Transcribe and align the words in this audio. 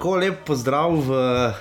Tako 0.00 0.16
lep 0.16 0.46
pozdrav 0.48 0.94
v 0.96 1.12
uh, 1.12 1.52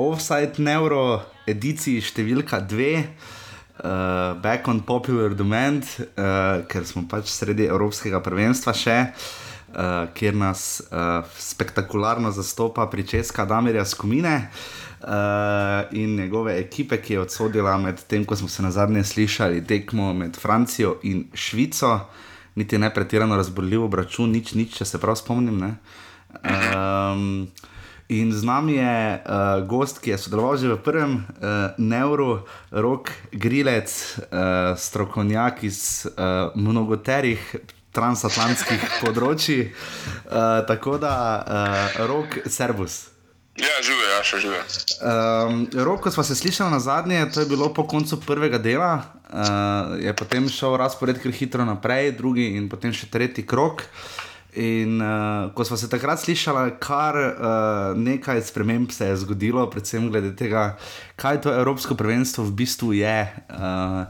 Offside 0.00 0.56
Neuro 0.64 1.20
ediciji 1.44 2.00
številka 2.00 2.62
2, 2.64 2.86
uh, 2.96 4.30
Back 4.40 4.70
on 4.72 4.80
Popular 4.80 5.34
Demand, 5.36 5.84
uh, 5.84 6.64
ker 6.72 6.86
smo 6.88 7.02
pač 7.04 7.28
sredi 7.28 7.66
Evropskega 7.68 8.22
prvenstva 8.24 8.72
še, 8.72 8.94
uh, 9.12 10.08
kjer 10.16 10.38
nas 10.40 10.62
uh, 10.86 11.28
spektakularno 11.36 12.32
zastopa 12.32 12.88
pričeska 12.88 13.44
Damirja 13.44 13.84
Skomine. 13.84 14.48
Uh, 15.04 15.84
in 15.92 16.16
njegove 16.16 16.56
ekipe, 16.56 16.96
ki 16.96 17.18
je 17.18 17.26
odsodila 17.26 17.76
med 17.76 18.00
tem, 18.08 18.24
ko 18.24 18.40
smo 18.40 18.48
se 18.48 18.64
na 18.64 18.72
zadnje 18.72 19.04
slišali, 19.04 19.60
tekmo 19.68 20.14
med 20.16 20.40
Francijo 20.40 20.96
in 21.04 21.26
Švico, 21.36 21.92
niti 22.56 22.80
ne 22.80 22.88
pretirano 22.88 23.36
razborljiv 23.36 24.00
račun, 24.00 24.32
nič, 24.32 24.56
nič, 24.56 24.78
če 24.80 24.88
se 24.94 25.04
prav 25.04 25.20
spomnim. 25.20 25.60
Uh, 25.60 26.04
Um, 26.42 27.52
in 28.08 28.32
z 28.32 28.42
nami 28.42 28.72
je 28.72 29.18
uh, 29.18 29.66
gost, 29.66 29.98
ki 29.98 30.14
je 30.14 30.18
sodeloval 30.18 30.56
že 30.56 30.70
v 30.70 30.78
prvem 30.78 31.12
uh, 31.18 31.74
Neuru, 31.78 32.46
rok 32.70 33.10
Grilec, 33.32 33.90
uh, 33.90 34.78
strokovnjak 34.78 35.64
iz 35.66 36.06
uh, 36.06 36.54
mnogoterih 36.54 37.40
transatlantskih 37.90 38.82
področji. 39.02 39.72
Uh, 40.28 40.62
tako 40.68 41.00
da, 41.02 41.14
uh, 41.42 42.06
rok 42.06 42.46
Servus. 42.46 43.10
Ja, 43.56 43.72
živi, 43.80 44.04
ja, 44.04 44.20
še 44.20 44.38
živi. 44.44 44.58
Um, 45.00 45.64
rok, 45.80 46.04
ko 46.04 46.12
smo 46.12 46.20
se 46.28 46.36
slišali 46.36 46.68
na 46.68 46.76
zadnje, 46.76 47.22
to 47.32 47.40
je 47.40 47.48
bilo 47.48 47.72
po 47.72 47.86
koncu 47.88 48.20
prvega 48.20 48.60
dela, 48.60 49.16
uh, 49.32 49.96
je 49.96 50.12
potem 50.12 50.44
šel 50.52 50.76
razpored 50.76 51.16
kar 51.22 51.32
hitro 51.32 51.64
naprej, 51.64 52.12
drugi 52.20 52.52
in 52.60 52.68
potem 52.68 52.92
še 52.92 53.08
tretji 53.08 53.48
krok. 53.48 53.80
Uh, 53.80 54.25
In 54.56 55.02
uh, 55.02 55.52
ko 55.52 55.64
smo 55.64 55.76
se 55.76 55.88
takrat 55.88 56.20
slišali, 56.20 56.78
kar 56.80 57.16
uh, 57.16 57.98
nekaj 58.00 58.40
sprememb 58.42 58.90
se 58.90 59.04
je 59.04 59.16
zgodilo, 59.20 59.66
predvsem 59.70 60.08
glede 60.08 60.30
tega, 60.36 60.78
kaj 61.20 61.42
to 61.44 61.52
Evropsko 61.52 61.94
prvenstvo 61.94 62.44
v 62.44 62.54
bistvu 62.56 62.92
je. 62.92 63.18
Uh, 63.50 63.56
uh 63.56 63.60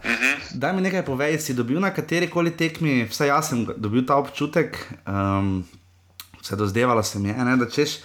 -huh. 0.06 0.34
Daj 0.54 0.72
mi 0.72 0.86
nekaj 0.86 1.04
povej, 1.04 1.38
si 1.38 1.54
dobil 1.54 1.80
na 1.80 1.90
kateri 1.90 2.30
koli 2.30 2.50
tekmi, 2.50 3.04
vsaj 3.10 3.28
jaz 3.28 3.48
sem 3.48 3.66
dobil 3.76 4.06
ta 4.06 4.16
občutek, 4.16 4.78
um, 5.06 5.64
vse 6.40 6.56
dozdevalo 6.56 7.02
se 7.02 7.18
mi 7.18 7.28
je, 7.28 7.44
ne, 7.44 7.56
da 7.56 7.66
češ. 7.66 7.98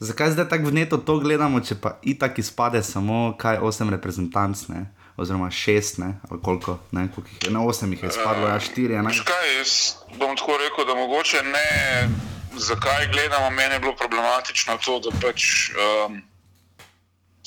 Zakaj 0.00 0.30
zdaj 0.30 0.48
tako 0.48 0.68
vneto 0.68 0.96
to 0.96 1.18
gledamo, 1.18 1.60
če 1.60 1.74
pa 1.74 1.98
itak 2.02 2.38
izpade 2.38 2.82
samo 2.82 3.34
kaj 3.38 3.58
osem 3.58 3.90
reprezentantov? 3.90 4.86
Oziroma 5.18 5.50
šest, 5.50 5.98
ne, 5.98 6.14
ali 6.30 6.40
koliko, 6.42 6.78
ne, 6.90 7.08
koliko 7.14 7.32
jih 7.34 7.44
je, 7.44 7.50
na 7.50 7.64
osem 7.64 7.92
jih 7.92 8.02
je 8.02 8.10
spadlo, 8.10 8.48
ja, 8.48 8.60
štiri. 8.60 8.94
Škaj, 9.12 9.56
jaz 9.58 9.72
bom 10.18 10.36
tako 10.36 10.58
rekel, 10.62 10.86
da 10.86 10.94
mogoče 10.94 11.42
ne, 11.42 12.08
zakaj 12.56 13.08
gledamo, 13.12 13.50
meni 13.50 13.74
je 13.74 13.80
bilo 13.80 13.96
problematično 13.96 14.78
to, 14.84 15.00
da 15.00 15.10
pač. 15.20 15.70
Um, 15.74 16.22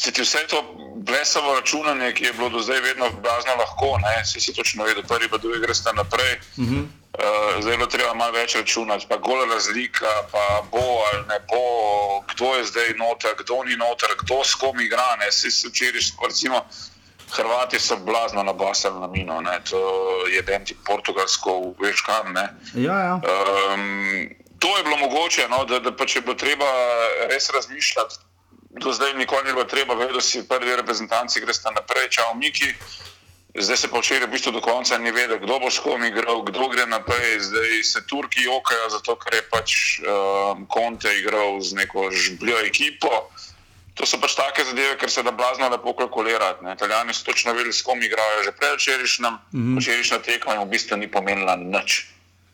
Se 0.02 0.12
ti 0.12 0.22
vse 0.22 0.40
to 0.50 0.60
blesavo 0.96 1.54
računanje, 1.54 2.14
ki 2.14 2.24
je 2.24 2.34
bilo 2.34 2.50
do 2.50 2.60
zdaj 2.60 2.80
vedno 2.82 3.10
blazno 3.22 3.52
lahko, 3.60 3.98
ne? 4.02 4.26
si 4.26 4.40
si 4.42 4.54
točno 4.54 4.84
vedel, 4.84 5.04
prvi 5.04 5.30
pa 5.30 5.38
drugi 5.38 5.60
greš 5.60 5.84
naprej. 5.96 6.40
Uh 6.58 6.66
-huh. 6.66 6.82
uh, 6.82 7.62
zdaj 7.62 7.78
je 7.78 7.90
treba 7.90 8.14
malo 8.14 8.32
več 8.32 8.56
računati, 8.56 9.06
pa 9.10 9.18
gola 9.18 9.46
razlika, 9.54 10.14
pa 10.32 10.64
bo 10.72 10.88
ali 11.12 11.22
ne 11.28 11.40
bo, 11.50 11.62
kdo 12.34 12.56
je 12.56 12.66
zdaj 12.66 12.90
noter, 12.98 13.32
kdo 13.40 13.64
ni 13.64 13.76
noter, 13.76 14.10
kdo 14.22 14.44
s 14.44 14.56
kom 14.56 14.80
igra. 14.80 15.32
Si 15.32 15.52
se 15.52 15.68
včeraj, 15.68 16.02
recimo, 16.28 16.66
Hrvati 17.32 17.80
so 17.80 17.96
blazno 17.98 18.44
nabasali 18.44 19.00
na 19.00 19.08
mino, 19.08 19.42
ne? 19.42 19.62
to 19.70 19.80
je 20.28 20.42
Benti 20.44 20.76
Portugalsko, 20.86 21.74
veš 21.80 22.02
kam. 22.02 22.36
Ja, 22.76 22.98
ja. 23.00 23.14
Um, 23.16 24.30
to 24.60 24.78
je 24.78 24.84
bilo 24.84 24.98
mogoče, 24.98 25.48
no? 25.50 25.66
da, 25.66 25.80
da 25.80 25.96
pa 25.96 26.06
če 26.06 26.22
bo 26.22 26.34
treba 26.34 26.68
res 27.32 27.50
razmišljati, 27.50 28.16
do 28.84 28.94
zdaj 28.94 29.14
nikoli 29.14 29.48
ni 29.48 29.54
bilo 29.54 29.64
treba, 29.64 29.94
vedeti, 29.94 30.14
da 30.14 30.22
si 30.22 30.48
prvi 30.48 30.76
reprezentanci 30.76 31.42
greš 31.42 31.64
naprej, 31.76 32.10
čau 32.10 32.36
Miki. 32.36 32.74
Zdaj 33.56 33.78
se 33.78 33.88
pa 33.92 34.00
včeraj 34.00 34.28
v 34.28 34.32
bistvu 34.32 34.52
do 34.52 34.62
konca 34.64 34.98
ni 34.98 35.12
vedel, 35.12 35.36
kdo 35.40 35.60
bo 35.60 35.68
s 35.72 35.80
kom 35.84 36.04
igral, 36.04 36.40
kdo 36.48 36.70
gre 36.72 36.86
naprej. 36.88 37.40
Zdaj 37.40 37.84
se 37.84 38.00
Turki 38.08 38.44
jokajo, 38.44 38.90
zato 38.90 39.16
ker 39.20 39.36
je 39.36 39.42
pač 39.52 39.72
um, 40.00 40.68
Conte 40.72 41.12
igral 41.20 41.60
z 41.60 41.76
neko 41.76 42.08
žbljo 42.12 42.64
ekipo. 42.64 43.28
To 44.00 44.08
so 44.08 44.18
pač 44.24 44.36
take 44.36 44.64
zadeve, 44.64 44.96
ker 44.98 45.12
se 45.12 45.24
da 45.24 45.32
blazno 45.36 45.68
lepo 45.70 45.94
kalkulirati. 45.94 46.66
Italijani 46.74 47.14
so 47.14 47.26
točno 47.26 47.54
vedeli, 47.54 47.74
s 47.74 47.84
kom 47.84 48.00
igrajo, 48.04 48.44
že 48.46 48.56
prej 48.56 48.76
včerajšnjem, 48.78 49.34
mm 49.34 49.62
-hmm. 49.62 49.82
včerajšnja 49.82 50.20
tekma 50.20 50.56
in 50.56 50.62
v 50.62 50.72
bistvu 50.72 50.98
ni 50.98 51.12
pomenila 51.12 51.56
nič. 51.56 52.08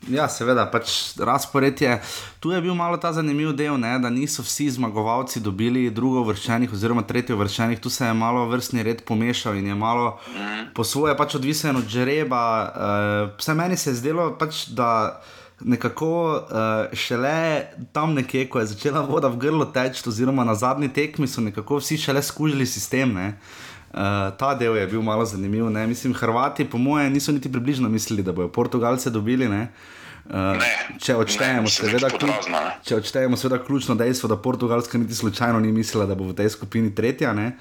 Ja, 0.06 0.28
seveda, 0.30 0.68
pač 0.72 1.18
razpored 1.20 1.82
je. 1.82 1.98
Tu 2.40 2.52
je 2.54 2.62
bil 2.62 2.76
malo 2.78 2.98
ta 3.02 3.10
zanimiv 3.14 3.52
del, 3.58 3.76
ne, 3.82 3.98
da 4.00 4.10
niso 4.14 4.44
vsi 4.46 4.70
zmagovalci 4.78 5.42
dobili 5.44 5.90
drugo 5.90 6.24
vrščenih 6.30 6.74
oziroma 6.74 7.04
tretjo 7.04 7.36
vrščenih. 7.38 7.82
Tu 7.82 7.90
se 7.90 8.06
je 8.06 8.14
malo 8.14 8.46
vrstni 8.48 8.86
red 8.88 9.04
pomešal 9.06 9.58
in 9.58 9.68
je 9.68 9.76
malo 9.76 10.20
mm. 10.30 10.70
po 10.78 10.84
svoje 10.84 11.18
pač 11.18 11.36
odvisen 11.36 11.76
od 11.76 11.90
žreba. 11.90 12.44
Uh, 12.62 13.34
vse 13.42 13.54
meni 13.54 13.78
se 13.78 13.90
je 13.90 13.96
zdelo, 13.96 14.30
pač, 14.40 14.68
da 14.70 15.20
nekako 15.62 16.34
uh, 16.36 16.96
šele 16.98 17.64
tam 17.92 18.14
nekje, 18.14 18.50
ko 18.50 18.60
je 18.60 18.66
začela 18.66 19.02
voda 19.02 19.28
v 19.28 19.38
grlo 19.38 19.66
teči, 19.66 20.04
oziroma 20.08 20.44
na 20.44 20.56
zadnji 20.56 20.90
tekmi, 20.94 21.28
so 21.28 21.42
nekako 21.42 21.82
vsi 21.82 21.98
šele 21.98 22.24
skužili 22.24 22.66
sistem. 22.66 23.14
Ne? 23.14 23.28
Uh, 23.94 24.30
ta 24.38 24.54
del 24.56 24.78
je 24.78 24.88
bil 24.88 25.02
malo 25.02 25.26
zanimiv. 25.26 25.70
Ne? 25.70 25.88
Mislim, 25.88 26.14
Hrvati, 26.14 26.66
po 26.70 26.78
mojem, 26.78 27.14
niso 27.14 27.32
niti 27.32 27.52
približno 27.52 27.90
mislili, 27.90 28.24
da 28.24 28.32
bodo 28.32 28.52
Portugalce 28.52 29.10
dobili. 29.10 29.50
Ne? 29.50 29.68
Uh, 30.28 30.62
če 31.00 31.16
odštejemo, 31.16 31.70
seveda, 31.72 32.10
ključ, 32.10 32.52
če 32.84 32.96
odštejemo, 32.96 33.38
seveda, 33.38 33.64
ključno 33.64 33.96
dejstvo, 33.96 34.30
da 34.30 34.38
Portugalska 34.38 34.98
niti 34.98 35.16
slučajno 35.16 35.60
ni 35.60 35.72
mislila, 35.72 36.06
da 36.06 36.16
bo 36.16 36.28
v 36.28 36.36
tej 36.36 36.50
skupini 36.54 36.96
tretja. 36.96 37.32
Uh, 37.34 37.52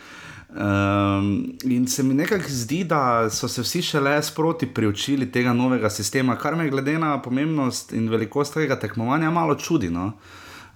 Um, 0.48 1.58
in 1.64 1.88
se 1.88 2.02
mi 2.02 2.14
nekako 2.14 2.44
zdi, 2.48 2.84
da 2.84 3.30
so 3.30 3.48
se 3.48 3.62
vsi 3.62 3.82
šele 3.82 4.22
sproti 4.22 4.66
priučili 4.66 5.32
tega 5.32 5.52
novega 5.52 5.90
sistema, 5.90 6.36
kar 6.38 6.56
me 6.56 6.70
glede 6.70 6.98
na 6.98 7.22
pomembnost 7.22 7.92
in 7.92 8.08
velikost 8.08 8.54
tega 8.54 8.78
tekmovanja 8.78 9.30
malo 9.30 9.54
čudi. 9.54 9.90
No? 9.90 10.12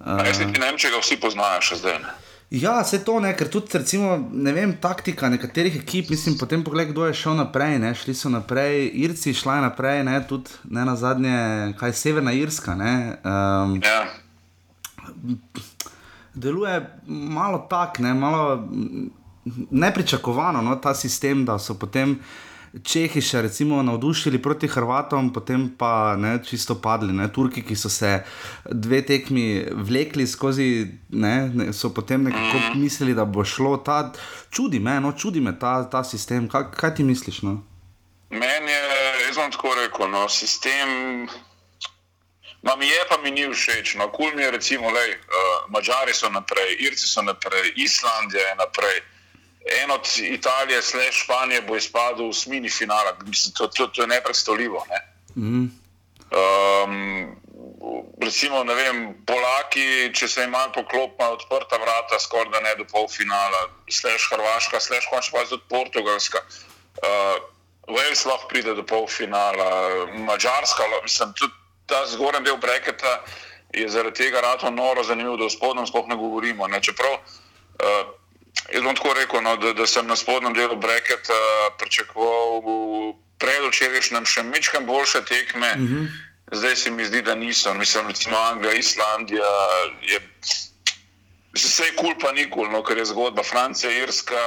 Uh, 0.01 0.27
Jaz 0.27 0.41
ne 0.41 0.59
vem, 0.59 0.77
če 0.77 0.91
ga 0.91 0.99
vsi 1.01 1.21
poznajo 1.23 1.63
še 1.63 1.79
zdaj. 1.85 2.03
Ne? 2.03 2.17
Ja, 2.51 2.85
se 2.85 2.99
to 3.05 3.21
ne, 3.23 3.31
ker 3.39 3.47
tudi, 3.47 3.79
recimo, 3.79 4.17
ne 4.33 4.53
vem, 4.53 4.73
taktika 4.83 5.29
nekaterih 5.31 5.77
ekip, 5.85 6.09
mislim, 6.11 6.35
potem 6.39 6.65
pogled, 6.67 6.89
kdo 6.91 7.07
je 7.07 7.15
šel 7.15 7.37
naprej, 7.39 7.77
ne, 7.79 7.93
šli 7.95 8.15
so 8.19 8.33
naprej, 8.33 8.89
Irci 9.05 9.35
šla 9.39 9.61
naprej, 9.69 10.03
ne, 10.09 10.17
tudi 10.27 10.51
ne 10.67 10.83
na 10.89 10.97
zadnje, 10.99 11.37
kaj 11.79 11.95
Severna 11.95 12.35
Irska. 12.35 12.75
Ne, 12.75 12.95
um, 13.23 13.79
ja. 13.79 14.03
Deluje 16.35 16.75
malo 17.07 17.63
tak, 17.71 18.03
ne, 18.03 18.17
malo 18.19 18.67
nepričakovano, 19.71 20.63
no, 20.63 20.77
ta 20.77 20.95
sistem, 20.95 21.45
da 21.45 21.59
so 21.59 21.79
potem 21.79 22.19
Čehi 22.71 23.19
še 23.19 23.41
recimo 23.43 23.81
navdušili 23.83 24.39
proti 24.39 24.69
Hrvatom, 24.71 25.33
potem 25.35 25.65
pa 25.79 26.15
ne, 26.15 26.37
čisto 26.47 26.77
padli. 26.79 27.11
Ne. 27.11 27.27
Turki, 27.35 27.65
ki 27.67 27.75
so 27.75 27.91
se 27.91 28.21
dve 28.71 29.01
tekmi 29.03 29.65
vlekli 29.75 30.27
skozi, 30.27 30.87
ne, 31.11 31.73
so 31.75 31.91
potem 31.91 32.29
nekako 32.29 32.79
mislili, 32.79 33.17
da 33.19 33.27
bo 33.27 33.43
šlo 33.43 33.75
ta. 33.83 34.13
Čudi 34.55 34.79
me, 34.79 35.01
no, 35.03 35.11
čudi 35.19 35.43
me 35.43 35.57
ta, 35.59 35.83
ta 35.91 36.05
sistem. 36.07 36.47
Kaj, 36.49 36.71
kaj 36.79 36.95
ti 37.01 37.07
misliš? 37.11 37.43
No? 37.43 37.59
Meni 38.31 38.71
je, 38.71 38.83
jaz 39.27 39.43
bom 39.43 39.51
tako 39.51 39.75
rekel, 39.75 40.07
no, 40.15 40.29
sistem. 40.31 41.27
Ma 42.63 42.77
mi 42.79 42.87
je 42.87 43.03
pa 43.11 43.19
mi 43.19 43.35
ni 43.35 43.51
všeč. 43.51 43.97
No, 43.99 44.13
kul 44.15 44.31
mi 44.37 44.47
je, 44.47 44.55
recimo, 44.55 44.95
da 44.95 45.03
uh, 45.03 45.11
eh, 45.11 45.55
Mačari 45.75 46.15
so 46.15 46.31
naprej, 46.31 46.77
Irci 46.87 47.11
so 47.11 47.27
naprej, 47.27 47.73
Islandija 47.83 48.53
je 48.53 48.59
naprej 48.63 49.01
en 49.83 49.91
od 49.91 50.07
Italije, 50.17 50.83
slash 50.83 51.25
Španije, 51.25 51.63
bo 51.63 51.77
izpadel 51.77 52.31
v 52.31 52.35
smini 52.35 52.71
finala. 52.71 53.17
Mislim, 53.27 53.55
to, 53.55 53.67
to, 53.67 53.87
to 53.87 54.03
je 54.03 54.09
nepredstavljivo. 54.09 54.87
Ne? 54.89 55.01
Mm. 55.37 55.69
Um, 56.31 57.37
recimo, 58.23 58.65
ne 58.65 58.75
vem, 58.75 58.99
Polaki, 59.27 60.11
če 60.15 60.29
se 60.29 60.45
jim 60.45 60.51
malo 60.51 60.73
poklopijo, 60.75 61.33
odprta 61.37 61.77
vrata, 61.77 62.19
skoraj 62.21 62.53
da 62.53 62.61
ne 62.61 62.75
do 62.79 62.85
polfinala, 62.85 63.69
slash 63.91 64.31
Hrvaška, 64.33 64.81
slash 64.81 65.11
končno 65.11 65.39
pa 65.39 65.47
tudi 65.49 65.63
Portugalska. 65.69 66.39
Uh, 67.01 67.41
Wales 67.91 68.25
lahko 68.27 68.49
pride 68.49 68.75
do 68.75 68.87
polfinala, 68.87 70.07
Mačarska, 70.15 70.87
mislim, 71.03 71.33
tudi 71.35 71.53
ta 71.87 72.07
zgornji 72.07 72.45
del 72.47 72.57
breketa 72.57 73.21
je 73.75 73.89
zaradi 73.89 74.23
tega 74.23 74.41
rado 74.41 74.71
noro 74.71 75.03
zanimiv, 75.03 75.37
da 75.37 75.45
o 75.45 75.51
spodnjem 75.51 75.87
sploh 75.87 76.07
ne 76.09 76.17
govorimo. 76.17 76.69
Ne? 76.69 76.83
Čeprav 76.83 77.13
uh, 77.13 78.20
Jaz 78.73 78.83
bom 78.83 78.95
tako 78.97 79.15
rekel, 79.15 79.43
no, 79.43 79.57
da, 79.57 79.73
da 79.73 79.87
sem 79.87 80.07
na 80.07 80.17
spodnjem 80.17 80.55
delu 80.55 80.77
breketa 80.77 81.39
pričakoval 81.79 82.63
predvčerajšnjem 83.41 84.27
še 84.27 84.43
nekaj 84.47 84.85
boljše 84.87 85.25
tekme, 85.25 85.73
uh 85.75 85.81
mhm. 85.81 86.03
-huh. 86.03 86.09
zdaj 86.53 86.77
se 86.77 86.91
mi 86.91 87.05
zdi, 87.05 87.23
da 87.23 87.35
niso. 87.35 87.75
Mislim, 87.75 88.09
recimo 88.09 88.37
Anglija, 88.37 88.75
Islandija. 88.75 89.53
Je, 90.03 90.21
Vse 91.53 91.85
je 91.85 91.97
kul, 91.97 92.15
pa 92.21 92.33
ni 92.33 92.51
kul, 92.51 92.71
no, 92.71 92.83
ker 92.83 92.99
je 92.99 93.05
zgodba. 93.05 93.43
Francija, 93.43 93.91
Irska 93.91 94.43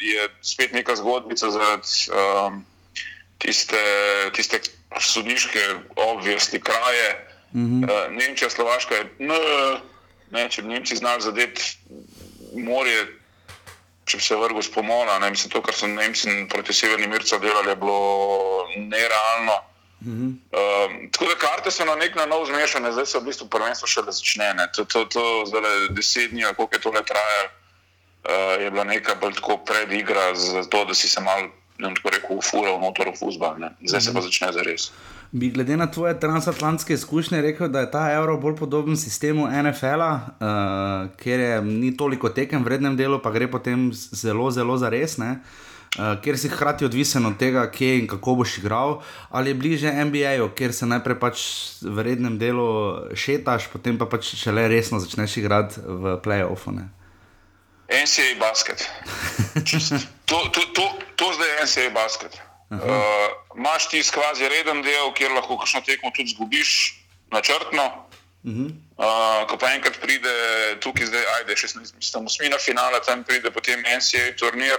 je 0.00 0.28
spet 0.42 0.72
neka 0.72 0.96
zgodbica 0.96 1.50
zaradi 1.50 1.88
um, 2.10 2.64
tiste, 3.38 3.78
tiste 4.34 4.60
sodniške 5.00 5.60
obvesti 5.96 6.60
kraje. 6.60 7.08
Uh 7.52 7.60
-huh. 7.60 7.84
uh, 7.84 8.12
Nemčija, 8.12 8.50
Slovaška 8.50 8.94
je. 8.94 9.04
No, 9.18 9.38
ne, 10.30 10.48
če 10.50 10.62
bi 10.62 10.68
Nemci 10.68 10.96
znali 10.96 11.22
zadeti 11.22 11.78
morje, 12.58 13.06
če 14.08 14.18
bi 14.18 14.24
se 14.24 14.36
vrgel 14.36 14.62
s 14.62 14.72
pomola, 14.72 15.18
ne, 15.18 15.30
mislim, 15.30 15.52
to, 15.52 15.62
kar 15.62 15.76
so 15.76 15.86
Nemci 15.86 16.30
proti 16.50 16.72
Severnim 16.72 17.10
Mircu 17.10 17.38
delali, 17.42 17.74
je 17.74 17.76
bilo 17.76 17.98
nerealno. 18.76 19.58
Uh 20.00 20.06
-huh. 20.06 20.30
uh, 20.30 21.10
tako 21.10 21.24
da 21.24 21.34
karte 21.34 21.70
so 21.70 21.84
na 21.84 21.94
nek 21.94 22.14
način 22.14 22.30
nov 22.30 22.46
zmešane, 22.46 22.92
zdaj 22.92 23.06
se 23.06 23.18
v 23.18 23.22
bistvu 23.22 23.48
prvenstvo 23.48 23.86
še 23.88 24.00
le 24.00 24.12
začne. 24.12 24.54
To, 24.76 24.84
to, 24.84 25.04
to 25.04 25.44
zdaj 25.46 25.60
le 25.60 25.88
deset 25.88 26.30
dni, 26.30 26.44
koliko 26.56 26.76
je 26.76 26.80
tole 26.80 27.02
trajalo, 27.04 27.48
uh, 27.48 28.62
je 28.62 28.70
bila 28.70 28.84
neka 28.84 29.14
bolj 29.14 29.34
tako 29.34 29.56
predigra 29.56 30.34
za 30.34 30.62
to, 30.62 30.84
da 30.84 30.94
si 30.94 31.08
se 31.08 31.20
mal, 31.20 31.42
ne 31.78 31.86
vem, 31.86 31.96
tako 31.96 32.10
rekel, 32.10 32.36
ufura 32.36 32.72
v 32.72 32.80
motor 32.80 33.10
v 33.10 33.18
fuzbal, 33.18 33.54
zdaj 33.56 33.68
uh 33.68 33.76
-huh. 33.82 34.00
se 34.00 34.14
pa 34.14 34.20
začne 34.20 34.52
za 34.52 34.62
res. 34.62 34.90
Bi 35.32 35.50
glede 35.50 35.76
na 35.76 35.90
tvoje 35.90 36.20
transatlantske 36.20 36.94
izkušnje 36.94 37.40
rekel, 37.40 37.68
da 37.68 37.80
je 37.80 37.90
ta 37.90 38.12
evro 38.12 38.36
bolj 38.36 38.56
podoben 38.56 38.96
sistemu 38.96 39.48
NFL-a, 39.62 40.20
uh, 40.40 41.16
kjer 41.20 41.40
je 41.40 41.62
ni 41.62 41.96
toliko 41.96 42.28
tekem 42.28 42.62
v 42.62 42.64
vrednem 42.64 42.96
delu, 42.96 43.18
pa 43.22 43.30
gre 43.30 43.50
potem 43.50 43.90
zelo, 43.92 44.50
zelo 44.50 44.78
za 44.80 44.88
res, 44.88 45.18
uh, 45.18 45.36
kjer 46.24 46.38
si 46.38 46.48
hkrati 46.48 46.88
odvisen 46.88 47.26
od 47.26 47.36
tega, 47.36 47.66
kje 47.70 47.98
in 47.98 48.08
kako 48.08 48.34
boš 48.40 48.58
igral, 48.58 49.02
ali 49.28 49.50
je 49.50 49.54
bliže 49.54 49.92
NBA-ju, 49.92 50.48
kjer 50.56 50.72
se 50.72 50.86
najprej 50.86 51.20
pač 51.20 51.44
v 51.82 51.92
vrednem 52.00 52.38
delu 52.38 52.68
šetaš, 53.12 53.68
potem 53.72 53.98
pa 54.00 54.08
pač 54.08 54.32
šele 54.32 54.64
resno 54.68 54.96
začneš 54.96 55.36
igrati 55.36 55.84
v 55.84 56.16
play-offu. 56.24 56.72
NCA 57.88 58.32
basket. 58.40 58.88
to, 60.28 60.36
to, 60.52 60.60
to, 60.72 60.84
to 61.16 61.32
zdaj 61.36 61.48
je 61.48 61.64
NCA 61.64 61.90
basket. 61.92 62.47
Uh, 62.70 63.32
Máš 63.56 63.88
ti 63.88 64.02
skvazi 64.04 64.48
reden 64.48 64.82
del, 64.84 65.12
kjer 65.16 65.32
lahko 65.32 65.56
kakšno 65.58 65.80
tekmo 65.86 66.12
tudi 66.12 66.34
zgubiš, 66.36 67.00
načrtno. 67.32 68.08
Uh 68.44 68.52
-huh. 68.52 68.70
uh, 68.96 69.48
ko 69.48 69.56
pa 69.58 69.72
enkrat 69.74 70.00
pride 70.00 70.30
tukaj, 70.80 71.06
zdaj, 71.06 71.24
ajde, 71.36 71.52
16, 71.54 71.96
mislim, 71.96 72.26
osmina 72.26 72.58
finala, 72.58 73.00
tam 73.00 73.24
pride 73.24 73.50
potem 73.50 73.80
NCA 73.80 74.36
turnir, 74.38 74.78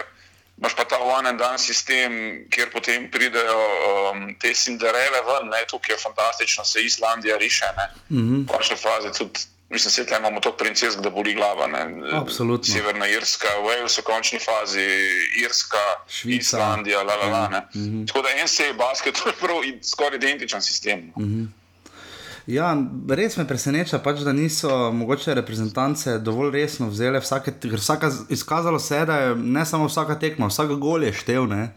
imaš 0.58 0.76
pa 0.76 0.84
ta 0.86 0.98
one 0.98 1.30
and 1.30 1.40
done 1.40 1.58
sistem, 1.58 2.12
kjer 2.50 2.72
potem 2.72 3.12
pridejo 3.12 3.60
um, 4.14 4.36
te 4.40 4.54
Cinderele 4.54 5.22
ven, 5.28 5.50
ne, 5.50 5.66
tukaj 5.68 5.96
je 5.96 6.00
fantastično, 6.00 6.66
se 6.66 6.82
Islandija 6.82 7.38
riše, 7.38 7.66
ne, 7.78 7.88
uh 8.10 8.18
-huh. 8.18 8.48
pa 8.48 8.64
še 8.64 8.76
faze 8.76 9.12
tudi. 9.18 9.40
Mislim, 9.70 10.06
da 10.10 10.18
imamo 10.18 10.40
to 10.40 10.52
princes, 10.58 10.96
da 10.96 11.10
boli 11.10 11.34
glava. 11.34 11.68
Ne? 11.68 12.02
Absolutno. 12.12 12.74
Severna 12.74 13.08
Irska, 13.08 13.48
Wales 13.66 14.00
v 14.00 14.04
končni 14.04 14.40
fazi, 14.40 14.88
Irska, 15.44 15.86
Švica. 16.08 16.40
Islandija, 16.40 17.04
la, 17.04 17.16
la, 17.16 17.28
la, 17.30 17.48
mm 17.76 17.82
-hmm. 17.82 18.08
Tako 18.08 18.22
da 18.22 18.30
en 18.42 18.48
se 18.48 18.64
je 18.64 18.74
basket, 18.74 19.16
to 19.24 19.30
je 19.30 19.36
prav 19.40 19.58
skoraj 19.84 20.16
identičen 20.16 20.62
sistem. 20.62 21.00
Mm 21.00 21.24
-hmm. 21.24 21.48
Ja, 22.48 22.78
res 23.10 23.38
me 23.38 23.48
preseneča, 23.48 24.00
pač, 24.00 24.20
da 24.20 24.34
niso 24.34 24.92
mogoče 24.92 25.34
reprezentance 25.34 26.18
dovolj 26.18 26.52
resno 26.52 26.88
vzele. 26.90 27.20
Vsake, 27.20 27.54
vsaka, 27.74 28.12
izkazalo 28.30 28.80
se 28.80 28.96
je, 28.96 29.06
da 29.06 29.16
je 29.18 29.36
ne 29.36 29.66
samo 29.66 29.86
vsaka 29.86 30.20
tekma, 30.20 30.48
vsak 30.48 30.68
gol 30.68 31.04
je 31.04 31.14
štev. 31.14 31.46
Ne? 31.48 31.74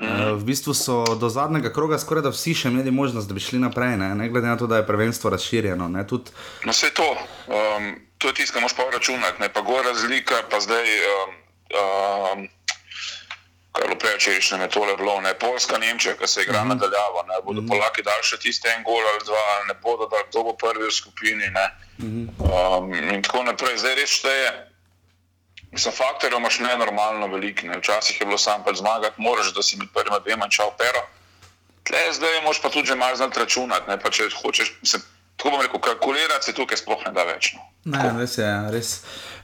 Uh, 0.00 0.32
v 0.40 0.44
bistvu 0.48 0.72
so 0.74 1.04
do 1.20 1.28
zadnjega 1.28 1.72
kroga 1.72 1.98
skoraj 2.00 2.22
da 2.24 2.30
vsi 2.32 2.54
še 2.56 2.70
imeli 2.72 2.90
možnost, 2.90 3.28
da 3.28 3.36
bi 3.36 3.42
šli 3.44 3.58
naprej, 3.60 3.98
ne, 4.00 4.14
ne 4.16 4.28
glede 4.32 4.48
na 4.48 4.56
to, 4.56 4.66
da 4.66 4.80
je 4.80 4.86
prvenstvo 4.88 5.30
razširjeno. 5.30 5.88
Ne, 5.92 6.06
tudi... 6.08 6.32
No, 6.64 6.72
vse 6.72 6.88
to, 6.96 7.04
um, 7.52 7.90
to 8.18 8.32
je 8.32 8.38
tisto, 8.40 8.56
kar 8.56 8.64
moš 8.64 8.76
pa 8.78 8.88
računati, 8.92 9.42
ne 9.44 9.50
pa 9.52 9.60
gor 9.60 9.84
razlika, 9.84 10.40
pa 10.50 10.60
zdaj. 10.60 10.88
Um, 11.12 11.36
um, 11.82 12.48
Kar 13.70 13.86
je 13.86 13.94
prej, 14.02 14.16
če 14.18 14.32
rečeš, 14.34 14.56
ne 14.58 14.66
tole 14.66 14.96
bilo, 14.98 15.12
ne 15.22 15.30
Poljska, 15.38 15.78
Nemčija, 15.78 16.16
ki 16.18 16.26
se 16.26 16.42
igra 16.42 16.64
mhm. 16.64 16.72
-huh. 16.72 16.74
nadaljavo, 16.74 17.22
ne 17.28 17.36
bodo 17.44 17.60
mhm. 17.60 17.70
-huh. 17.70 17.76
Polaki 17.76 18.02
dali 18.02 18.22
še 18.22 18.38
tiste 18.42 18.68
en 18.68 18.82
gol 18.82 19.04
ali 19.12 19.22
dva, 19.24 19.44
ne 19.68 19.74
bodo 19.82 20.08
dali, 20.10 20.24
kdo 20.30 20.42
bo 20.42 20.52
prvi 20.56 20.88
v 20.88 20.92
skupini. 20.92 21.46
Uh 21.46 22.04
-huh. 22.04 22.78
um, 22.78 22.94
in 23.14 23.22
tako 23.22 23.42
naprej, 23.42 23.78
zdaj 23.78 23.94
res 23.94 24.10
šteje. 24.10 24.69
Mislim, 25.70 25.94
faktorjev 25.94 26.38
imaš 26.38 26.58
nenormalno 26.58 27.26
veliko. 27.26 27.66
Ne. 27.66 27.78
Včasih 27.78 28.20
je 28.20 28.26
bilo 28.26 28.38
samo 28.38 28.64
pač 28.64 28.82
zmagati, 28.82 29.22
moraš, 29.22 29.54
da 29.54 29.62
si 29.62 29.76
med 29.76 29.88
prvima 29.94 30.18
dvema 30.18 30.48
čal 30.48 30.74
pero. 30.78 31.02
Tle 31.86 32.02
zdaj 32.12 32.42
moš 32.44 32.62
pa 32.62 32.68
tudi 32.68 32.86
že 32.86 32.94
malo 32.94 33.16
znati 33.16 33.38
računati. 33.38 33.90
Ne. 33.90 33.98
Pa 34.00 34.10
če 34.10 34.28
hočeš, 34.42 34.74
se, 34.82 34.98
tako 35.36 35.54
bom 35.56 35.62
rekel, 35.62 35.80
kalkulirati 35.80 36.44
se 36.44 36.54
tukaj 36.54 36.82
sploh 36.82 37.06
ne 37.06 37.12
da 37.14 37.24
več. 37.24 37.54
No. 37.54 37.66
Ne, 37.94 38.10
res 38.18 38.38
je, 38.38 38.50
res. 38.74 38.90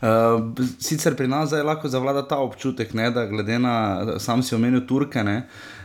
Uh, 0.02 0.42
sicer 0.80 1.16
pri 1.16 1.28
nas 1.28 1.52
je 1.52 1.62
lahko 1.62 1.88
zavlada 1.88 2.26
ta 2.28 2.36
občutek, 2.42 2.92
ne, 2.94 3.10
da 3.10 3.24
glede 3.30 3.58
na, 3.58 3.76
sam 4.20 4.42
si 4.42 4.54
omenil 4.54 4.84
Turke, 4.86 5.22
ne, 5.24 5.38
uh, 5.46 5.75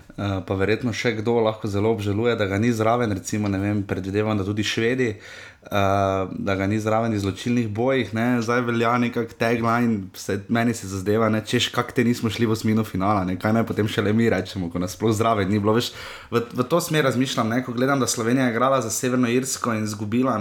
pa 0.47 0.55
verjetno 0.59 0.93
še 0.93 1.15
kdo 1.21 1.39
lahko 1.41 1.69
zelo 1.71 1.91
obžaluje, 1.95 2.35
da 2.37 2.45
ga 2.45 2.59
ni 2.61 2.71
zraven, 2.71 3.11
recimo, 3.11 3.49
vem, 3.49 3.83
predvidevam, 3.87 4.37
da 4.37 4.45
tudi 4.45 4.63
švedi. 4.63 5.15
Uh, 5.15 5.51
uh, 5.61 6.29
da 6.31 6.55
ga 6.55 6.67
ni 6.67 6.79
zraven 6.79 7.13
izločilnih 7.13 7.69
bojih, 7.69 8.13
ne? 8.13 8.41
zdaj 8.41 8.61
velja 8.61 8.97
nekakšen 8.97 9.37
tagline, 9.39 9.97
se, 10.13 10.39
meni 10.49 10.73
se 10.73 10.87
zazdeva, 10.87 11.29
ne? 11.29 11.43
češ 11.45 11.69
kak 11.75 11.91
te 11.91 12.03
nismo 12.03 12.29
šli 12.29 12.45
v 12.45 12.55
osmino 12.55 12.83
finala, 12.83 13.23
ne? 13.25 13.37
kaj 13.39 13.53
naj 13.53 13.65
potem 13.69 13.87
še 13.87 14.01
le 14.01 14.13
mi 14.13 14.29
rečemo, 14.29 14.71
ko 14.71 14.81
nas 14.81 14.95
sploh 14.97 15.13
zraven 15.15 15.49
ni 15.51 15.59
bilo. 15.59 15.75
Veš, 15.77 15.91
v, 16.31 16.43
v 16.53 16.67
to 16.69 16.81
smer 16.81 17.05
razmišljam, 17.09 17.49
ne? 17.53 17.61
ko 17.65 17.75
gledam, 17.77 18.01
da 18.01 18.09
Slovenija 18.09 18.49
je 18.49 18.55
igrala 18.55 18.81
za 18.81 18.89
Severno 18.89 19.29
Irsko 19.29 19.75
in 19.77 19.85
izgubila, 19.85 20.37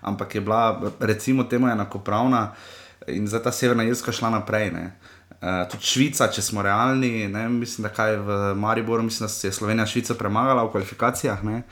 ampak 0.00 0.34
je 0.34 0.40
bila, 0.40 0.92
recimo, 1.00 1.44
temu 1.44 1.68
enakopravna 1.68 2.52
in 3.08 3.26
zdaj 3.26 3.42
ta 3.42 3.52
Severna 3.52 3.84
Irska 3.84 4.12
šla 4.12 4.30
naprej. 4.38 4.70
Ne? 4.72 4.92
Uh, 5.42 5.64
tudi 5.70 5.86
Švica, 5.86 6.28
če 6.30 6.42
smo 6.42 6.62
realni, 6.62 7.26
ne, 7.28 7.48
mislim, 7.50 7.82
da 7.82 7.90
kaj 7.90 8.16
v 8.16 8.36
Mariboru, 8.54 9.02
mislim, 9.02 9.26
da 9.26 9.32
se 9.32 9.48
je 9.48 9.52
Slovenija 9.52 9.86
Švica 9.86 10.14
premagala 10.14 10.62
v 10.62 10.70
kvalifikacijah. 10.70 11.42
Uh, 11.42 11.64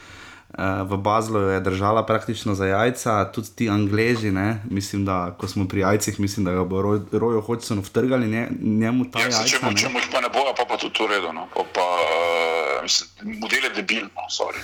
Eh, 0.50 0.82
v 0.82 0.96
Bazlu 0.98 1.40
je 1.40 1.60
držala 1.60 2.06
praktično 2.06 2.54
za 2.54 2.66
jajca, 2.66 3.30
tudi 3.32 3.48
ti 3.54 3.70
Angleži, 3.70 4.30
ne? 4.30 4.62
mislim, 4.70 5.04
da 5.04 5.36
ko 5.38 5.48
smo 5.48 5.68
pri 5.68 5.80
jajcih, 5.80 6.20
mislim, 6.20 6.44
da 6.44 6.52
ga 6.52 6.64
bo 6.64 6.82
Rojo 6.82 7.04
Roj 7.12 7.40
Hodgson 7.40 7.78
vtrgali 7.78 8.26
nje, 8.26 8.48
njemu 8.60 9.10
ta 9.10 9.18
ja, 9.18 9.24
jajca. 9.24 9.46
Če 9.76 9.88
mu 9.88 9.98
jih 9.98 10.08
pa 10.12 10.20
ne 10.20 10.28
bo, 10.28 10.42
pa, 10.56 10.64
pa 10.66 10.76
tudi 10.76 10.94
to 10.98 11.06
redo, 11.06 11.32
no? 11.32 11.46
pa, 11.54 11.62
pa 11.74 11.86
uh, 11.86 12.82
mislim, 12.82 13.38
model 13.38 13.64
je 13.64 13.70
debil, 13.76 14.02
no, 14.02 14.26
sorry. 14.26 14.58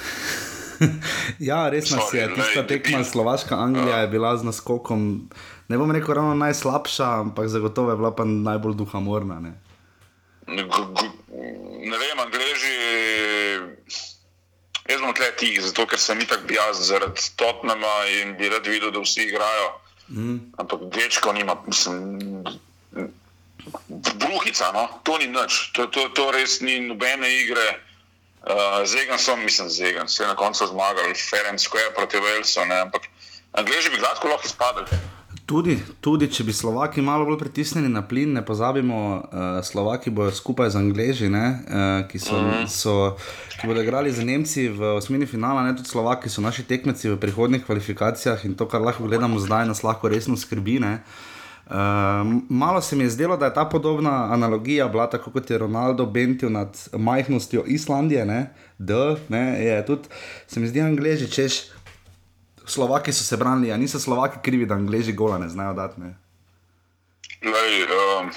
ja, 1.51 1.69
res 1.71 1.91
nas 1.91 2.11
je, 2.13 2.35
tista 2.35 2.67
tekma 2.67 3.05
Slovaška 3.05 3.55
Anglija 3.55 4.03
je 4.03 4.09
bila 4.09 4.37
z 4.37 4.45
naskokom, 4.45 5.29
ne 5.69 5.79
bom 5.79 5.91
rekel 5.91 6.15
ravno 6.15 6.35
najslabša, 6.35 7.09
ampak 7.21 7.49
zagotovo 7.49 7.91
je 7.91 7.97
bila 7.97 8.11
pa 8.15 8.25
najbolj 8.25 8.75
duhamorna. 8.75 9.41
Ne, 9.41 9.53
ne, 10.47 10.63
ne 11.91 11.97
vem, 11.99 12.19
Angleži. 12.27 12.77
Jaz 14.87 15.01
bom 15.03 15.15
tle 15.15 15.33
ti, 15.35 15.51
zato 15.61 15.87
ker 15.91 15.99
sem 15.99 16.21
itak 16.23 16.47
jaz 16.51 16.85
zaradi 16.87 17.25
Totnama 17.37 17.97
in 18.23 18.37
bi 18.39 18.49
rad 18.49 18.67
videl, 18.67 18.93
da 18.95 19.03
vsi 19.03 19.27
igrajo. 19.27 19.73
Mm. 20.09 20.37
Ampak 20.63 20.87
večko 20.95 21.33
nima, 21.33 21.57
mislim, 21.67 22.19
bruhica, 24.15 24.71
no? 24.73 24.89
to 25.03 25.19
ni 25.19 25.27
nič, 25.27 25.73
to, 25.75 25.87
to, 25.87 26.09
to 26.15 26.31
res 26.31 26.61
ni 26.61 26.79
nobene 26.81 27.27
igre. 27.43 27.83
Uh, 28.47 28.87
zegan 28.87 29.19
sem, 29.19 29.43
mislim, 29.43 29.69
zegan, 29.69 30.09
se 30.09 30.23
je 30.23 30.29
na 30.29 30.37
koncu 30.39 30.67
zmagal, 30.67 31.15
Ferenc 31.31 31.61
Square 31.61 31.91
proti 31.99 32.17
Walesu, 32.17 32.63
ampak 32.63 33.11
Angleži 33.53 33.91
bi 33.91 33.99
gladko 33.99 34.29
lahko 34.29 34.47
izpadli. 34.47 34.87
Tudi, 35.47 35.77
tudi, 36.03 36.27
če 36.27 36.43
bi 36.43 36.51
Slovaki 36.51 37.03
malo 37.07 37.23
bolj 37.29 37.37
pritisnili 37.39 37.87
na 37.87 38.01
plin, 38.03 38.33
ne 38.35 38.41
pozabimo, 38.43 38.97
uh, 39.31 39.45
Slovaki 39.63 40.11
bodo 40.11 40.33
skupaj 40.35 40.73
z 40.75 40.81
Angleži, 40.81 41.29
ne, 41.31 41.45
uh, 41.47 42.01
ki, 42.11 42.19
so, 42.19 42.35
mhm. 42.35 42.51
-huh. 42.51 42.67
so, 42.67 42.95
ki 43.61 43.71
bodo 43.71 43.83
igrali 43.83 44.11
z 44.13 44.27
Nemci 44.27 44.69
v 44.69 44.97
osmini 44.97 45.27
finala, 45.27 45.63
ne 45.63 45.77
tudi 45.77 45.89
Slovaki 45.89 46.29
so 46.29 46.43
naši 46.43 46.67
tekmeci 46.67 47.09
v 47.09 47.21
prihodnih 47.21 47.63
kvalifikacijah 47.63 48.45
in 48.45 48.55
to, 48.55 48.67
kar 48.67 48.83
lahko 48.83 49.07
gledamo 49.07 49.39
zdaj, 49.39 49.67
nas 49.67 49.83
lahko 49.83 50.09
resno 50.09 50.37
skrbi. 50.37 50.81
Ne. 50.81 50.99
Uh, 51.67 51.75
malo 52.49 52.81
se 52.81 52.97
mi 52.97 53.05
je 53.05 53.11
zdelo, 53.11 53.37
da 53.37 53.47
je 53.47 53.55
ta 53.55 53.65
podobna 53.65 54.33
analogija 54.33 54.89
bila 54.89 55.11
tako 55.11 55.31
kot 55.31 55.51
je 55.51 55.59
Ronaldo 55.59 56.07
bentil 56.07 56.51
nad 56.51 56.89
majhnostjo 56.93 57.65
Islandije, 57.67 58.27
ne, 58.27 58.51
da 58.79 59.17
je 59.59 59.87
tudi, 59.87 60.09
se 60.47 60.61
mi 60.61 60.67
zdi, 60.67 60.81
Angleži, 60.81 61.31
češ. 61.31 61.76
Slovaki 62.67 63.13
so 63.13 63.25
se 63.25 63.37
branili, 63.37 63.73
a 63.73 63.77
niso 63.77 64.01
Slovaki 64.01 64.39
krivi, 64.43 64.67
da 64.67 64.75
Angliji 64.75 65.13
gola 65.13 65.39
ne 65.39 65.49
znajo 65.49 65.73
dati. 65.73 66.01
Ne? 66.01 66.17
Lej, 67.43 67.83
um, 67.83 68.31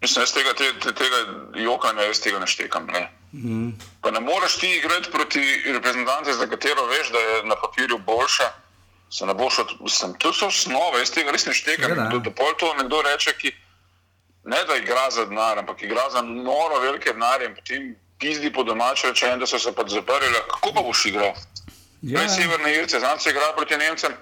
mislim, 0.00 0.22
jaz 0.22 0.32
tega, 0.32 0.52
te, 0.54 0.72
te, 0.80 0.92
tega 0.92 1.16
jokanja, 1.54 2.02
jaz 2.02 2.20
tega 2.20 2.38
ne 2.38 2.46
štekam. 2.46 2.86
Ne? 2.86 3.08
Mm. 3.32 3.72
ne 4.12 4.20
moreš 4.20 4.56
ti 4.56 4.76
igrati 4.76 5.10
proti 5.10 5.40
reprezentanci, 5.72 6.32
za 6.32 6.46
katero 6.46 6.86
veš, 6.86 7.10
da 7.10 7.18
je 7.18 7.44
na 7.44 7.56
papirju 7.56 7.98
boljša. 7.98 8.52
Se 9.10 9.26
ne 9.26 9.34
boš 9.34 9.58
odvisel. 9.58 10.12
To 10.18 10.32
so 10.32 10.46
osnove, 10.46 10.98
jaz 10.98 11.10
tega 11.10 11.30
res 11.30 11.46
ne 11.46 11.54
štekam. 11.54 11.94
Da, 11.96 12.18
da 12.18 12.30
pol 12.30 12.54
to 12.58 12.74
nekdo 12.74 13.02
reče, 13.02 13.34
ki 13.38 13.52
ne 14.44 14.64
da 14.68 14.76
igra 14.76 15.10
za 15.10 15.24
denar, 15.24 15.58
ampak 15.58 15.82
igra 15.82 16.08
za 16.10 16.22
noro 16.22 16.80
velike 16.80 17.12
denarje 17.12 17.48
in 17.48 17.54
potem 17.54 17.94
pizdi 18.18 18.52
po 18.52 18.62
domače 18.62 19.12
reče, 19.12 19.36
da 19.36 19.46
so 19.46 19.58
se 19.58 19.72
pa 19.72 19.84
zaprli. 19.88 20.32
Kako 20.50 20.72
pa 20.74 20.82
boš 20.82 21.06
igral? 21.06 21.32
Ja. 22.04 22.20
Prej 22.20 22.28
severne 22.28 22.74
Irce, 22.74 22.98
znam 23.00 23.20
se 23.20 23.30
igrati 23.30 23.56
proti 23.56 23.76
Nemcem. 23.76 24.12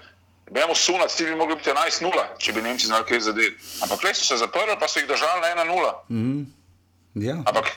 Bemo 0.51 0.75
sunati, 0.75 1.17
ti 1.17 1.25
bi 1.25 1.35
mogli 1.35 1.55
biti 1.55 1.69
11-0, 1.69 2.23
če 2.37 2.53
bi 2.53 2.61
Nemci 2.61 2.87
znali 2.87 3.05
kaj 3.07 3.19
zadeti. 3.19 3.57
Ampak 3.83 4.03
res 4.03 4.17
so 4.17 4.25
se 4.25 4.37
zaprli, 4.37 4.75
pa 4.79 4.87
so 4.87 4.99
jih 4.99 5.07
držali 5.07 5.41
na 5.41 5.63
1-0. 5.63 5.93
Mm. 6.09 6.43
Ja. 7.15 7.35
Ampak 7.45 7.71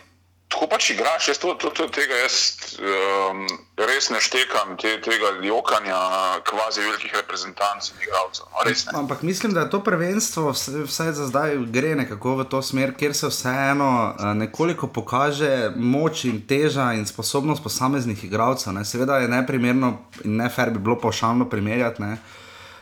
tako 0.49 0.67
pač 0.71 0.91
igraš, 0.91 1.29
jaz 1.29 1.39
to, 1.39 1.55
to, 1.55 1.71
to, 1.75 1.89
tega 1.91 2.15
jaz 2.21 2.35
um, 2.79 3.47
res 3.77 4.11
ne 4.15 4.21
štekam, 4.23 4.77
te, 4.79 4.95
tega 5.03 5.33
jokanja 5.43 5.99
kvazi 6.47 6.85
velikih 6.87 7.17
reprezentantov 7.19 7.97
in 7.97 8.07
igralcev. 8.07 8.47
No, 8.93 9.01
Ampak 9.01 9.23
mislim, 9.27 9.55
da 9.55 9.67
je 9.67 9.71
to 9.71 9.81
prvenstvo, 9.85 10.53
vsaj 10.87 11.13
za 11.19 11.27
zdaj, 11.27 11.59
gre 11.75 11.97
nekako 11.99 12.37
v 12.41 12.49
to 12.51 12.63
smer, 12.63 12.95
kjer 12.95 13.15
se 13.15 13.31
vseeno 13.33 13.91
uh, 14.15 14.33
nekoliko 14.39 14.87
pokaže 14.87 15.73
moč 15.77 16.25
in 16.31 16.41
teža 16.47 16.93
in 16.95 17.07
sposobnost 17.07 17.63
posameznih 17.63 18.25
igralcev. 18.25 18.79
Seveda 18.85 19.19
je 19.19 19.29
neprimerno 19.29 19.97
in 20.25 20.39
ne 20.39 20.51
fair 20.51 20.71
bi 20.71 20.79
bilo 20.79 20.99
pošaljno 21.01 21.51
primerjati. 21.51 22.03
Ne? 22.03 22.17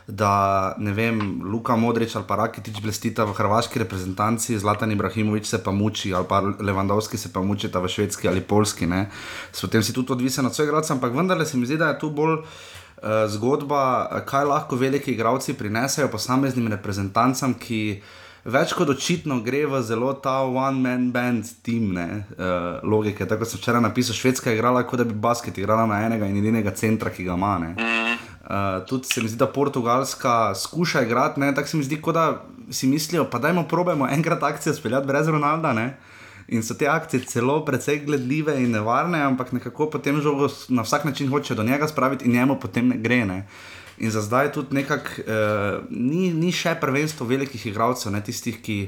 Da 0.06 0.74
ne 0.78 0.92
vem, 0.92 1.40
Luka 1.44 1.76
Modrič 1.76 2.16
ali 2.16 2.24
pa 2.28 2.36
Rakitič 2.36 2.80
blestita 2.84 3.24
v 3.24 3.32
hrvaški 3.32 3.80
reprezentanci, 3.80 4.58
Zlatan 4.58 4.92
Ibrahimovič 4.92 5.48
se 5.48 5.62
pa 5.64 5.72
muči 5.72 6.12
ali 6.14 6.28
pa 6.28 6.42
Levandovski 6.60 7.16
se 7.16 7.32
pa 7.32 7.40
mučita 7.40 7.80
v 7.80 7.88
švedski 7.88 8.28
ali 8.28 8.40
polski. 8.40 8.84
Potem 9.60 9.82
si 9.82 9.92
tudi 9.92 10.12
odvisen 10.12 10.46
od 10.46 10.54
svojega 10.54 10.70
igralca, 10.70 10.94
ampak 10.94 11.12
vendarle 11.12 11.46
se 11.46 11.56
mi 11.56 11.66
zdi, 11.66 11.76
da 11.76 11.88
je 11.88 11.98
tu 11.98 12.10
bolj. 12.10 12.44
Uh, 13.04 13.28
zgodba, 13.28 14.08
kaj 14.24 14.44
lahko 14.44 14.76
veliki 14.76 15.12
igravci 15.12 15.52
prinesejo 15.54 16.08
posameznim 16.08 16.70
reprezentancem, 16.72 17.52
ki 17.58 18.00
več 18.44 18.72
kot 18.72 18.88
očitno 18.88 19.42
gre 19.44 19.66
v 19.66 19.82
zelo 19.82 20.14
ta 20.14 20.38
one-man 20.46 21.10
band 21.12 21.50
team, 21.66 21.92
ne, 21.92 22.24
uh, 22.38 22.80
logike. 22.80 23.26
Tako 23.28 23.44
sem 23.44 23.60
včeraj 23.60 23.84
napisal, 23.84 24.16
švedska 24.16 24.48
je 24.48 24.56
igrala, 24.56 24.86
kot 24.88 25.02
da 25.02 25.04
bi 25.04 25.12
basket 25.12 25.58
igrala 25.58 25.84
na 25.90 26.00
enega 26.06 26.30
in 26.30 26.40
edinega 26.40 26.72
centra, 26.72 27.12
ki 27.12 27.28
ga 27.28 27.36
ima. 27.36 27.58
Mm. 27.74 28.03
Uh, 28.44 28.86
tudi 28.86 29.06
se 29.06 29.22
mi 29.22 29.28
zdi, 29.28 29.38
da 29.38 29.46
Portugalska 29.46 30.54
skuša 30.54 31.02
igrati, 31.02 31.40
tako 31.54 31.68
se 31.68 31.76
mi 31.76 31.84
zdi, 31.84 32.00
da 32.12 32.44
si 32.70 32.86
mislijo, 32.86 33.24
pa 33.30 33.38
dajmo 33.38 33.62
probojmo 33.68 34.08
enkrat 34.08 34.42
akcijo 34.42 34.74
speljati 34.74 35.06
brez 35.06 35.28
Ronalda. 35.28 35.72
Ne? 35.72 35.96
In 36.48 36.62
so 36.62 36.74
te 36.74 36.88
akcije 36.88 37.24
celo 37.24 37.64
precej 37.64 38.04
gledljive 38.04 38.62
in 38.62 38.70
nevarne, 38.70 39.22
ampak 39.22 39.52
nekako 39.52 39.90
potem 39.90 40.20
žogo 40.20 40.48
na 40.68 40.82
vsak 40.82 41.04
način 41.04 41.30
hoče 41.30 41.54
do 41.54 41.62
njega 41.62 41.88
spraviti 41.88 42.24
in 42.24 42.32
njemu 42.32 42.58
potem 42.60 42.88
ne 42.88 42.96
gre. 42.96 43.24
Ne? 43.24 43.46
In 43.98 44.10
za 44.10 44.20
zdaj 44.20 44.52
tudi 44.52 44.74
nekako 44.74 45.08
uh, 45.18 45.84
ni, 45.90 46.32
ni 46.32 46.52
še 46.52 46.74
prvenstvo 46.80 47.26
velikih 47.26 47.66
igralcev, 47.66 48.12
ne 48.12 48.20
tistih, 48.20 48.60
ki 48.62 48.78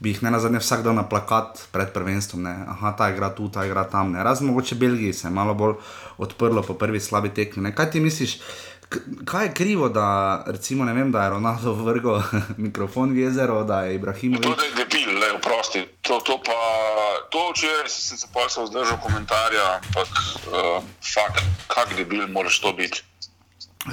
bi 0.00 0.14
jih 0.14 0.22
ne 0.22 0.30
nazadnje 0.30 0.60
vsak 0.62 0.82
dan 0.84 0.96
na 0.96 1.04
plakat 1.08 1.66
pred 1.72 1.90
prvenstvom. 1.92 2.42
Ne? 2.42 2.54
Aha, 2.68 2.92
ta 2.96 3.10
igra 3.12 3.32
tu, 3.34 3.48
ta 3.52 3.66
igra 3.66 3.84
tam. 3.84 4.14
Razen 4.16 4.46
mogoče 4.46 4.74
Belgiji 4.74 5.12
se 5.12 5.28
je 5.28 5.32
malo 5.32 5.54
bolj 5.54 5.74
odprlo 6.18 6.62
po 6.62 6.74
prvi 6.74 7.00
slabi 7.00 7.28
tekmi. 7.34 7.74
Kaj 7.74 7.90
ti 7.90 8.00
misliš? 8.00 8.38
Kaj 9.24 9.46
je 9.46 9.54
krivo, 9.54 9.88
da, 9.88 10.42
recimo, 10.46 10.84
vem, 10.84 11.12
da 11.12 11.24
je 11.24 11.30
Ronaldo 11.30 11.72
vrgel 11.72 12.22
mikrofon 12.66 13.12
v 13.12 13.18
jezero, 13.18 13.64
da 13.64 13.82
je 13.82 13.94
Ibrahim. 13.94 14.40
To 14.42 14.50
je 14.50 14.72
debil, 14.76 15.18
le 15.20 15.32
oprosti. 15.36 15.84
To, 16.00 16.20
to 16.20 16.40
pa, 16.46 16.58
to 17.30 17.50
včeraj 17.50 17.88
sem 17.88 18.18
se 18.18 18.26
pa 18.34 18.48
se 18.48 18.62
vzdržal 18.62 18.98
komentarja, 19.02 19.80
ampak 19.84 20.08
uh, 20.08 20.82
fakt, 21.14 21.44
kak 21.66 21.96
debil 21.96 22.28
moraš 22.28 22.60
to 22.60 22.72
biti. 22.72 23.04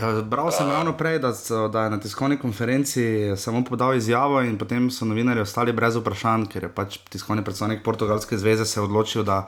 Ja, 0.01 0.22
bral 0.22 0.51
sem 0.51 0.68
ravno 0.68 0.98
prej, 0.98 1.20
da, 1.20 1.34
so, 1.34 1.68
da 1.68 1.84
je 1.84 1.89
na 1.89 2.00
tiskovni 2.00 2.38
konferenci 2.39 3.34
samo 3.38 3.63
podal 3.63 3.96
izjavo, 3.96 4.42
in 4.42 4.58
potem 4.58 4.92
so 4.92 5.06
novinari 5.06 5.39
ostali 5.39 5.72
brez 5.72 5.96
vprašanj, 5.96 6.50
ker 6.51 6.68
je 6.68 6.70
pač 6.70 6.98
tiskovni 7.10 7.44
predstavnik 7.44 7.84
Portugalske 7.84 8.38
zveze 8.38 8.66
se 8.66 8.82
odločil, 8.82 9.24
da 9.24 9.48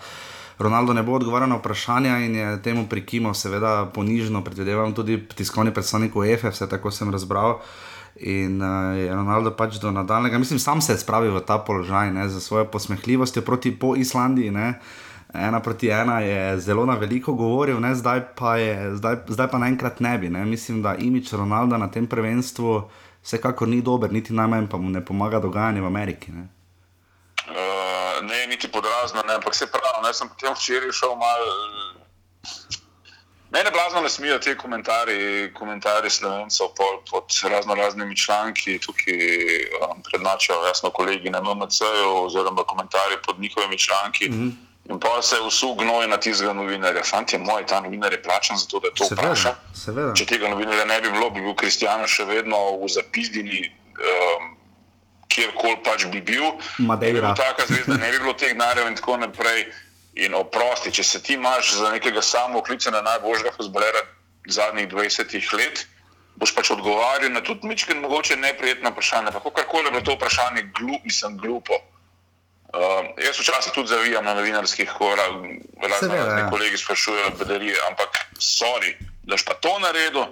Ronaldo 0.59 0.93
ne 0.93 1.03
bo 1.03 1.13
odgovarjal 1.15 1.49
na 1.49 1.55
vprašanja 1.55 2.17
in 2.19 2.35
je 2.35 2.61
temu 2.61 2.87
prikimal, 2.89 3.33
seveda 3.33 3.85
ponižno, 3.95 4.43
predvidevam 4.43 4.93
tudi 4.93 5.21
tiskovni 5.35 5.71
predstavnik 5.73 6.15
UEFA, 6.15 6.51
vse 6.51 6.67
tako 6.69 6.91
sem 6.91 7.11
razbral. 7.11 7.61
In 8.19 8.59
uh, 8.61 8.97
je 8.97 9.13
Ronaldo 9.15 9.53
pač 9.55 9.77
do 9.79 9.91
nadaljnega, 9.91 10.37
mislim, 10.37 10.59
sam 10.59 10.81
se 10.81 10.93
je 10.93 10.99
spravil 10.99 11.31
v 11.37 11.45
ta 11.47 11.57
položaj 11.63 12.11
ne, 12.11 12.27
za 12.29 12.39
svojo 12.39 12.65
posmehljivostjo 12.65 13.41
proti 13.41 13.71
po 13.71 13.95
Islandiji. 13.95 14.51
Ne. 14.51 14.73
Ena 15.33 15.59
proti 15.59 15.87
ena 15.87 16.19
je 16.19 16.59
zelo 16.59 16.85
na 16.85 16.97
veliko 16.99 17.33
govoril, 17.33 17.79
ne, 17.79 17.95
zdaj, 17.95 18.21
pa 18.35 18.57
je, 18.57 18.95
zdaj, 18.95 19.15
zdaj 19.27 19.47
pa 19.47 19.63
naenkrat 19.63 19.99
ne 19.99 20.17
bi. 20.17 20.29
Ne. 20.29 20.45
Mislim, 20.45 20.81
da 20.81 20.95
imič 20.95 21.33
Ronalda 21.33 21.77
na 21.77 21.87
tem 21.87 22.07
prvenstvu 22.07 22.81
vsekakor 23.23 23.67
ni 23.67 23.81
dober, 23.81 24.11
niti 24.11 24.33
najmanj 24.33 24.67
pa 24.67 24.77
mu 24.77 24.89
ne 24.89 25.05
pomaga 25.05 25.39
dogajanje 25.39 25.81
v 25.81 25.85
Ameriki. 25.85 26.31
Ne 26.31 26.58
ne 28.21 28.47
niti 28.47 28.67
podrazno, 28.71 29.23
ne, 29.27 29.33
ampak 29.33 29.55
se 29.55 29.67
pravi, 29.71 30.05
jaz 30.05 30.17
sem 30.17 30.29
potem 30.29 30.53
včeraj 30.53 30.91
šel 30.91 31.15
malo. 31.15 31.53
Mene 33.51 33.71
blazno 33.71 34.01
ne 34.01 34.09
smijo 34.09 34.39
ti 34.39 34.57
komentarji, 34.57 35.53
komentarji 35.53 36.09
slovencev 36.09 36.67
pod 37.09 37.23
razno 37.51 37.75
raznimi 37.75 38.17
članki, 38.17 38.79
tukaj 38.79 39.13
um, 39.89 40.03
prednačajo 40.03 40.67
jasno 40.67 40.89
kolegi 40.89 41.29
na 41.29 41.41
MMC-ju 41.41 42.25
oziroma 42.25 42.63
komentarji 42.63 43.17
pod 43.25 43.39
njihovimi 43.39 43.77
članki. 43.77 44.29
Mm 44.29 44.33
-hmm. 44.33 44.51
In 44.89 44.99
pa 44.99 45.21
se 45.21 45.35
vsu 45.47 45.75
gnoj 45.75 46.07
na 46.07 46.17
tistega 46.17 46.53
novinarja. 46.53 47.03
Fantje 47.03 47.39
moj, 47.39 47.65
ta 47.65 47.81
novinar 47.81 48.13
je 48.13 48.23
plačen 48.23 48.57
za 48.57 48.67
to, 48.67 48.79
da 48.79 48.89
to 48.95 49.05
vpraša. 49.11 49.55
Če 50.15 50.25
tega 50.25 50.49
novinarja 50.49 50.85
ne 50.85 51.01
bi 51.01 51.11
bilo, 51.11 51.29
bi 51.29 51.41
bil 51.41 51.55
Kristjan 51.55 52.07
še 52.07 52.25
vedno 52.25 52.57
v 52.81 52.89
zapizdini 52.89 53.69
um, 53.69 54.55
kjerkoli 55.29 55.77
pač 55.85 56.05
bi 56.11 56.21
bil. 56.21 56.57
Madeira. 56.77 57.33
Taka 57.37 57.67
zvezda 57.69 57.97
ne 57.97 58.11
bi 58.11 58.19
bilo 58.19 58.33
teh 58.33 58.53
denarjev 58.53 58.89
in 58.89 58.97
tako 58.99 59.17
naprej. 59.21 59.67
In 60.19 60.33
oprosti, 60.35 60.91
če 60.91 61.03
se 61.05 61.21
ti 61.23 61.37
imaš 61.37 61.75
za 61.79 61.93
nekega 61.93 62.21
samo 62.25 62.63
klica 62.65 62.91
na 62.91 63.01
najboljšega 63.05 63.53
fuzbolera 63.55 64.01
zadnjih 64.49 64.89
20 64.89 65.53
let, 65.53 65.85
boš 66.35 66.51
pač 66.55 66.71
odgovarjal 66.73 67.31
na 67.31 67.43
tudi 67.45 67.69
mičke, 67.69 67.93
mogoče 67.95 68.35
neprijetna 68.35 68.89
vprašanja. 68.89 69.31
Pa 69.31 69.39
kakorkoli 69.39 69.87
je 69.87 69.91
bilo 69.91 70.03
to 70.03 70.17
vprašanje, 70.17 70.65
glup, 70.75 71.05
mislim, 71.05 71.37
glupo. 71.37 71.77
Uh, 72.69 73.07
jaz 73.17 73.39
včasih 73.39 73.73
tudi 73.73 73.89
zavijam 73.89 74.25
na 74.25 74.35
novinarskih 74.37 74.91
korah, 74.97 75.39
razne 75.81 76.17
ja. 76.17 76.49
kolegi 76.49 76.77
sprašujejo, 76.77 77.31
ampak 77.87 78.19
sorry, 78.37 78.93
da 79.23 79.37
si 79.37 79.45
pa 79.45 79.53
to 79.57 79.73
naredil. 79.79 80.25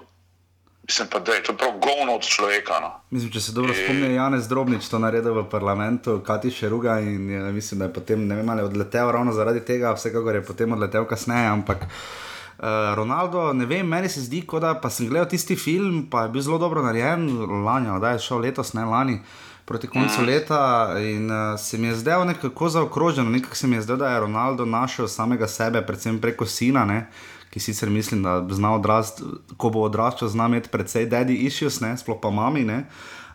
Mislim 0.87 1.07
pa, 1.11 1.19
da 1.19 1.31
je 1.31 1.43
to 1.43 1.53
prav 1.53 1.71
govno 1.71 2.15
od 2.15 2.21
človeka. 2.21 2.73
No. 2.81 2.91
Mislim, 3.09 3.31
če 3.31 3.41
se 3.41 3.51
dobro 3.51 3.73
e... 3.73 3.83
spomnim, 3.83 4.13
Janez 4.15 4.47
Drobnič 4.47 4.87
to 4.87 4.99
naredil 4.99 5.35
v 5.35 5.43
parlamentu, 5.51 6.21
Kati 6.23 6.51
še 6.51 6.69
ruga 6.71 6.99
in 7.03 7.29
je, 7.29 7.41
mislim, 7.51 7.81
da 7.83 7.89
je 7.89 7.93
potem 7.93 8.23
ne 8.27 8.37
vem 8.39 8.49
ali 8.49 8.63
odletel 8.63 9.11
ravno 9.11 9.33
zaradi 9.35 9.65
tega, 9.67 9.91
vsekakor 9.97 10.39
je 10.39 10.45
potem 10.47 10.71
odletel 10.71 11.03
kasneje. 11.05 11.49
Ampak 11.51 11.83
uh, 11.83 12.95
Ronaldo, 12.95 13.51
ne 13.53 13.67
vem, 13.67 13.83
meni 13.83 14.07
se 14.09 14.23
zdi, 14.23 14.45
kot 14.47 14.63
da 14.63 14.77
pa 14.79 14.89
sem 14.89 15.11
gledal 15.11 15.27
tisti 15.27 15.59
film, 15.59 16.05
pa 16.11 16.23
je 16.23 16.31
bil 16.37 16.47
zelo 16.47 16.63
dobro 16.63 16.85
narejen, 16.85 17.27
lani, 17.67 17.91
da 17.99 18.15
je 18.15 18.23
šel 18.29 18.47
letos, 18.47 18.71
ne 18.77 18.87
lani. 18.87 19.19
Proti 19.67 19.89
koncu 19.91 20.21
mm. 20.21 20.25
leta 20.25 20.59
in 21.03 21.27
uh, 21.27 21.59
se 21.59 21.75
mi 21.77 21.91
je 21.91 21.97
zdelo 21.99 22.23
nekako 22.23 22.69
zaokroženo, 22.71 23.29
nekako 23.29 23.59
se 23.59 23.67
mi 23.67 23.75
je 23.75 23.81
zdelo, 23.83 23.99
da 23.99 24.13
je 24.13 24.23
Ronaldo 24.23 24.65
našel 24.65 25.11
samega 25.11 25.47
sebe, 25.51 25.83
predvsem 25.83 26.21
preko 26.23 26.47
sina. 26.47 26.85
Ne? 26.87 27.09
Ki 27.57 27.63
sicer 27.63 27.89
mislim, 27.89 28.23
da 28.23 28.45
zna 28.49 28.75
odrasti, 28.75 29.23
ko 29.57 29.71
bo 29.73 29.87
odraščal, 29.89 30.29
zna 30.29 30.45
imeti 30.45 30.69
precej 30.69 31.09
daddy 31.09 31.39
issues, 31.47 31.81
ne, 31.81 31.95
sploh 31.97 32.19
pa 32.21 32.29
mami. 32.29 32.61
Ne. 32.67 32.83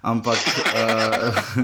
Ampak, 0.03 0.39
uh, 0.79 1.59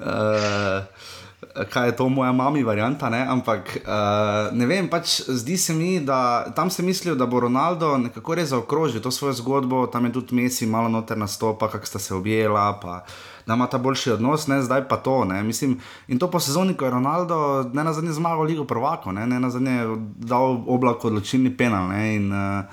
uh, 0.00 1.66
kaj 1.68 1.88
je 1.88 1.96
to 1.96 2.08
moja 2.08 2.32
mami, 2.32 2.64
varianta. 2.64 3.10
Ne? 3.12 3.20
Ampak 3.28 3.76
uh, 3.80 4.48
ne 4.56 4.68
vem, 4.68 4.88
pač 4.88 5.20
zdi 5.28 5.56
se 5.60 5.76
mi, 5.76 6.00
da 6.00 6.48
tam 6.56 6.72
se 6.72 6.82
mislijo, 6.82 7.16
da 7.16 7.26
bo 7.28 7.40
Ronaldo 7.44 7.96
nekako 8.00 8.40
res 8.40 8.52
zaokrožil 8.52 9.04
to 9.04 9.12
svojo 9.12 9.36
zgodbo, 9.40 9.86
tam 9.92 10.08
je 10.08 10.16
tudi 10.20 10.36
Messi 10.36 10.66
malo 10.66 10.88
noter 10.88 11.18
nastopa, 11.20 11.68
kako 11.68 11.92
sta 11.92 11.98
se 11.98 12.14
objela. 12.14 12.70
Pa, 12.80 13.02
da 13.48 13.54
ima 13.54 13.66
ta 13.66 13.78
boljši 13.78 14.10
odnos, 14.10 14.46
ne, 14.46 14.60
zdaj 14.62 14.84
pa 14.88 14.96
to. 14.96 15.24
Mislim, 15.24 15.78
in 16.08 16.18
to 16.18 16.28
po 16.30 16.40
sezoni, 16.40 16.76
ko 16.76 16.84
je 16.84 16.90
Ronaldo 16.90 17.70
ne 17.72 17.84
na 17.84 17.92
zadnje 17.92 18.12
zmagal 18.12 18.44
Ligo 18.44 18.64
Prvako, 18.64 19.12
ne, 19.12 19.26
ne 19.26 19.40
na 19.40 19.50
zadnje 19.50 19.86
dal 20.16 20.60
oblak 20.66 21.04
odločilni 21.04 21.56
penal. 21.56 21.88
Ne, 21.88 22.14
in, 22.16 22.32
uh, 22.32 22.64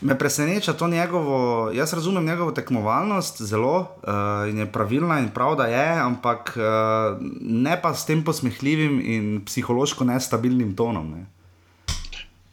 Me 0.00 0.18
preseneča 0.18 0.72
to 0.76 0.88
njegovo, 0.88 1.70
jaz 1.72 1.92
razumem 1.92 2.26
njegovo 2.26 2.50
tekmovalnost 2.52 3.42
zelo 3.42 3.78
uh, 3.78 4.48
in 4.48 4.58
je 4.58 4.66
pravilna 4.72 5.18
in 5.18 5.30
prav, 5.34 5.54
da 5.56 5.66
je, 5.66 6.00
ampak 6.00 6.52
uh, 6.56 7.16
ne 7.40 7.80
pa 7.82 7.94
s 7.94 8.06
tem 8.06 8.24
posmehljivim 8.24 9.00
in 9.00 9.44
psihološko 9.44 10.04
nestabilnim 10.04 10.76
tonom. 10.76 11.10
Ne. 11.10 11.26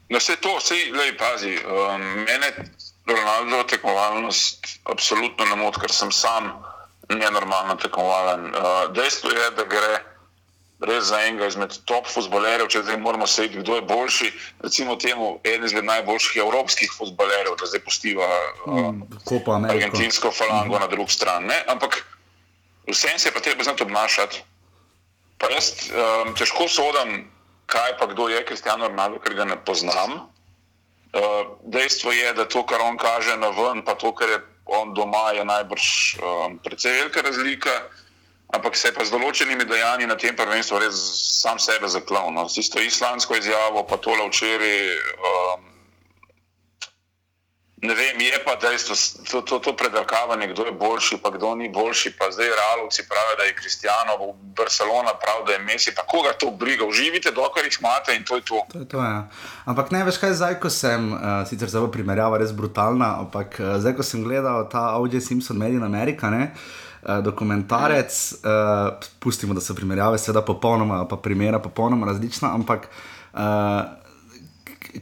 Na 0.10 0.24
vse 0.24 0.36
to, 0.40 0.56
vse 0.58 0.76
lepo 0.96 1.20
pazi. 1.20 1.58
Um, 1.68 2.02
mene 2.24 2.72
Ronaldo 3.06 3.64
tekmovalnost 3.68 4.80
absolutno 4.84 5.46
ne 5.46 5.56
moti, 5.56 5.84
ker 5.84 5.92
sem 5.92 6.12
sam 6.12 6.48
nenormalno 7.10 7.76
tekmovalen. 7.76 8.52
Uh, 8.56 8.94
dejstvo 8.96 9.30
je, 9.30 9.52
da 9.58 9.64
gre 9.64 10.00
res 10.84 11.08
za 11.12 11.20
enega 11.24 11.48
izmed 11.48 11.76
top 11.88 12.08
futbolerjev, 12.12 12.68
če 12.72 12.84
zdaj 12.84 12.98
moramo 13.00 13.28
sedeti, 13.28 13.62
kdo 13.64 13.78
je 13.78 13.86
boljši. 13.88 14.32
Recimo 14.64 14.96
temu, 15.00 15.38
eden 15.48 15.68
izmed 15.68 15.88
najboljših 15.88 16.42
evropskih 16.44 16.92
futbolerjev, 16.92 17.56
da 17.60 17.70
zdaj 17.72 17.84
postiva 17.86 18.28
uh, 18.66 18.90
mm, 18.92 19.70
argentinsko 19.72 20.32
falango 20.32 20.78
mm. 20.78 20.82
na 20.84 20.90
drugi 20.92 21.16
strani. 21.16 21.60
Ampak 21.72 22.02
vsem 22.90 23.20
se 23.20 23.30
je 23.30 23.34
pa 23.34 23.40
treba 23.40 23.64
znati 23.64 23.84
obnašati. 23.84 24.44
Pa 25.38 25.50
jaz 25.52 25.90
um, 25.92 26.36
težko 26.40 26.68
sodim, 26.72 27.26
kaj 27.66 27.98
pa 28.00 28.08
kdo 28.12 28.30
je 28.30 28.46
Kristjano 28.46 28.88
Ronaldo, 28.88 29.20
ker 29.24 29.36
ga 29.36 29.48
ne 29.48 29.58
poznam. 29.66 30.28
Uh, 31.14 31.56
dejstvo 31.64 32.12
je, 32.12 32.34
da 32.34 32.48
to, 32.50 32.66
kar 32.66 32.82
on 32.82 32.98
kaže 32.98 33.38
na 33.38 33.52
ven, 33.56 33.84
pa 33.86 33.96
to, 33.96 34.12
kar 34.16 34.30
je 34.30 34.40
on 34.66 34.94
doma, 34.94 35.32
je 35.32 35.46
najbrž 35.46 36.18
um, 36.20 36.58
precej 36.64 36.92
velika 36.92 37.22
razlika. 37.22 37.76
ampak 38.54 38.78
se 38.78 38.88
je 38.88 38.94
pa 38.94 39.02
z 39.02 39.10
določenimi 39.10 39.66
dejanji 39.66 40.06
na 40.06 40.16
tem 40.16 40.36
prvenstvu 40.38 40.78
res 40.80 40.98
sam 41.42 41.58
sebe 41.60 41.90
zaklal. 41.90 42.30
No. 42.32 42.46
S 42.46 42.62
isto 42.62 42.78
islamsko 42.78 43.36
izjavo, 43.36 43.82
pa 43.84 43.98
tole 43.98 44.30
včeraj. 44.30 44.94
Um, 45.18 45.73
Ne 47.84 47.94
vem, 48.00 48.16
je 48.16 48.38
pa 48.46 48.56
dejstvo, 48.56 48.96
to, 49.32 49.42
to, 49.42 49.60
to 49.60 49.72
predakavanje, 49.76 50.48
kdo 50.48 50.64
je 50.66 50.72
boljši, 50.72 51.18
pa 51.24 51.30
kdo 51.36 51.56
ni 51.56 51.68
boljši. 51.70 52.14
Pa 52.20 52.32
zdaj 52.32 52.48
realovci 52.48 53.04
pravijo, 53.10 53.36
da 53.38 53.44
je 53.44 53.56
Kristijano, 53.56 54.14
Barcelona 54.58 55.12
pravi, 55.24 55.44
da 55.48 55.52
je 55.52 55.60
Messi. 55.60 55.92
Pa 55.96 56.04
koga 56.08 56.32
to 56.40 56.52
briga, 56.52 56.86
uživite, 56.86 57.32
dokler 57.32 57.66
jih 57.66 57.78
imate 57.80 58.16
in 58.16 58.24
to 58.24 58.36
je 58.36 58.42
to. 58.42 58.62
to, 58.72 58.80
je 58.80 58.88
to 58.88 59.04
ja. 59.04 59.28
Ampak 59.66 59.92
ne 59.92 60.04
veš, 60.04 60.18
kaj 60.18 60.32
zdaj, 60.40 60.56
ko 60.64 60.70
sem, 60.72 61.12
uh, 61.14 61.44
sicer 61.50 61.70
zelo 61.70 61.90
primerjava, 61.92 62.40
res 62.40 62.56
brutalna, 62.56 63.18
ampak 63.26 63.60
uh, 63.60 63.76
zdaj, 63.84 63.98
ko 64.00 64.04
sem 64.08 64.24
gledal 64.24 64.64
ta 64.72 64.96
Audio 64.96 65.20
Simpson 65.20 65.60
Made 65.60 65.76
in 65.76 65.84
America. 65.84 66.32
Ne? 66.32 66.54
Uh, 67.04 67.20
dokumentarec, 67.20 68.16
uh, 68.48 69.10
pustimo, 69.20 69.52
da 69.52 69.60
so 69.60 69.76
primerjave, 69.76 70.22
seveda 70.24 70.46
popolnoma, 70.48 71.04
pa 71.04 71.20
primera 71.20 71.60
popolnoma 71.60 72.08
različna, 72.08 72.54
ampak 72.56 72.88
uh, 72.88 74.03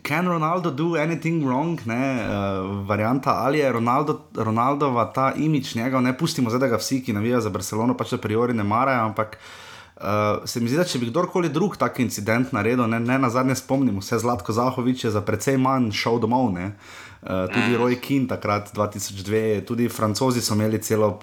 can 0.03 0.25
Ronaldo 0.25 0.71
do 0.75 0.95
anything 0.95 1.43
wrong, 1.43 1.79
ne, 1.85 2.27
uh, 2.27 2.87
varianta 2.87 3.31
ali 3.45 3.59
je 3.59 3.71
Ronaldo, 3.71 4.19
Ronaldova 4.35 5.05
ta 5.13 5.33
imič 5.35 5.75
njega, 5.75 6.01
ne 6.01 6.17
pustimo 6.17 6.49
zdaj, 6.49 6.59
da 6.59 6.67
ga 6.67 6.77
vsi, 6.77 7.01
ki 7.03 7.13
navijajo 7.13 7.41
za 7.41 7.49
Barcelono, 7.49 7.97
pač 7.97 8.13
a 8.13 8.17
priori 8.17 8.53
ne 8.53 8.63
marajo, 8.63 9.05
ampak 9.05 9.37
uh, 9.37 10.03
se 10.45 10.59
mi 10.59 10.69
zdi, 10.69 10.77
da 10.77 10.87
če 10.87 10.99
bi 10.99 11.11
kdorkoli 11.11 11.49
drug 11.49 11.77
tak 11.77 11.99
incident 11.99 12.53
naredil, 12.55 12.87
ne, 12.87 12.99
ne 12.99 13.19
na 13.19 13.29
zadnje 13.29 13.55
spomnimo, 13.59 13.99
vse 13.99 14.19
Zlatko 14.19 14.53
Zahovič 14.53 15.05
je 15.05 15.11
za 15.11 15.21
precej 15.21 15.57
manj 15.57 15.91
šel 15.91 16.19
domov, 16.23 16.51
ne. 16.55 16.71
Uh, 16.71 17.10
tudi 17.21 17.77
Roy 17.77 17.99
King 18.01 18.29
takrat 18.29 18.71
2002, 18.73 19.65
tudi 19.65 19.89
francozi 19.89 20.41
so 20.41 20.55
imeli 20.57 20.81
celo, 20.81 21.19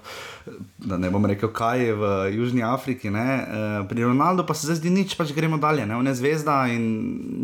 da 0.79 0.97
ne 0.97 1.11
bom 1.11 1.27
rekel, 1.27 1.51
kaj 1.53 1.93
v 1.93 2.11
Južni 2.37 2.63
Afriki. 2.63 3.11
Uh, 3.11 3.83
pri 3.89 4.05
Ronaldu 4.05 4.47
pa 4.47 4.55
se 4.55 4.69
zdaj 4.69 4.79
zdi 4.79 4.91
nič, 4.95 5.17
pač 5.19 5.33
gremo 5.35 5.59
dalje, 5.59 5.87
ne? 5.87 5.97
on 5.97 6.07
je 6.07 6.15
zvezda 6.15 6.67
in 6.71 6.87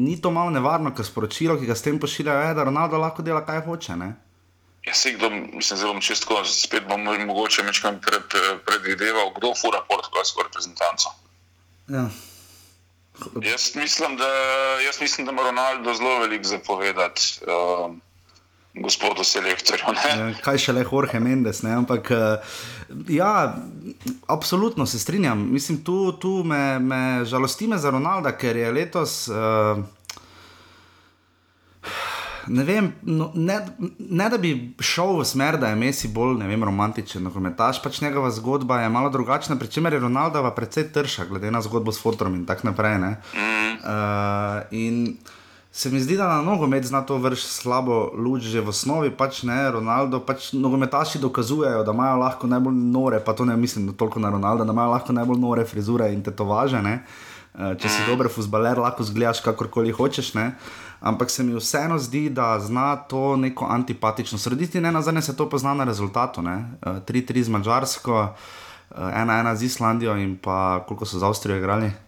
ni 0.07 0.21
to 0.23 0.31
malo 0.31 0.55
nevarno, 0.55 0.95
ker 0.95 1.07
sporočilo, 1.07 1.59
ki 1.59 1.67
ga 1.67 1.75
s 1.75 1.83
tem 1.83 1.99
pošiljajo, 1.99 2.49
je, 2.49 2.55
da 2.55 2.69
Ronaldo 2.71 3.03
lahko 3.03 3.27
dela, 3.27 3.43
kaj 3.43 3.65
hoče. 3.67 3.99
Ne? 3.99 4.15
Ja, 4.87 4.95
se 4.95 5.13
kdo, 5.17 5.31
mislim, 5.31 5.79
zelo 5.81 6.01
čistko, 6.01 6.45
spet 6.45 6.87
bom 6.89 7.03
mogoče 7.03 7.63
nekaj 7.67 7.99
pred, 8.05 8.39
predvideval, 8.67 9.33
kdo 9.35 9.55
fura 9.59 9.83
portugalsko 9.89 10.47
reprezentanco. 10.47 11.11
Ja. 11.89 12.09
Jaz 13.43 13.75
mislim, 13.75 14.17
da, 14.17 14.29
jaz 14.87 15.01
mislim, 15.01 15.27
da 15.27 15.33
ima 15.33 15.43
Ronaldo 15.43 15.95
zelo 15.95 16.19
veliko 16.19 16.45
zapovedati. 16.45 17.41
Um, 17.47 18.01
gospodu 18.75 19.25
selektorju. 19.25 19.95
Ja, 20.09 20.31
kaj 20.43 20.59
še 20.67 20.75
le 20.75 20.83
Jorge 20.83 21.21
Mendes, 21.23 21.63
ne? 21.63 21.75
ampak 21.79 22.11
uh, 22.11 22.57
ja, 23.09 23.55
absolutno 24.27 24.87
se 24.87 24.99
strinjam. 24.99 25.47
Mislim, 25.53 25.83
tu, 25.85 26.13
tu 26.19 26.43
me, 26.45 26.79
me 26.79 27.03
žalosti 27.25 27.69
me 27.71 27.79
za 27.79 27.95
Ronalda, 27.95 28.35
ker 28.39 28.57
je 28.57 28.73
letos. 28.73 29.19
Uh, 29.29 29.85
Ne, 32.47 32.61
vem, 32.65 32.91
no, 33.09 33.31
ne, 33.35 33.55
ne 33.99 34.27
da 34.29 34.37
bi 34.37 34.51
šel 34.85 35.15
v 35.17 35.25
smer, 35.25 35.57
da 35.61 35.71
je 35.71 35.79
Messi 35.81 36.11
bolj 36.13 36.43
vem, 36.45 36.65
romantičen, 36.69 37.31
komentaš, 37.33 37.81
pač 37.81 38.03
njegova 38.05 38.29
zgodba 38.37 38.83
je 38.83 38.91
malo 38.93 39.09
drugačna, 39.11 39.57
pri 39.57 39.71
čemer 39.73 39.97
je 39.97 40.03
Ronaldova 40.03 40.51
precej 40.55 40.91
trša, 40.93 41.25
glede 41.31 41.51
na 41.51 41.63
zgodbo 41.65 41.93
s 41.93 42.03
fotom 42.03 42.35
in 42.37 42.45
tako 42.45 42.69
naprej. 42.69 42.99
Uh, 43.01 44.61
in 44.77 45.17
se 45.77 45.91
mi 45.91 46.01
zdi, 46.01 46.17
da 46.17 46.29
na 46.29 46.43
nogomet 46.43 46.85
zna 46.87 47.01
to 47.03 47.17
vršiti 47.19 47.51
slabo 47.51 48.13
luč, 48.15 48.47
že 48.47 48.61
v 48.63 48.71
osnovi 48.71 49.11
pač 49.11 49.43
ne, 49.43 49.57
Ronaldo, 49.75 50.21
pač 50.23 50.53
nogometaši 50.55 51.19
dokazujejo, 51.19 51.83
da 51.83 51.91
imajo 51.91 52.21
lahko 52.23 52.47
najbolj 52.47 52.77
nore, 52.95 53.19
pa 53.19 53.35
to 53.35 53.43
ne 53.45 53.57
mislim 53.57 53.91
toliko 53.99 54.23
na 54.23 54.31
Ronaldo, 54.31 54.65
da 54.65 54.71
imajo 54.73 54.93
lahko 54.95 55.13
najbolj 55.13 55.41
nore 55.43 55.65
frizure 55.67 56.13
in 56.15 56.23
tetovaže. 56.23 56.79
Ne? 56.79 57.03
Eh, 57.59 57.75
če 57.75 57.91
si 57.91 58.07
dober 58.07 58.31
futbaler, 58.31 58.79
lahko 58.79 59.03
zgledaš 59.03 59.43
kakorkoli 59.43 59.91
hočeš. 59.91 60.31
Ne? 60.39 60.53
Ampak 61.03 61.31
se 61.31 61.43
mi 61.43 61.59
vseeno 61.59 61.99
zdi, 61.99 62.29
da 62.31 62.55
zna 62.63 62.95
to 63.11 63.35
neko 63.37 63.67
antipatično 63.67 64.39
srediti, 64.39 64.79
ne 64.81 64.95
na 64.95 65.03
zadnje 65.03 65.27
se 65.27 65.37
to 65.37 65.49
pozna 65.51 65.75
na 65.75 65.91
rezultatu. 65.91 66.39
3-3 66.43 67.03
eh, 67.03 67.43
z 67.43 67.49
Mačarsko, 67.51 68.29
1-1 68.95 69.51
eh, 69.51 69.57
z 69.59 69.63
Islandijo 69.67 70.15
in 70.23 70.39
pa 70.39 70.87
koliko 70.87 71.03
so 71.03 71.19
z 71.19 71.27
Avstrijo 71.27 71.59
igrali. 71.59 72.04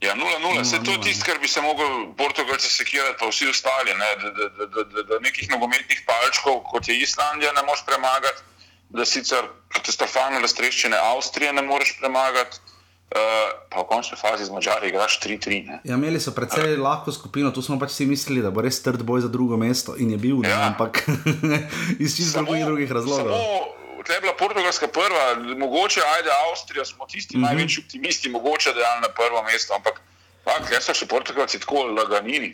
Ja, 0.00 0.14
0-0, 0.16 0.62
vse 0.64 0.80
to 0.84 0.92
je 0.96 1.00
tisto, 1.00 1.26
kar 1.28 1.38
bi 1.42 1.48
se 1.48 1.60
lahko 1.60 2.14
Portugalci 2.16 2.70
sekirali, 2.72 3.14
pa 3.20 3.28
vsi 3.28 3.50
ostali. 3.52 3.92
Ne? 3.92 4.10
Da, 4.22 4.30
da, 4.30 4.48
da, 4.48 4.84
da, 4.84 5.02
da, 5.02 5.18
nekih 5.20 5.50
nogometnih 5.52 6.00
palčkov, 6.08 6.62
kot 6.72 6.88
je 6.88 6.96
Islandija, 6.96 7.52
ne 7.52 7.62
moreš 7.66 7.84
premagati, 7.86 8.40
da 8.88 9.04
sicer 9.04 9.44
katastrofalno 9.68 10.40
raztreščene 10.40 10.96
Avstrije 10.96 11.52
ne 11.52 11.62
moreš 11.62 11.98
premagati. 12.00 12.64
Uh, 13.10 13.50
pa 13.66 13.82
v 13.82 13.88
končni 13.90 14.14
fazi 14.14 14.44
z 14.46 14.54
Mačari 14.54 14.88
igraš 14.88 15.16
3-3. 15.18 15.80
Ja, 15.82 15.96
imeli 15.98 16.20
so 16.22 16.30
precej 16.30 16.76
lahko 16.78 17.10
skupino, 17.10 17.50
tu 17.50 17.58
smo 17.58 17.74
pač 17.74 17.90
vsi 17.90 18.06
mislili, 18.06 18.38
da 18.38 18.52
bo 18.54 18.62
res 18.62 18.78
trd 18.84 19.02
boj 19.02 19.24
za 19.26 19.28
drugo 19.28 19.58
mesto 19.58 19.96
in 19.98 20.14
je 20.14 20.18
bil, 20.22 20.44
ja. 20.46 20.60
ampak 20.70 21.02
iz 22.04 22.14
čisto 22.14 22.46
drugih 22.46 22.86
razlogov. 22.86 23.34
Samo, 23.34 23.79
Tle 24.06 24.14
je 24.14 24.20
bila 24.20 24.34
Portugalska 24.38 24.86
prva, 24.88 25.54
mogoče 25.56 26.00
ajde 26.16 26.30
Avstrija, 26.50 26.84
smo 26.84 27.06
tisti 27.06 27.36
mm 27.36 27.40
-hmm. 27.40 27.46
največji 27.46 27.84
optimisti, 27.84 28.28
mogoče 28.28 28.72
da 28.72 28.80
je 28.80 29.00
na 29.00 29.08
prvo 29.08 29.42
mesto, 29.42 29.74
ampak 29.74 30.00
kaj 30.44 30.80
so 30.80 30.94
še 30.94 31.06
Portugalci 31.06 31.60
tako 31.60 31.84
laganini. 31.84 32.52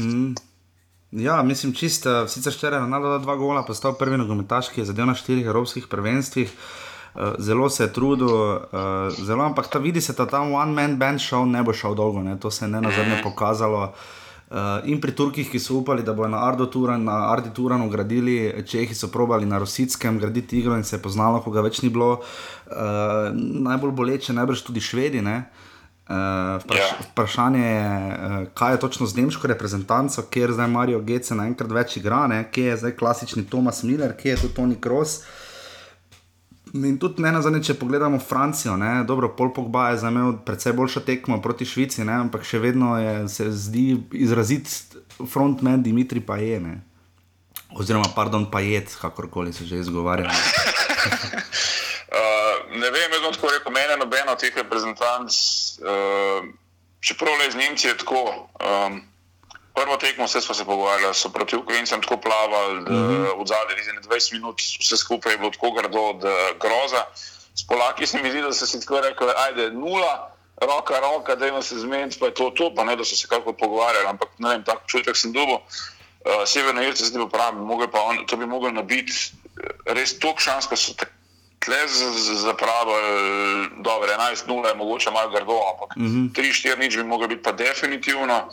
Mm. 0.00 0.34
Ja, 1.10 1.42
mislim, 1.42 1.74
čisto, 1.74 2.28
sicer 2.28 2.52
včeraj 2.52 2.80
je 2.80 2.88
nadal 2.88 3.18
dva 3.18 3.36
gola, 3.36 3.62
postal 3.62 3.94
prvi 3.94 4.16
nogometaš, 4.16 4.68
ki 4.68 4.80
je 4.80 4.84
zadev 4.84 5.06
na 5.06 5.14
štirih 5.14 5.46
evropskih 5.46 5.86
prvenstvih. 5.86 6.52
Uh, 7.14 7.22
zelo 7.38 7.70
se 7.70 7.84
je 7.84 7.92
trudil, 7.92 8.26
uh, 8.26 8.58
zelo, 9.26 9.44
ampak 9.44 9.66
ta 9.70 9.78
vidi 9.78 10.00
se, 10.00 10.12
da 10.12 10.26
ta 10.26 10.40
one-man 10.40 10.96
band 10.96 11.20
show 11.20 11.46
ne 11.46 11.62
bo 11.62 11.72
šel 11.72 11.94
dolgo, 11.94 12.22
ne? 12.22 12.40
to 12.40 12.50
se 12.50 12.64
je 12.64 12.68
ne 12.68 12.80
na 12.80 12.90
zadnje 12.90 13.14
mhm. 13.14 13.22
pokazalo. 13.22 13.82
Uh, 13.82 14.23
Uh, 14.54 14.86
in 14.86 15.00
pri 15.02 15.10
Turkih, 15.10 15.48
ki 15.50 15.58
so 15.58 15.80
upali, 15.80 16.04
da 16.06 16.12
bodo 16.14 16.28
na 16.30 16.44
Ardi 16.46 17.50
Turanu 17.50 17.88
gradili, 17.90 18.62
Čehi 18.62 18.94
so 18.94 19.08
probali 19.10 19.46
na 19.46 19.58
Rosickem 19.58 20.18
graditi 20.18 20.58
igro 20.58 20.76
in 20.76 20.84
se 20.84 20.94
je 20.96 21.02
poznalo, 21.02 21.40
ko 21.42 21.50
ga 21.50 21.64
več 21.66 21.80
ni 21.82 21.90
bilo. 21.90 22.20
Uh, 22.70 23.34
najbolj 23.34 23.90
boleče, 23.90 24.32
najbrž 24.32 24.62
tudi 24.62 24.80
Švedi. 24.80 25.18
Uh, 25.18 26.60
vpraš 26.62 26.78
yeah. 26.78 26.92
Ja. 26.94 27.06
Vprašanje 27.10 27.64
je, 27.66 27.88
uh, 28.14 28.36
kaj 28.54 28.76
je 28.76 28.80
točno 28.80 29.06
z 29.10 29.16
nemško 29.16 29.50
reprezentanco, 29.50 30.22
kjer 30.30 30.52
zdaj 30.54 30.70
Marijo 30.70 31.00
Gece 31.02 31.34
naenkrat 31.34 31.74
več 31.74 31.96
igra, 31.96 32.26
ne? 32.30 32.44
kje 32.52 32.70
je 32.70 32.76
zdaj 32.84 32.94
klasični 33.00 33.48
Thomas 33.50 33.82
Miller, 33.82 34.14
kje 34.14 34.36
je 34.36 34.42
tu 34.44 34.52
Tony 34.54 34.78
Cross. 34.78 35.24
Uh, 35.24 35.43
In 36.74 36.96
tudi 36.98 37.22
ne 37.22 37.30
nazadnje, 37.30 37.60
če 37.68 37.74
pogledamo 37.78 38.18
Francijo, 38.18 38.72
ne, 38.74 39.04
dobro, 39.06 39.28
Pol 39.38 39.52
Pogba 39.54 39.92
je 39.92 40.10
me 40.10 40.24
precej 40.42 40.72
boljša 40.74 41.04
tekma 41.06 41.38
proti 41.42 41.62
Švici, 41.62 42.02
ne, 42.02 42.16
ampak 42.24 42.42
še 42.42 42.58
vedno 42.58 42.96
je, 42.98 43.28
se 43.30 43.46
zdi 43.54 43.94
izrazit 44.18 44.66
frontman 45.22 45.82
Dimitri 45.86 46.18
Pajene. 46.18 46.80
Oziroma, 47.78 48.10
pardon, 48.14 48.50
Pajet, 48.50 48.90
kakorkoli 49.00 49.52
se 49.52 49.64
že 49.70 49.78
izgovarja. 49.86 50.26
uh, 50.26 50.34
ne 52.82 52.90
vem, 52.90 53.10
jaz 53.10 53.22
bom 53.22 53.34
tako 53.38 53.54
rekel, 53.54 53.72
meni 53.74 53.94
nobeno 54.02 54.34
od 54.34 54.42
teh 54.42 54.54
reprezentanc, 54.58 55.30
uh, 55.78 56.42
čeprav 56.98 57.38
le 57.38 57.48
iz 57.48 57.54
Nemčije 57.54 57.96
tako. 58.02 58.50
Um, 58.58 59.13
prvo 59.74 59.96
tekmo, 59.96 60.24
vse 60.24 60.40
smo 60.40 60.54
se 60.54 60.64
pogovarjali, 60.64 61.14
so 61.14 61.28
proti 61.28 61.56
Ukrajincem 61.56 62.02
tako 62.02 62.16
plavali, 62.16 62.84
da 62.84 62.92
mm 62.92 63.08
-hmm. 63.08 63.40
od 63.40 63.48
zadaj 63.48 63.76
je 63.76 64.00
20 64.02 64.32
minut, 64.32 64.60
vse 64.80 64.96
skupaj 64.96 65.32
je 65.32 65.38
bilo 65.38 65.50
tako 65.50 65.70
grdo, 65.70 66.12
da 66.12 66.34
groza. 66.60 67.04
S 67.54 67.66
Polaki 67.66 68.06
se 68.06 68.22
mi 68.22 68.30
zdi, 68.30 68.42
da 68.42 68.52
so 68.52 68.66
si 68.66 68.80
tako 68.80 69.00
rekli, 69.00 69.26
ajde, 69.36 69.70
nula, 69.70 70.30
roka, 70.60 71.00
roka, 71.00 71.34
da 71.34 71.46
jim 71.46 71.62
se 71.62 71.78
zmeniti, 71.78 72.18
pa 72.20 72.26
je 72.26 72.34
to 72.34 72.50
to, 72.50 72.74
pa 72.76 72.84
ne 72.84 72.96
da 72.96 73.04
so 73.04 73.16
se 73.16 73.26
kako 73.28 73.52
pogovarjali, 73.52 74.06
ampak 74.06 74.28
ne 74.38 74.48
vem, 74.48 74.64
tako 74.64 74.82
čutek 74.86 75.16
sem 75.16 75.32
dubo. 75.32 75.54
Uh, 75.54 76.46
Severne 76.46 76.88
Irce 76.88 77.04
zdaj 77.04 77.28
pravi, 77.32 77.56
pa 77.92 78.00
on, 78.00 78.26
to 78.26 78.36
bi 78.36 78.46
mogel 78.46 78.72
nabiti 78.72 79.12
res 79.86 80.18
toliko 80.18 80.40
šans, 80.40 80.66
ko 80.66 80.76
so 80.76 80.94
tle 81.64 81.80
zapravili, 82.44 83.68
dobro, 83.84 84.08
11-0 84.08 84.68
je 84.68 84.74
mogoče 84.74 85.10
malo 85.10 85.30
grdo, 85.30 85.58
ampak 85.72 85.96
mm 85.96 86.06
-hmm. 86.06 86.32
3-4 86.32 86.78
nič 86.78 86.96
bi 86.96 87.04
mogel 87.04 87.28
biti 87.28 87.42
pa 87.42 87.52
definitivno. 87.52 88.48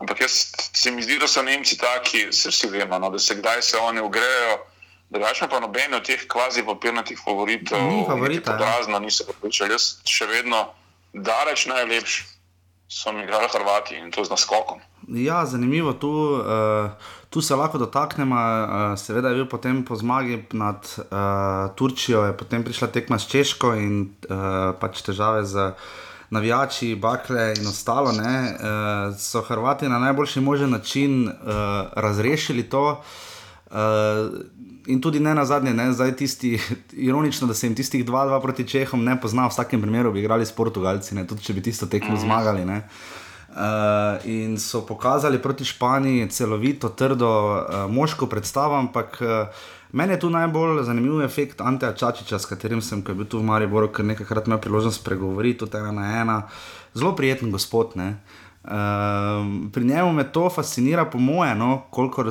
Ampak 0.00 0.20
jaz 0.20 0.52
se 0.72 0.90
mi 0.90 1.02
zdi, 1.02 1.18
da 1.20 1.28
so 1.28 1.42
Nemci 1.42 1.76
taki, 1.78 2.32
se 2.32 2.48
vsi 2.48 2.70
vemo, 2.72 2.98
no, 2.98 3.10
da 3.10 3.18
se 3.18 3.34
kdaj 3.36 3.62
se 3.62 3.78
oni 3.78 4.00
ugrejo. 4.00 4.58
Drugačno 5.10 5.48
pa 5.48 5.60
nobeno 5.60 5.96
od 5.96 6.06
teh 6.06 6.20
kvazi 6.28 6.62
papirnatih 6.62 7.18
favoritov, 7.24 7.82
ni 7.82 8.04
favorita. 8.06 8.52
Ja. 8.52 8.76
Razno 8.76 8.98
niso 8.98 9.24
pripričali. 9.26 9.74
Jaz 9.74 9.96
še 10.06 10.26
vedno 10.30 10.68
daleč 11.12 11.66
najlepši 11.66 12.28
so 12.90 13.12
mi 13.12 13.22
igrali 13.22 13.48
Hrvati 13.52 13.98
in 13.98 14.10
to 14.10 14.24
z 14.24 14.30
naskokom. 14.30 14.80
Ja, 15.08 15.46
zanimivo. 15.46 15.92
Tu, 15.92 16.10
uh, 16.10 16.90
tu 17.30 17.42
se 17.42 17.54
lahko 17.54 17.78
dotaknemo. 17.78 18.36
Uh, 18.36 18.98
seveda 18.98 19.28
je 19.28 19.34
bil 19.34 19.46
potem 19.46 19.84
po 19.84 19.96
zmagi 19.96 20.44
nad 20.52 20.86
uh, 20.98 21.74
Turčijo, 21.74 22.24
je 22.24 22.36
potem 22.36 22.64
prišla 22.64 22.88
tekma 22.88 23.18
s 23.18 23.28
Češko 23.30 23.74
in 23.74 24.14
uh, 24.26 24.74
pač 24.80 25.02
težave 25.06 25.44
z 25.46 25.72
navijači, 26.30 26.94
bakle 26.94 27.54
in 27.58 27.66
ostalo, 27.66 28.12
ne, 28.12 28.54
uh, 28.54 29.16
so 29.18 29.42
Hrvati 29.42 29.88
na 29.88 29.98
najboljši 29.98 30.40
možen 30.40 30.70
način 30.70 31.28
uh, 31.28 31.34
razrešili 31.92 32.62
to. 32.62 33.02
Uh, 33.70 33.76
in 34.86 35.00
tudi 35.00 35.20
ne 35.20 35.34
na 35.34 35.44
zadnje, 35.44 35.74
ne, 35.74 35.92
zdaj 35.92 36.16
tisti, 36.16 36.58
ironično, 37.08 37.46
da 37.46 37.54
se 37.54 37.66
jim 37.66 37.74
tistih 37.74 38.04
2-2 38.06 38.42
proti 38.42 38.68
Čehom 38.68 39.04
ne 39.04 39.20
pozna, 39.20 39.46
v 39.46 39.50
vsakem 39.50 39.82
primeru 39.82 40.12
bi 40.12 40.20
igrali 40.20 40.46
s 40.46 40.52
Portugalci, 40.52 41.14
ne, 41.14 41.26
tudi 41.26 41.42
če 41.42 41.52
bi 41.52 41.62
tisto 41.62 41.86
tekmo 41.86 42.14
mm. 42.14 42.20
zmagali. 42.20 42.64
Ne. 42.64 42.82
Uh, 43.50 44.26
in 44.30 44.58
so 44.58 44.84
pokazali 44.86 45.42
proti 45.42 45.64
Španiji 45.64 46.28
celovito, 46.30 46.88
trdo, 46.88 47.30
uh, 47.30 47.90
moško 47.90 48.26
predstavo, 48.26 48.78
ampak 48.78 49.18
uh, 49.20 49.28
meni 49.92 50.12
je 50.12 50.20
tu 50.20 50.30
najbolj 50.30 50.82
zanimiv 50.84 51.22
efekt 51.22 51.60
Anteja 51.60 51.92
Čačiča, 51.92 52.38
s 52.38 52.46
katerim 52.46 52.82
sem, 52.82 53.02
ko 53.02 53.12
je 53.12 53.20
bil 53.22 53.26
tu 53.26 53.38
v 53.38 53.46
Mariboru, 53.48 53.88
ker 53.92 54.04
nekajkrat 54.04 54.46
imel 54.46 54.60
priložnost 54.60 55.04
pregovoriti, 55.04 55.58
tudi 55.64 55.78
ena 55.78 55.92
na 55.92 56.20
ena. 56.20 56.36
Zelo 56.94 57.16
prijeten 57.16 57.50
gospod. 57.50 57.96
Uh, 57.96 58.70
pri 59.72 59.84
njemu 59.84 60.12
me 60.12 60.32
to 60.32 60.50
fascinira, 60.50 61.04
po 61.04 61.18
moje, 61.18 61.54
no, 61.54 61.82
koliko 61.90 62.24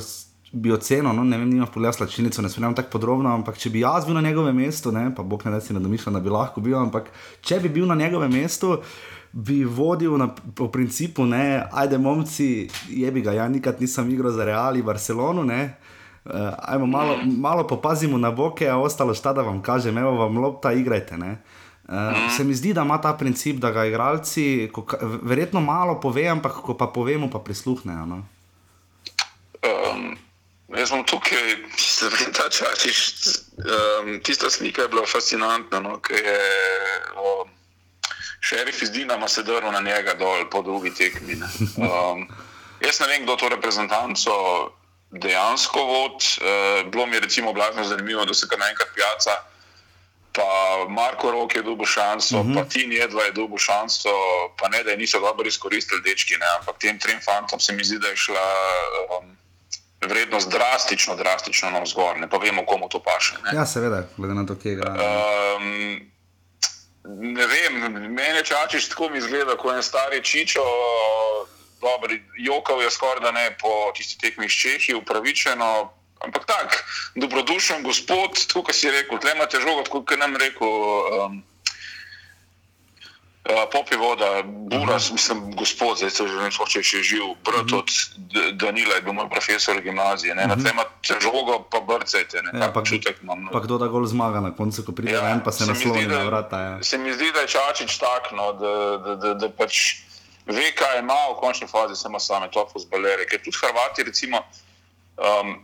bi 0.52 0.72
ocenil, 0.72 1.14
no, 1.14 1.24
ne 1.24 1.38
vem, 1.38 1.50
nima 1.50 1.66
pogleda 1.66 1.94
slačilnico, 1.94 2.42
ne 2.42 2.50
spremljam 2.50 2.76
tako 2.76 2.90
podrobno, 2.98 3.34
ampak 3.34 3.58
če 3.58 3.70
bi 3.70 3.84
jaz 3.84 4.06
bil 4.06 4.18
na 4.18 4.22
njegovem 4.22 4.56
mestu, 4.56 4.92
ne, 4.92 5.10
pa 5.16 5.24
bog 5.24 5.46
ne 5.46 5.52
da 5.52 5.62
si 5.62 5.74
ne 5.74 5.80
domišljam, 5.80 6.18
da 6.18 6.24
bi 6.26 6.34
lahko 6.34 6.62
bil, 6.62 6.78
ampak 6.80 7.12
če 7.42 7.60
bi 7.60 7.70
bil 7.70 7.86
na 7.90 7.96
njegovem 7.96 8.34
mestu, 8.34 8.78
bi 9.32 9.62
vodil 9.64 10.18
na, 10.18 10.32
po 10.56 10.70
principu, 10.74 11.26
ne, 11.26 11.68
ajde, 11.72 11.98
momci, 11.98 12.70
je 12.90 13.12
bi 13.12 13.22
ga, 13.22 13.36
ja, 13.38 13.48
nikad 13.50 13.82
nisem 13.82 14.10
igral 14.10 14.34
za 14.34 14.46
Real 14.46 14.78
in 14.78 14.86
Barcelono, 14.86 15.44
ne. 15.46 15.62
Uh, 16.26 16.32
ajmo 16.58 16.86
malo, 16.86 17.18
malo 17.24 17.68
popazimo 17.68 18.18
na 18.18 18.32
boke, 18.32 18.68
a 18.70 18.78
ostalo 18.78 19.14
šta 19.14 19.34
da 19.34 19.42
vam 19.42 19.62
kažem, 19.62 19.98
evo 19.98 20.12
vam 20.12 20.38
lopta, 20.38 20.74
igrajte. 20.74 21.16
Uh, 21.16 22.36
se 22.38 22.44
mi 22.44 22.54
zdi, 22.54 22.74
da 22.74 22.82
ima 22.82 23.02
ta 23.02 23.14
princip, 23.14 23.56
da 23.56 23.72
ga 23.72 23.86
igralci, 23.86 24.70
ko, 24.74 24.86
verjetno 25.22 25.62
malo 25.62 26.00
pove, 26.00 26.28
ampak 26.28 26.52
ko 26.52 26.78
pa 26.78 26.88
povemo, 26.88 27.30
pa 27.30 27.40
prisluhnejo. 27.40 28.06
No? 28.06 28.24
Um, 29.64 30.18
jaz 30.78 30.90
sem 30.90 31.04
tukaj, 31.04 31.56
da 32.02 32.32
ta 32.36 32.50
časiš, 32.50 33.00
um, 33.58 34.20
tista 34.24 34.50
slika 34.50 34.82
je 34.82 34.88
bila 34.88 35.06
fascinantna, 35.08 35.80
no, 35.80 35.98
ker 36.00 36.20
je 36.20 36.40
um, 37.16 37.50
šerif 38.40 38.82
iz 38.82 38.92
Dinama 38.92 39.28
se 39.28 39.44
drl 39.44 39.72
na 39.72 39.82
njega 39.82 40.14
dol 40.20 40.50
po 40.52 40.62
drugi 40.62 40.94
tekmi. 40.94 41.42
Um, 41.78 42.28
jaz 42.86 43.00
ne 43.00 43.08
vem, 43.08 43.24
kdo 43.24 43.36
to 43.36 43.50
reprezentanco 43.50 44.32
dejansko 45.12 45.84
vod. 45.84 46.14
Uh, 46.14 46.92
bilo 46.92 47.06
mi 47.06 47.16
je 47.16 47.20
recimo 47.20 47.54
blagno 47.54 47.84
zanimivo, 47.84 48.26
da 48.26 48.34
se 48.34 48.48
kar 48.48 48.60
naenkrat 48.60 48.90
pijaca 48.96 49.50
pa 50.40 50.86
Marko 50.90 51.32
Rok 51.32 51.56
je 51.56 51.64
dobil 51.64 51.86
šanso, 51.86 52.40
uh 52.40 52.46
-huh. 52.46 52.56
pa 52.56 52.70
Tin 52.70 52.92
Jedva 52.92 53.24
je 53.24 53.32
dobil 53.32 53.58
šanso, 53.58 54.10
pa 54.60 54.68
ne 54.68 54.84
da 54.84 54.92
je 54.92 54.98
niso 54.98 55.20
dobro 55.20 55.48
izkoristili 55.48 56.02
dečki, 56.02 56.34
ne, 56.34 56.46
ampak 56.60 56.78
tem 56.78 57.00
trem 57.00 57.20
fantom 57.26 57.60
se 57.60 57.74
mi 57.74 57.84
zdi, 57.84 58.00
da 58.00 58.08
je 58.08 58.16
šla 58.16 58.50
um, 59.22 59.38
vrednost 60.02 60.50
drastično, 60.50 61.16
drastično 61.16 61.70
na 61.70 61.80
vzgor, 61.80 62.18
ne 62.18 62.30
pa 62.30 62.38
vemo, 62.38 62.66
komu 62.66 62.90
to 62.90 63.04
paše. 63.04 63.36
Ne. 63.44 63.60
Ja, 63.60 63.66
seveda, 63.66 64.04
glede 64.18 64.34
na 64.34 64.46
to, 64.46 64.56
kje 64.56 64.76
ga. 64.76 64.90
Um, 64.90 66.12
ne 67.06 67.46
vem, 67.48 67.74
meni 68.14 68.46
čačiš 68.46 68.90
tako 68.90 69.10
mi 69.10 69.18
izgleda, 69.18 69.58
ko 69.58 69.72
je 69.72 69.84
stari 69.84 70.24
čičo. 70.24 70.62
Dobri, 71.80 72.22
jokal 72.38 72.82
je 72.84 72.92
skoraj 72.92 73.24
da 73.24 73.32
ne 73.32 73.56
po 73.62 73.92
tisti 73.96 74.20
tekmi 74.20 74.50
s 74.50 74.62
Čehi, 74.62 74.98
upravičeno, 75.00 76.00
Ampak 76.20 76.44
tako, 76.46 76.76
dobrodušen 77.16 77.84
gospod, 77.84 78.36
kot 78.52 78.76
si 78.76 78.92
rekel, 78.92 79.22
tle 79.24 79.32
imate 79.36 79.62
žogo, 79.64 79.86
kot 79.88 80.12
je 80.12 80.18
nam 80.18 80.36
rekel. 80.36 80.68
Um, 80.68 81.44
Uh, 83.50 83.66
Popi 83.72 83.96
voda, 83.96 84.44
Buras, 84.46 85.12
mislim, 85.12 85.56
gospod, 85.56 85.98
zdaj 85.98 86.10
se 86.10 86.28
že 86.28 86.36
ne 86.36 86.42
vem, 86.42 86.52
če 86.52 86.80
je 86.98 87.04
živ, 87.04 87.24
brat 87.46 87.72
od 87.74 87.90
Danila 88.54 89.00
je 89.00 89.02
bil 89.02 89.16
moj 89.16 89.30
profesor 89.32 89.80
v 89.80 89.88
gimnaziji, 89.88 90.36
ne, 90.38 90.46
na 90.46 90.58
tem 90.60 90.76
imate 90.76 91.18
žogo, 91.24 91.64
pa 91.72 91.80
brcete, 91.80 92.44
ne, 92.46 92.52
ja, 92.60 92.68
pa 92.70 92.84
čutek 92.84 93.24
imam. 93.24 93.48
No. 93.48 93.50
Pa 93.56 93.64
kdo 93.64 93.80
da 93.82 93.88
gol 93.88 94.06
zmaga 94.06 94.44
na 94.44 94.52
koncu, 94.54 94.84
ko 94.86 94.94
pride 94.94 95.16
ja, 95.16 95.24
ven, 95.24 95.42
pa 95.42 95.56
se, 95.56 95.64
se 95.64 95.72
nasloni 95.72 96.06
na 96.06 96.20
vrata. 96.28 96.60
Ja. 96.62 96.74
Se 96.84 97.00
mi 97.00 97.16
zdi, 97.16 97.32
da 97.34 97.48
je 97.48 97.56
Čačič 97.56 97.98
tak, 97.98 98.30
no, 98.38 98.52
da, 98.60 98.76
da, 99.08 99.16
da, 99.16 99.34
da 99.40 99.50
pač 99.50 100.04
ve, 100.50 100.72
kaj 100.76 101.00
ima 101.00 101.18
v 101.32 101.40
končni 101.40 101.68
fazi, 101.68 101.96
samo 101.96 102.20
same 102.20 102.50
to 102.52 102.66
fuzbalere, 102.74 103.26
ker 103.30 103.42
tudi 103.44 103.58
Hrvati, 103.58 104.04
recimo, 104.04 104.44
um, 105.18 105.58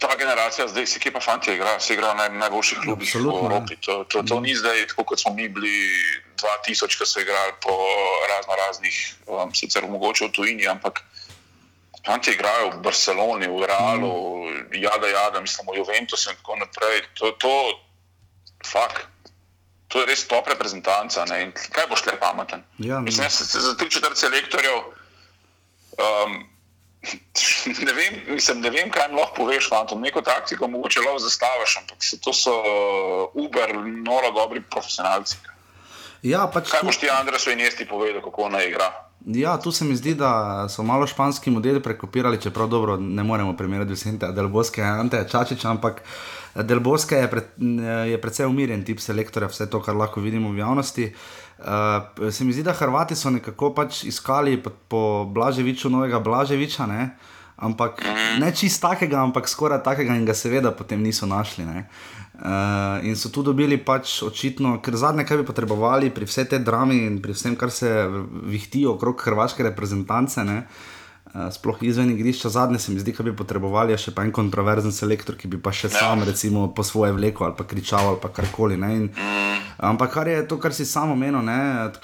Ta 0.00 0.16
generacija, 0.16 0.68
zdaj 0.68 0.86
se 0.86 0.98
kje 0.98 1.10
pa 1.12 1.20
fanti 1.20 1.52
igra, 1.52 1.80
se 1.80 1.94
igra 1.94 2.14
na 2.14 2.28
najboljših 2.28 2.78
klubih 2.80 3.10
v 3.14 3.18
Evropi. 3.18 3.76
To, 3.76 4.04
to, 4.04 4.22
to 4.22 4.40
ni 4.40 4.54
zdaj 4.56 4.86
tako, 4.88 5.04
kot 5.04 5.20
smo 5.20 5.34
mi 5.34 5.48
bili 5.48 5.72
2000, 6.40 6.96
ki 6.98 7.06
so 7.06 7.20
igrali 7.20 7.52
po 7.60 7.76
razno 8.28 8.56
raznih, 8.56 9.14
um, 9.26 9.52
sicer 9.54 9.84
mogoče 9.88 10.30
v 10.30 10.32
tujini, 10.32 10.68
ampak 10.68 11.02
fanti 12.06 12.32
igrajo 12.32 12.70
v 12.70 12.80
Barceloni, 12.80 13.46
v 13.46 13.68
Realu, 13.68 14.48
mm. 14.48 14.80
jada, 14.80 15.06
jada, 15.12 15.40
mislim, 15.40 15.68
v 15.68 15.78
Juventusu 15.82 16.30
in 16.30 16.40
tako 16.40 16.56
naprej. 16.56 17.04
To, 17.20 17.32
to, 17.36 17.54
fak, 18.64 19.06
to 19.92 20.00
je 20.00 20.08
res 20.08 20.24
top 20.28 20.48
reprezentanca. 20.48 21.24
Ne? 21.28 21.42
In 21.44 21.52
kaj 21.52 21.86
boš 21.90 22.06
le 22.08 22.16
pameten? 22.20 22.64
Ja, 22.78 23.00
mislim, 23.00 23.28
za 23.28 23.76
tri 23.76 23.90
četrt 23.90 24.16
selektorjev. 24.16 24.80
Um, 26.00 26.40
ne 27.86 27.92
vem, 27.92 28.20
mislim, 28.34 28.60
ne 28.60 28.70
vem, 28.70 28.90
kaj 28.90 29.12
lahko 29.12 29.42
poveš, 29.42 29.68
fantom. 29.68 30.00
neko 30.00 30.22
taktiko 30.22 30.68
mogoče 30.68 31.00
lahko 31.04 31.18
zastaviš, 31.18 31.76
ampak 31.82 31.98
to 32.24 32.32
so 32.32 32.54
uh, 32.58 33.44
Uber, 33.44 33.74
noro 33.84 34.30
dobri 34.30 34.62
profesionalci. 34.70 35.36
Ja, 36.22 36.46
pač 36.46 36.70
kaj 36.70 36.86
boš 36.86 37.00
ti, 37.02 37.10
Andrej, 37.10 37.42
svoj 37.42 37.58
nesti 37.58 37.84
povedal, 37.88 38.22
kako 38.22 38.48
naj 38.48 38.68
igra? 38.70 38.92
Ja, 39.26 39.56
tu 39.58 39.72
se 39.72 39.84
mi 39.84 39.96
zdi, 39.96 40.14
da 40.14 40.66
so 40.70 40.82
malo 40.82 41.06
španski 41.06 41.50
modeli 41.50 41.82
prekopirali, 41.82 42.40
čeprav 42.42 42.68
dobro 42.68 42.96
ne 42.96 43.22
moremo 43.22 43.56
primerjati 43.56 43.92
vse 43.98 44.14
te 44.18 44.30
Delboske, 44.34 44.82
Ante 44.82 45.26
Čačič, 45.30 45.64
ampak 45.64 46.02
Delboske 46.54 47.16
je, 47.16 47.28
pred, 47.30 47.54
je 48.10 48.18
predvsej 48.20 48.46
umirjen 48.46 48.82
tip 48.84 49.00
selektorja, 49.00 49.48
vse 49.48 49.70
to, 49.72 49.80
kar 49.80 49.96
lahko 49.96 50.20
vidimo 50.20 50.50
v 50.52 50.60
javnosti. 50.60 51.06
Uh, 51.08 51.42
Uh, 51.62 52.32
se 52.32 52.44
mi 52.44 52.52
zdi, 52.52 52.62
da 52.62 52.72
Hrvati 52.72 53.14
so 53.16 53.30
nekako 53.30 53.70
pač 53.74 54.04
iskali 54.04 54.56
po, 54.62 54.70
po 54.88 55.02
Blaževiču, 55.30 55.90
novega 55.90 56.18
Blaževiča, 56.18 56.86
ne? 56.86 57.10
ampak 57.62 58.00
ne 58.40 58.48
čist 58.50 58.82
takega, 58.82 59.20
ampak 59.22 59.46
skoraj 59.46 59.84
takega 59.86 60.16
in 60.18 60.24
ga 60.26 60.34
seveda 60.34 60.72
potem 60.74 61.02
niso 61.02 61.26
našli. 61.30 61.62
Uh, 61.62 62.98
in 63.06 63.14
so 63.14 63.30
tu 63.30 63.44
dobili 63.46 63.78
pač 63.78 64.16
očitno, 64.26 64.80
ker 64.82 64.98
zadnje, 64.98 65.22
kaj 65.28 65.38
bi 65.38 65.46
potrebovali 65.46 66.10
pri 66.10 66.26
vsej 66.26 66.48
tej 66.50 66.64
drami 66.66 67.04
in 67.06 67.20
pri 67.22 67.36
vsem, 67.36 67.54
kar 67.54 67.70
se 67.70 67.92
vihti 68.50 68.82
okrog 68.86 69.22
hrvaške 69.22 69.62
reprezentance. 69.62 70.42
Ne? 70.42 70.64
Eh, 71.34 71.50
sploh 71.50 71.78
izven 71.80 72.10
igrišča, 72.10 72.48
zadnje 72.48 72.78
se 72.78 72.92
mi 72.92 73.00
zdi, 73.00 73.12
da 73.16 73.24
bi 73.24 73.32
potrebovali 73.36 73.94
še 73.96 74.12
en 74.20 74.32
kontroverzen 74.36 74.92
selektor, 74.92 75.36
ki 75.40 75.48
bi 75.48 75.56
pa 75.56 75.72
še 75.72 75.88
sam, 75.88 76.24
recimo, 76.28 76.66
po 76.74 76.84
svoje 76.84 77.14
vlekel 77.16 77.46
ali 77.46 77.56
pa 77.56 77.64
kričal 77.64 78.10
ali 78.10 78.18
karkoli. 78.20 78.76
In, 78.76 79.08
ampak 79.78 80.12
kar 80.12 80.28
je 80.28 80.42
to, 80.48 80.58
kar 80.60 80.74
si 80.76 80.84
samo 80.84 81.16
menil, 81.16 81.40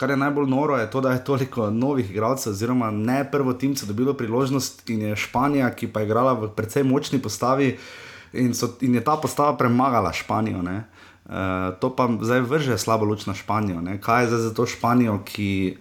kar 0.01 0.15
je 0.15 0.17
najbolj 0.17 0.49
noro, 0.49 0.79
je 0.81 0.89
to, 0.89 1.05
da 1.05 1.13
je 1.13 1.25
toliko 1.25 1.69
novih 1.69 2.09
igralcev, 2.09 2.55
oziroma 2.57 2.89
ne 2.91 3.21
prvo 3.29 3.53
timce 3.53 3.87
dobilo 3.87 4.15
priložnost 4.15 4.89
in 4.89 5.11
je 5.11 5.17
Španija, 5.17 5.75
ki 5.77 5.93
pa 5.93 6.01
je 6.01 6.09
igrala 6.09 6.33
v 6.33 6.49
precej 6.57 6.89
močni 6.89 7.21
postavi 7.21 7.75
in, 8.33 8.55
so, 8.57 8.79
in 8.81 8.97
je 8.97 9.05
ta 9.05 9.21
postava 9.21 9.59
premagala 9.61 10.15
Španijo. 10.15 10.65
Uh, 10.65 11.77
to 11.85 11.93
pa 11.93 12.09
zdaj 12.09 12.47
vrže 12.49 12.81
slabo 12.81 13.05
luč 13.05 13.29
na 13.29 13.37
Španijo. 13.37 13.85
Ne? 13.85 14.01
Kaj 14.01 14.25
je 14.25 14.29
zdaj 14.33 14.45
za 14.49 14.53
to 14.57 14.65
Španijo, 14.65 15.21
ki 15.29 15.77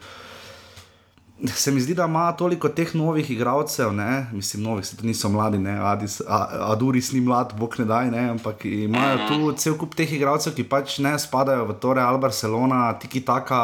se 1.46 1.72
mi 1.72 1.82
zdi, 1.82 1.94
da 1.94 2.06
ima 2.06 2.32
toliko 2.32 2.70
teh 2.70 2.96
novih 2.96 3.32
igralcev, 3.32 3.94
ne? 3.94 4.28
mislim, 4.34 4.64
novih, 4.64 4.86
se 4.86 4.96
tudi 4.96 5.08
niso 5.08 5.30
mladi, 5.30 5.58
ne, 5.58 5.80
Adis, 5.80 6.22
Aduris 6.60 7.12
ni 7.12 7.22
mlad, 7.22 7.54
bog 7.60 7.76
ne 7.80 7.86
daj, 7.86 8.12
ne? 8.12 8.30
ampak 8.30 8.66
imajo 8.66 9.18
tu 9.28 9.52
cel 9.58 9.78
kup 9.78 9.96
teh 9.96 10.14
igralcev, 10.14 10.56
ki 10.56 10.66
pač 10.70 10.98
ne 11.00 11.14
spadajo 11.20 11.66
v 11.66 11.78
Tore 11.82 12.02
ali 12.02 12.20
Barcelona, 12.20 12.94
tiki 13.00 13.22
taka 13.26 13.60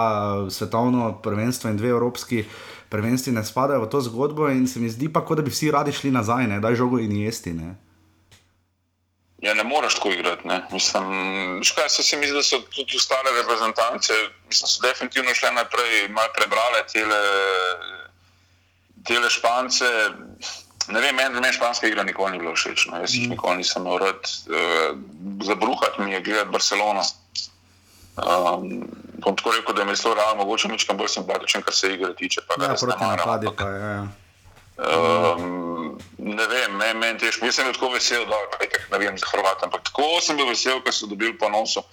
svetovno 0.50 1.14
prvenstvo 1.24 1.70
in 1.70 1.78
dve 1.78 1.90
evropski. 1.90 2.46
Prvenstvi 2.94 3.32
ne 3.34 3.42
spadajo 3.42 3.82
v 3.82 3.90
to 3.90 4.02
zgodbo, 4.06 4.50
in 4.54 4.68
se 4.68 4.80
mi 4.80 4.90
zdi 4.90 5.10
pa, 5.10 5.24
kot 5.26 5.42
da 5.42 5.44
bi 5.44 5.50
vsi 5.50 5.72
radi 5.72 5.92
šli 5.92 6.12
nazaj, 6.12 6.60
da 6.62 6.70
je 6.70 6.76
žogo 6.76 7.00
in 7.02 7.16
jesti. 7.18 7.54
Ne? 7.54 7.74
Ja, 9.44 9.54
ne 9.54 9.64
moreš 9.64 9.96
tako 9.96 10.12
igrati. 10.12 10.48
Mislim, 10.72 11.04
škaj, 11.64 11.90
se, 11.90 12.04
se 12.04 12.18
mi 12.18 12.28
zdi, 12.28 12.36
da 12.36 12.44
so 12.44 12.60
tudi 12.76 12.98
ostale 12.98 13.32
reprezentance, 13.42 14.14
mislim, 14.48 14.68
so 14.68 14.82
definitivno 14.88 15.34
šle 15.36 15.52
naprej, 15.52 16.08
malo 16.10 16.32
prebrale 16.36 16.86
tele, 16.94 17.20
tele 19.08 19.30
špance. 19.30 19.90
Ne 20.88 21.02
vem, 21.02 21.16
meni, 21.16 21.42
meni 21.42 21.54
španska 21.54 21.88
igra 21.88 22.04
nikoli 22.04 22.32
ni 22.32 22.40
bila 22.40 22.56
všeč. 22.56 22.86
No. 22.92 23.02
Jaz 23.04 23.16
jih 23.16 23.28
mm. 23.28 23.36
nikoli 23.36 23.58
nisem 23.58 23.88
rad. 23.88 24.32
Uh, 24.48 24.98
zabruhati 25.44 26.02
mi 26.02 26.12
je 26.12 26.22
gledati 26.22 26.50
Barcelono. 26.50 27.04
Um, 28.16 28.88
bom 29.26 29.36
tako 29.36 29.52
rekel, 29.52 29.76
da 29.76 29.82
je 29.82 29.88
mi 29.88 29.96
zelo 29.96 30.16
realno, 30.16 30.44
mogoče 30.44 30.68
nekaj 30.68 30.96
bolj 30.96 31.08
simpatičen, 31.18 31.62
kar 31.62 31.74
se 31.74 31.94
igre 31.94 32.16
tiče. 32.16 32.42
Pa, 32.48 32.64
ja, 32.64 32.76
proti 32.80 33.04
napadi 33.04 33.48
pa 33.58 33.70
je. 33.70 33.82
Ja. 33.82 34.08
Um, 34.78 35.83
ne 36.18 36.48
vem, 36.48 36.76
meni 36.78 37.00
men 37.00 37.20
težko. 37.20 37.46
Jaz 37.46 37.60
sem 37.60 37.68
bil 37.68 37.76
tako 37.78 37.94
vesel, 37.94 38.26
da 38.30 38.40
ne 38.92 39.00
vem 39.02 39.18
za 39.18 39.30
Hrvate, 39.32 39.68
ampak 39.68 39.86
tako 39.90 40.08
sem 40.22 40.38
bil 40.40 40.50
vesel, 40.50 40.82
ker 40.84 40.96
so 40.96 41.10
dobili 41.12 41.38
ponoso. 41.38 41.86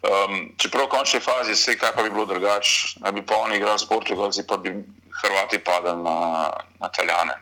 Um, 0.00 0.54
čeprav 0.56 0.86
v 0.86 0.92
končni 0.94 1.20
fazi 1.20 1.54
se 1.56 1.76
kaj 1.76 1.92
pa 1.92 2.02
bi 2.02 2.10
bilo 2.10 2.24
drugače, 2.24 3.02
da 3.04 3.12
bi 3.12 3.22
pa 3.26 3.36
oni 3.44 3.56
igrali 3.60 3.78
s 3.78 3.88
Portugalci, 3.88 4.46
pa 4.48 4.56
bi 4.56 4.72
Hrvati 5.20 5.58
padali 5.58 6.02
na, 6.02 6.48
na 6.80 6.88
Italijane. 6.88 7.36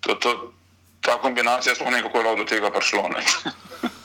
To, 0.00 0.14
to, 0.14 0.52
ta 1.00 1.16
kombinacija, 1.22 1.74
sploh 1.74 1.90
ne 1.90 2.02
kako 2.02 2.20
je 2.20 2.36
do 2.36 2.44
tega 2.44 2.70
prišlo. 2.70 3.08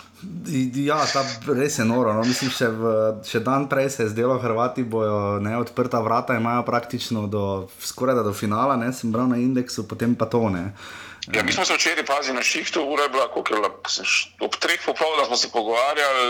Ja, 0.85 0.99
ta 1.07 1.23
res 1.53 1.79
je 1.79 1.85
noro. 1.85 2.13
No. 2.13 2.23
Mislim, 2.27 2.51
še, 2.51 2.67
v, 2.67 2.95
še 3.27 3.39
dan 3.45 3.69
prej 3.71 3.89
se 3.93 4.03
je 4.03 4.11
zdelo, 4.13 4.39
Hrvati 4.41 4.83
bojo 4.83 5.39
ne, 5.43 5.55
odprta 5.57 6.01
vrata, 6.03 6.35
imajo 6.35 6.65
praktično 6.67 7.27
do, 7.31 7.45
skoraj 7.79 8.19
do 8.25 8.33
finala, 8.35 8.75
ne, 8.79 8.91
sem 8.93 9.13
bral 9.13 9.31
na 9.31 9.39
indeksu, 9.39 9.87
potem 9.87 10.15
pa 10.15 10.27
to 10.31 10.49
ne. 10.49 10.71
Ja, 11.29 11.43
mi 11.45 11.53
smo 11.53 11.65
se 11.65 11.75
včeraj 11.77 12.05
pazili 12.05 12.35
na 12.35 12.43
šihtu, 12.43 12.81
ura 12.81 13.03
je 13.03 13.09
bila, 13.13 13.27
koliko 13.29 13.53
je 13.53 13.59
bila, 13.59 13.69
ob 14.39 14.55
treh 14.57 14.81
popoldne 14.85 15.25
smo 15.29 15.37
se 15.37 15.51
pogovarjali, 15.53 16.25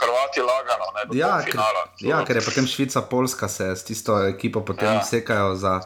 Hrvati 0.00 0.42
lagano, 0.42 0.88
ne, 0.96 1.04
do 1.06 1.14
ja, 1.14 1.38
finala. 1.46 1.86
Ker, 1.94 2.08
ja, 2.10 2.24
ker 2.26 2.40
je 2.40 2.44
potem 2.44 2.66
Švica, 2.66 3.02
Polska 3.06 3.48
se 3.48 3.70
s 3.76 3.86
tisto 3.86 4.18
ekipo 4.26 4.64
potem 4.66 4.98
ja. 4.98 5.04
sekajo 5.04 5.54
za 5.54 5.80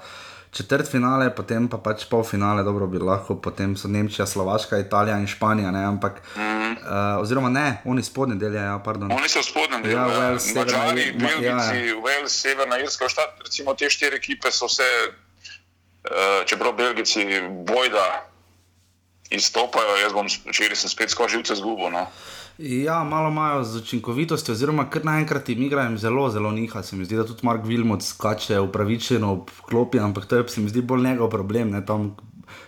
četrt 0.50 0.90
finale, 0.90 1.30
potem 1.30 1.68
pa 1.68 1.78
pač 1.78 2.04
pol 2.10 2.24
finale, 2.26 2.62
dobro 2.66 2.86
bi 2.90 2.98
lahko, 2.98 3.36
potem 3.38 3.76
so 3.78 3.88
Nemčija, 3.88 4.26
Slovaška, 4.26 4.78
Italija 4.78 5.18
in 5.18 5.26
Španija. 5.26 5.70
Ne, 5.70 5.84
ampak, 5.84 6.22
mm 6.36 6.40
-hmm. 6.40 6.72
uh, 6.82 7.22
oziroma 7.22 7.48
ne, 7.48 7.82
oni 7.84 8.02
spodnji 8.02 8.38
del 8.38 8.54
je. 8.54 8.62
Ja, 8.62 8.82
oni 9.10 9.28
so 9.28 9.42
spodnji 9.42 9.82
del, 9.82 9.92
ja, 9.92 10.06
ja. 10.06 10.18
Wales, 10.18 10.54
Mačari, 10.54 11.12
Belgijci, 11.12 11.44
ja, 11.46 11.86
ja. 11.86 11.94
Wales, 11.94 12.28
Severna 12.28 12.78
Irska, 12.78 13.08
štat, 13.08 13.30
recimo 13.44 13.74
te 13.74 13.90
štiri 13.90 14.16
ekipe 14.16 14.50
so 14.50 14.66
vse, 14.66 14.90
uh, 15.08 16.46
čeprav 16.46 16.72
Belgijci 16.72 17.26
bojda 17.66 18.26
izstopajo, 19.30 19.96
jaz 20.02 20.12
bom 20.12 20.26
včeraj 20.26 20.76
spet 20.76 21.10
skozi 21.10 21.36
živce 21.36 21.54
zgubo. 21.54 21.90
No. 21.90 22.06
Ja, 22.62 23.04
malo 23.04 23.28
imajo 23.28 23.64
z 23.64 23.76
učinkovitostjo, 23.76 24.52
oziroma 24.52 24.84
kar 24.90 25.04
naenkrat 25.04 25.48
jim 25.48 25.62
igrajo 25.62 25.96
zelo, 25.96 26.30
zelo 26.30 26.50
niha. 26.50 26.82
Se 26.82 26.96
mi 26.96 27.04
zdi, 27.04 27.16
da 27.16 27.24
tudi 27.24 27.40
Mark 27.42 27.64
Wilmot 27.64 28.04
skače 28.04 28.60
upravičeno 28.60 29.34
v 29.34 29.62
klopi, 29.68 29.98
ampak 29.98 30.26
to 30.26 30.36
je 30.36 30.48
se 30.48 30.60
mi 30.60 30.68
zdi 30.68 30.82
bolj 30.82 31.02
njegov 31.02 31.30
problem. 31.30 31.70
Ne, 31.70 31.86
tam, 31.86 32.16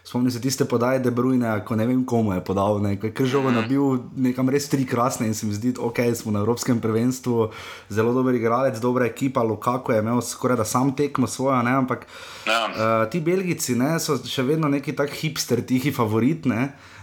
Spomnim 0.05 0.31
se 0.31 0.41
tiste 0.41 0.65
podaje, 0.65 0.99
da 0.99 1.09
je 1.09 1.15
Brujne, 1.15 1.65
ko 1.65 1.77
ne 1.77 1.87
vem 1.87 2.05
komu 2.07 2.33
je 2.33 2.45
podal, 2.45 2.81
ker 3.01 3.11
je 3.19 3.27
žogo 3.27 3.51
mm. 3.51 3.55
nabil 3.55 3.99
nekam 4.17 4.49
res 4.49 4.69
tri 4.69 4.87
krasne 4.87 5.27
in 5.27 5.35
se 5.35 5.47
mi 5.47 5.55
zdi, 5.55 5.73
da 5.73 5.83
okay, 5.83 6.15
smo 6.15 6.33
na 6.33 6.39
Evropskem 6.39 6.81
prvenstvu 6.81 7.51
zelo 7.91 8.15
dober 8.15 8.35
igralec, 8.35 8.79
dobra 8.81 9.07
ekipa, 9.07 9.43
Lukaku 9.43 9.93
je 9.93 9.99
imel 9.99 10.21
skoraj 10.23 10.57
da 10.57 10.65
sam 10.65 10.95
tekmo 10.97 11.27
svojo, 11.27 11.63
ne? 11.63 11.75
ampak 11.75 12.07
yeah. 12.47 12.71
uh, 12.71 13.11
ti 13.11 13.21
Belgici 13.21 13.75
ne, 13.75 13.99
so 14.01 14.17
še 14.17 14.47
vedno 14.47 14.69
neki 14.69 14.95
tak 14.97 15.11
hipster, 15.11 15.63
tihi 15.67 15.93
favorit. 15.93 16.47
Ne? 16.47 16.63
Uh, 16.63 17.02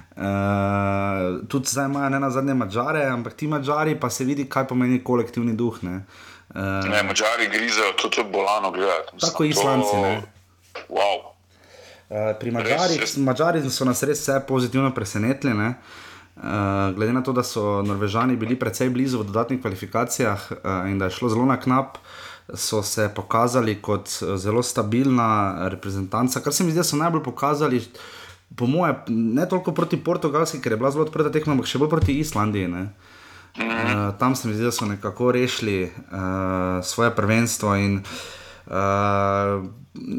tudi 1.47 1.67
zdaj 1.67 1.85
imajo 1.85 2.09
ne 2.09 2.19
na 2.19 2.29
zadnje 2.29 2.53
mačare, 2.53 3.05
ampak 3.05 3.33
ti 3.33 3.47
mačari 3.47 3.99
pa 3.99 4.09
se 4.09 4.23
vidi, 4.23 4.49
kaj 4.49 4.67
pomeni 4.67 5.03
kolektivni 5.03 5.53
duh. 5.55 5.83
Ne, 5.83 6.01
uh, 6.55 6.89
ne 6.91 7.03
mačari 7.03 7.47
grizejo, 7.47 7.93
tudi 8.01 8.23
bolano 8.31 8.71
gledajo. 8.71 9.03
Tako 9.19 9.43
islanci. 9.43 9.95
To... 9.95 10.83
Wow. 10.89 11.17
Uh, 12.09 12.33
pri 12.39 12.51
mačarih 12.51 13.71
so 13.71 13.85
nas 13.85 14.03
res 14.03 14.19
vse 14.19 14.41
pozitivno 14.47 14.91
presenetili. 14.95 15.53
Uh, 15.53 16.95
glede 16.95 17.13
na 17.13 17.23
to, 17.23 17.33
da 17.33 17.43
so 17.43 17.81
Norvežani 17.83 18.35
bili 18.35 18.59
precej 18.59 18.89
blizu 18.89 19.19
v 19.19 19.27
dodatnih 19.27 19.61
kvalifikacijah 19.61 20.51
uh, 20.51 20.89
in 20.91 20.99
da 20.99 21.05
je 21.05 21.15
šlo 21.15 21.29
zelo 21.29 21.45
na 21.45 21.59
knap, 21.59 21.97
so 22.55 22.83
se 22.83 23.09
pokazali 23.15 23.81
kot 23.81 24.09
zelo 24.35 24.63
stabilna 24.63 25.67
reprezentanca, 25.69 26.39
kar 26.39 26.53
se 26.53 26.63
mi 26.63 26.71
zdi, 26.71 26.79
da 26.79 26.83
so 26.83 26.97
najbolj 26.97 27.23
pokazali 27.23 27.83
po 28.55 28.65
mojem, 28.65 28.95
ne 29.07 29.49
toliko 29.49 29.71
proti 29.71 29.97
Portugalski, 29.97 30.61
ker 30.61 30.71
je 30.71 30.77
bila 30.77 30.91
zelo 30.91 31.05
odprta 31.05 31.31
tekma, 31.31 31.53
ampak 31.53 31.69
še 31.69 31.79
bolj 31.79 31.89
proti 31.89 32.19
Islandiji. 32.19 32.67
-hmm. 33.59 34.09
uh, 34.09 34.17
tam 34.19 34.35
se 34.35 34.47
mi 34.47 34.53
zdi, 34.53 34.63
da 34.63 34.71
so 34.71 34.85
nekako 34.85 35.31
rešili 35.31 35.83
uh, 35.83 35.89
svoje 36.83 37.15
prvenstvo. 37.15 37.75
In, 37.75 38.03
uh, 38.65 38.73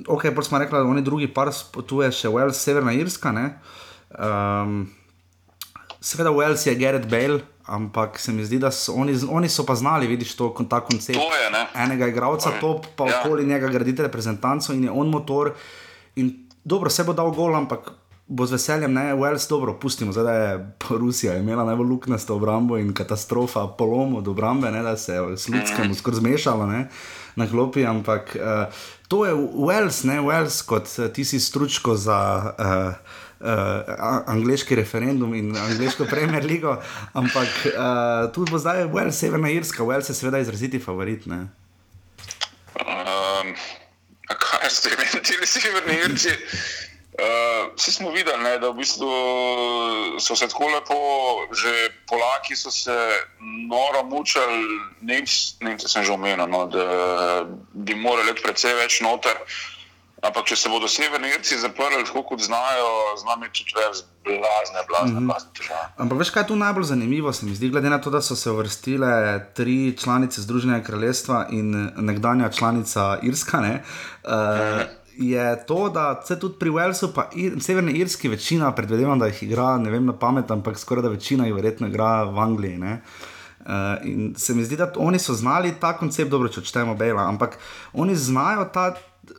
ok, 0.07 0.25
pa 0.37 0.43
smo 0.43 0.59
rekli, 0.59 0.79
da 0.79 0.85
oni 0.85 1.03
drugi 1.03 1.29
par 1.29 1.51
potuje 1.73 2.13
še 2.13 2.29
Wales, 2.29 2.59
Severna 2.59 2.93
Irska. 2.93 3.33
Um, 4.19 4.91
seveda 6.01 6.31
Wales 6.31 6.67
je 6.67 6.75
Gerrit 6.75 7.07
Bale. 7.11 7.41
Ampak 7.71 8.19
se 8.19 8.33
mi 8.33 8.43
zdi, 8.45 8.59
da 8.59 8.73
so 8.75 8.97
oni, 8.99 9.15
oni 9.31 9.49
so 9.49 9.63
pa 9.63 9.77
znali, 9.79 10.09
vidiš, 10.11 10.33
to, 10.35 10.49
ta 10.71 10.81
koncept 10.83 11.15
to 11.15 11.27
je, 11.39 11.51
enega 11.79 12.09
igralca, 12.11 12.51
top, 12.61 12.87
pa 12.97 13.07
ja. 13.07 13.21
okoli 13.21 13.47
njega 13.47 13.69
graditi 13.71 14.03
reprezentanco 14.03 14.73
in 14.75 14.85
je 14.85 14.91
on 14.91 15.07
motor. 15.07 15.53
In 16.17 16.49
dobro, 16.65 16.91
se 16.91 17.05
bo 17.05 17.15
dal 17.15 17.31
gol, 17.31 17.55
ampak 17.55 17.93
bo 18.31 18.47
z 18.47 18.55
veseljem, 18.55 18.93
ne, 18.95 19.15
Wales, 19.19 19.49
dobro, 19.49 19.75
pustimo, 19.75 20.13
zdaj 20.13 20.51
je 20.51 20.73
Rusija 20.91 21.37
imela 21.37 21.65
najbolj 21.65 21.87
luknjasto 21.87 22.35
obrambo 22.35 22.79
in 22.79 22.95
katastrofa, 22.95 23.67
polom 23.67 24.15
od 24.15 24.29
obrambe, 24.29 24.71
ne, 24.71 24.83
da 24.83 24.97
se 24.97 25.13
je 25.15 25.37
s 25.37 25.49
ljudskim 25.49 25.95
skoraj 25.95 26.19
zmešalo 26.19 26.67
ne, 26.67 26.89
na 27.37 27.49
klopi, 27.51 27.87
ampak 27.87 28.37
uh, 28.37 28.75
to 29.09 29.27
je 29.27 29.35
Wales, 29.35 30.05
ne, 30.05 30.21
Wales, 30.21 30.63
kot 30.67 30.87
uh, 30.99 31.13
ti 31.13 31.25
si 31.25 31.41
stručko 31.41 31.97
za. 31.97 32.53
Uh, 32.59 32.95
Uh, 33.41 33.47
angliški 34.27 34.77
referendum 34.77 35.35
in 35.35 35.57
angliško 35.57 36.05
premier 36.05 36.45
ligo, 36.45 36.77
ampak 37.13 37.49
uh, 37.65 38.33
tu 38.35 38.45
bo 38.45 38.59
zdaj 38.61 38.85
Wales, 38.93 39.17
Severna 39.17 39.49
Irska, 39.51 39.83
Wales 39.83 40.11
je 40.11 40.15
seveda 40.15 40.39
izraziti 40.39 40.79
favorit. 40.79 41.25
Um, 41.27 41.41
kaj 44.29 44.69
ste 44.71 44.91
vi, 44.91 45.23
ti 45.23 45.35
Severni 45.47 45.97
Irci? 46.05 46.29
Vsi 47.77 47.91
uh, 47.91 47.95
smo 47.95 48.11
videli, 48.11 48.43
ne, 48.43 48.59
da 48.59 48.71
v 48.71 48.79
bistvu 48.81 49.09
so 50.19 50.37
se 50.37 50.49
tako 50.49 50.69
lepo, 50.69 50.97
že 51.53 51.91
Polaki 52.09 52.57
so 52.57 52.71
se 52.71 52.97
noro 53.69 54.05
mučili, 54.05 54.81
Nemci 55.01 55.89
sem 55.89 56.05
že 56.05 56.13
omenil, 56.13 56.47
no, 56.47 56.67
da 56.67 57.45
bi 57.73 57.95
morali 57.95 58.35
precej 58.43 58.75
več 58.75 59.01
noter. 59.01 59.37
Ampak 60.21 60.51
če 60.53 60.57
se 60.57 60.69
bodo 60.69 60.89
severni 60.89 61.31
Irci 61.33 61.57
zaprli, 61.57 62.03
tako 62.05 62.23
kot 62.29 62.43
znajo, 62.45 62.89
z 63.17 63.25
nami 63.25 63.49
tudi 63.57 63.73
več 63.73 64.03
blazne, 64.25 64.83
blazne, 64.89 65.15
mm 65.15 65.17
-hmm. 65.17 65.31
blazne 65.33 65.51
težave. 65.57 65.87
Ampak 65.97 66.19
veš, 66.19 66.31
kaj 66.31 66.43
je 66.43 66.49
tu 66.49 66.57
najbolj 66.57 66.85
zanimivo, 66.85 67.33
se 67.33 67.47
mi 67.47 67.55
zdi, 67.55 67.69
glede 67.69 67.91
na 67.91 67.99
to, 68.01 68.11
da 68.11 68.21
so 68.21 68.37
se 68.37 68.51
uvrstile 68.51 69.41
tri 69.55 69.97
članice 69.97 70.41
Združenega 70.41 70.85
kraljestva 70.85 71.47
in 71.51 71.91
nekdanja 71.97 72.51
članica 72.51 73.19
Irska. 73.23 73.61
Ne, 73.61 73.83
uh, 74.25 74.31
mm 74.31 74.35
-hmm 74.35 75.00
je 75.21 75.67
to, 75.67 75.89
da 75.89 76.23
se 76.25 76.39
tudi 76.39 76.55
pri 76.59 76.71
Walesu, 76.71 77.13
pa 77.15 77.29
in 77.37 77.61
Severni 77.61 77.93
Irski, 77.93 78.29
večina, 78.29 78.73
predvidevam, 78.73 79.19
da 79.19 79.27
jih 79.27 79.43
igra, 79.43 79.77
ne 79.79 79.91
vem 79.91 80.07
na 80.07 80.13
pamet, 80.13 80.51
ampak 80.51 80.79
skoraj 80.79 81.03
da 81.03 81.09
večina 81.09 81.47
jih 81.47 81.55
verjetno 81.55 81.89
igra 81.89 82.25
v 82.25 82.39
Angliji. 82.39 82.79
Uh, 82.81 84.01
in 84.05 84.35
se 84.37 84.55
mi 84.55 84.65
zdi, 84.65 84.77
da 84.77 84.93
oni 84.97 85.19
so 85.19 85.35
znali 85.35 85.75
ta 85.81 85.93
koncept, 85.93 86.31
dobro, 86.31 86.49
če 86.49 86.65
čtemo 86.65 86.95
Bela, 86.95 87.29
ampak 87.29 87.59
oni 87.93 88.17
znajo 88.17 88.65
ta. 88.73 88.95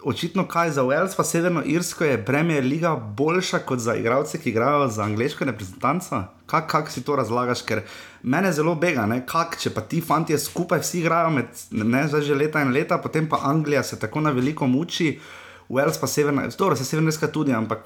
Očitno, 0.06 0.46
kaj 0.48 0.70
za 0.72 0.84
Wales, 0.88 1.18
pa 1.18 1.24
Severno 1.24 1.64
Irsko 1.66 2.06
je 2.06 2.20
Premier 2.26 2.64
League 2.64 3.02
boljša 3.18 3.60
kot 3.68 3.80
za 3.80 3.96
igralce, 3.96 4.38
ki 4.40 4.50
igrajo 4.50 4.88
za 4.88 5.04
angliško 5.04 5.46
reprezentanco? 5.46 6.22
Kako 6.46 6.68
kak 6.68 6.92
si 6.92 7.04
to 7.04 7.16
razlagaš? 7.16 7.66
Ker 7.68 7.82
mene 8.24 8.54
zelo 8.54 8.76
bega, 8.76 9.04
kak, 9.28 9.58
če 9.60 9.74
pa 9.74 9.82
ti 9.82 10.00
fanti 10.02 10.38
skupaj 10.38 10.80
vsi 10.80 11.02
igrajo, 11.02 11.34
med, 11.36 11.52
ne 11.72 12.06
zdaj 12.08 12.22
že 12.22 12.36
leta 12.36 12.62
in 12.62 12.72
leta, 12.72 13.02
potem 13.04 13.28
pa 13.30 13.42
Anglija 13.44 13.84
se 13.84 14.00
tako 14.00 14.22
na 14.22 14.32
veliko 14.32 14.68
muči. 14.68 15.18
Uh, 15.18 15.41
Wales 15.72 15.98
pa 16.00 16.08
severna, 16.08 16.48
dobro, 16.58 16.76
se 16.76 16.86
severna 16.86 17.10
iska 17.10 17.32
tudi, 17.32 17.54
ampak 17.54 17.80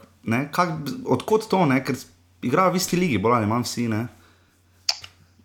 odkot 1.06 1.50
to, 1.50 1.66
ne? 1.66 1.84
ker 1.86 1.96
igrajo 2.42 2.74
v 2.74 2.80
isti 2.82 2.98
ligi, 2.98 3.18
bolj 3.22 3.38
ali 3.38 3.50
manj 3.50 3.66
vsi. 3.68 3.88
Ne? 3.92 4.08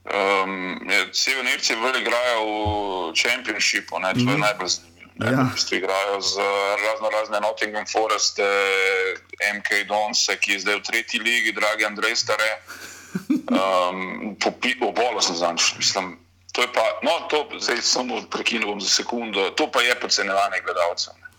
Um, 0.09 0.81
ja, 0.88 1.05
Severni 1.12 1.53
Irci 1.53 1.76
bolj 1.76 2.00
igrajo 2.00 2.46
v 2.46 3.12
Championshipu, 3.20 4.00
ne? 4.00 4.14
to 4.16 4.24
je 4.24 4.37
mm. 4.37 4.40
najbolj 4.46 4.72
zanimivo. 4.76 4.88
Ja. 5.20 5.44
Igrajo 5.76 6.20
z 6.24 6.46
razno 6.81 7.11
razne 7.12 7.40
Nottingham 7.44 7.85
Forest, 7.87 8.40
MK 9.57 9.85
Dons, 9.88 10.24
ki 10.40 10.57
je 10.57 10.62
zdaj 10.64 10.81
v 10.81 10.83
tretji 10.88 11.20
ligi, 11.20 11.53
dragi 11.53 11.85
Andrej 11.85 12.16
Stare. 12.16 12.50
Um, 13.29 14.37
Obolo 14.81 15.20
sem 15.20 15.37
zanj, 15.37 15.61
mislim. 15.76 16.16
To 16.53 16.62
je 16.62 16.68
pa, 16.72 16.83
no, 17.03 17.20
to 17.29 17.46
zdaj 17.61 17.83
samo 17.83 18.22
prekinujem 18.31 18.81
za 18.81 18.88
sekundo, 18.88 19.50
to 19.50 19.68
pa 19.70 19.83
je 19.85 19.94
podcenevanje 20.00 20.64
gledalcev. 20.64 21.14
Ne 21.20 21.30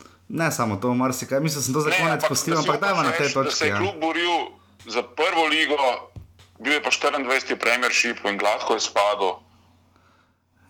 samo 0.51 0.75
to, 0.75 0.93
marsikaj. 0.93 1.39
Mislim, 1.39 1.59
da 1.59 1.65
sem 1.65 1.73
to 1.73 1.81
za 1.81 1.91
konec 1.91 2.23
postil, 2.27 2.57
ampak 2.57 2.79
da 2.81 2.91
ima 2.91 3.03
na 3.03 3.11
tej 3.11 3.33
točki. 3.33 3.55
Se 3.55 3.65
je 3.65 3.69
ja. 3.69 3.77
klub 3.77 3.95
boril 4.01 4.55
za 4.87 5.03
prvo 5.03 5.45
ligo, 5.45 5.77
bil 6.59 6.73
je 6.73 6.83
pa 6.83 6.89
24. 6.89 7.55
premiership 7.55 8.25
in 8.25 8.37
gladko 8.37 8.73
je 8.73 8.79
spadal. 8.79 9.39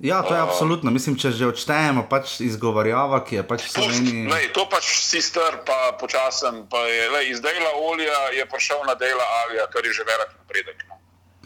Ja, 0.01 0.21
to 0.25 0.33
je 0.33 0.41
uh, 0.41 0.49
absolutno. 0.49 0.91
Mislim, 0.91 1.13
če 1.13 1.29
že 1.37 1.45
odštejemo 1.53 2.07
pač 2.09 2.39
izgovarjava, 2.41 3.21
ki 3.21 3.37
je 3.37 3.43
pač 3.45 3.67
Sloveniji. 3.69 4.25
Lej, 4.33 4.47
to 4.55 4.65
pač 4.65 4.87
si 4.97 5.21
str, 5.21 5.61
pa 5.61 5.93
počasen. 6.01 6.65
Pa 6.73 6.81
je, 6.89 7.03
lej, 7.13 7.29
iz 7.35 7.41
dela 7.41 7.75
olja 7.77 8.33
je 8.33 8.45
prišel 8.49 8.81
na 8.89 8.97
dela 8.97 9.27
alija, 9.45 9.69
kar 9.69 9.85
je 9.85 9.93
že 9.93 10.07
velik 10.07 10.33
napredek. 10.41 10.90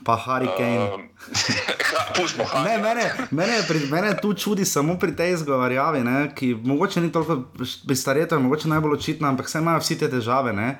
Pa 0.05 0.15
Hurricane. 0.15 0.89
Uh, 2.15 2.63
ne, 2.63 2.77
mene, 2.77 3.11
mene, 3.31 3.53
pri, 3.67 3.79
mene 3.91 4.13
tu 4.21 4.33
čudi 4.33 4.65
samo 4.65 4.95
pri 4.99 5.15
tej 5.15 5.33
izgovarjavi, 5.33 6.03
ne, 6.03 6.29
ki 6.35 6.53
mogoče 6.63 7.01
ni 7.01 7.11
toliko 7.11 7.41
pristaretov, 7.87 8.39
mogoče 8.39 8.69
najbolj 8.71 8.93
očitna, 8.93 9.29
ampak 9.33 9.49
vse 9.49 9.59
imajo 9.59 9.81
vsi 9.83 9.97
te 9.99 10.09
težave. 10.09 10.53
Ne. 10.53 10.77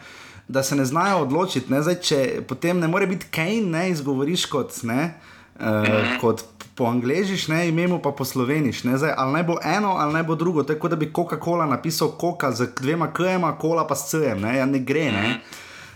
Da 0.48 0.64
se 0.64 0.76
ne 0.76 0.86
znajo 0.86 1.26
odločiti, 1.26 1.74
ne? 1.74 1.82
Zdaj, 1.82 1.98
če 2.08 2.20
potem 2.48 2.80
ne 2.80 2.88
more 2.88 3.08
biti 3.08 3.28
Kane, 3.32 3.66
ne 3.68 3.90
izgovoriš 3.90 4.46
kot, 4.46 4.78
ne, 4.88 5.16
uh, 5.60 6.16
kot 6.22 6.46
po 6.76 6.86
angližiš, 6.92 7.48
ne 7.48 7.68
imenu 7.70 8.00
pa 8.04 8.12
po 8.12 8.26
sloveniš. 8.26 8.84
Ali 9.18 9.32
naj 9.34 9.44
bo 9.44 9.58
eno, 9.64 9.96
ali 9.98 10.14
naj 10.14 10.24
bo 10.24 10.36
drugo. 10.36 10.64
Tako 10.64 10.88
da 10.88 10.96
bi 10.96 11.12
Coca-Cola 11.16 11.66
napisal 11.66 12.14
Coca 12.22 12.52
z 12.52 12.68
dvema 12.80 13.12
kajema, 13.14 13.58
kola 13.58 13.88
pa 13.88 13.96
s 13.96 14.12
C-jem, 14.12 14.42
ne? 14.42 14.58
Ja, 14.58 14.66
ne 14.66 14.80
gre. 14.80 15.12
Ne? 15.12 15.40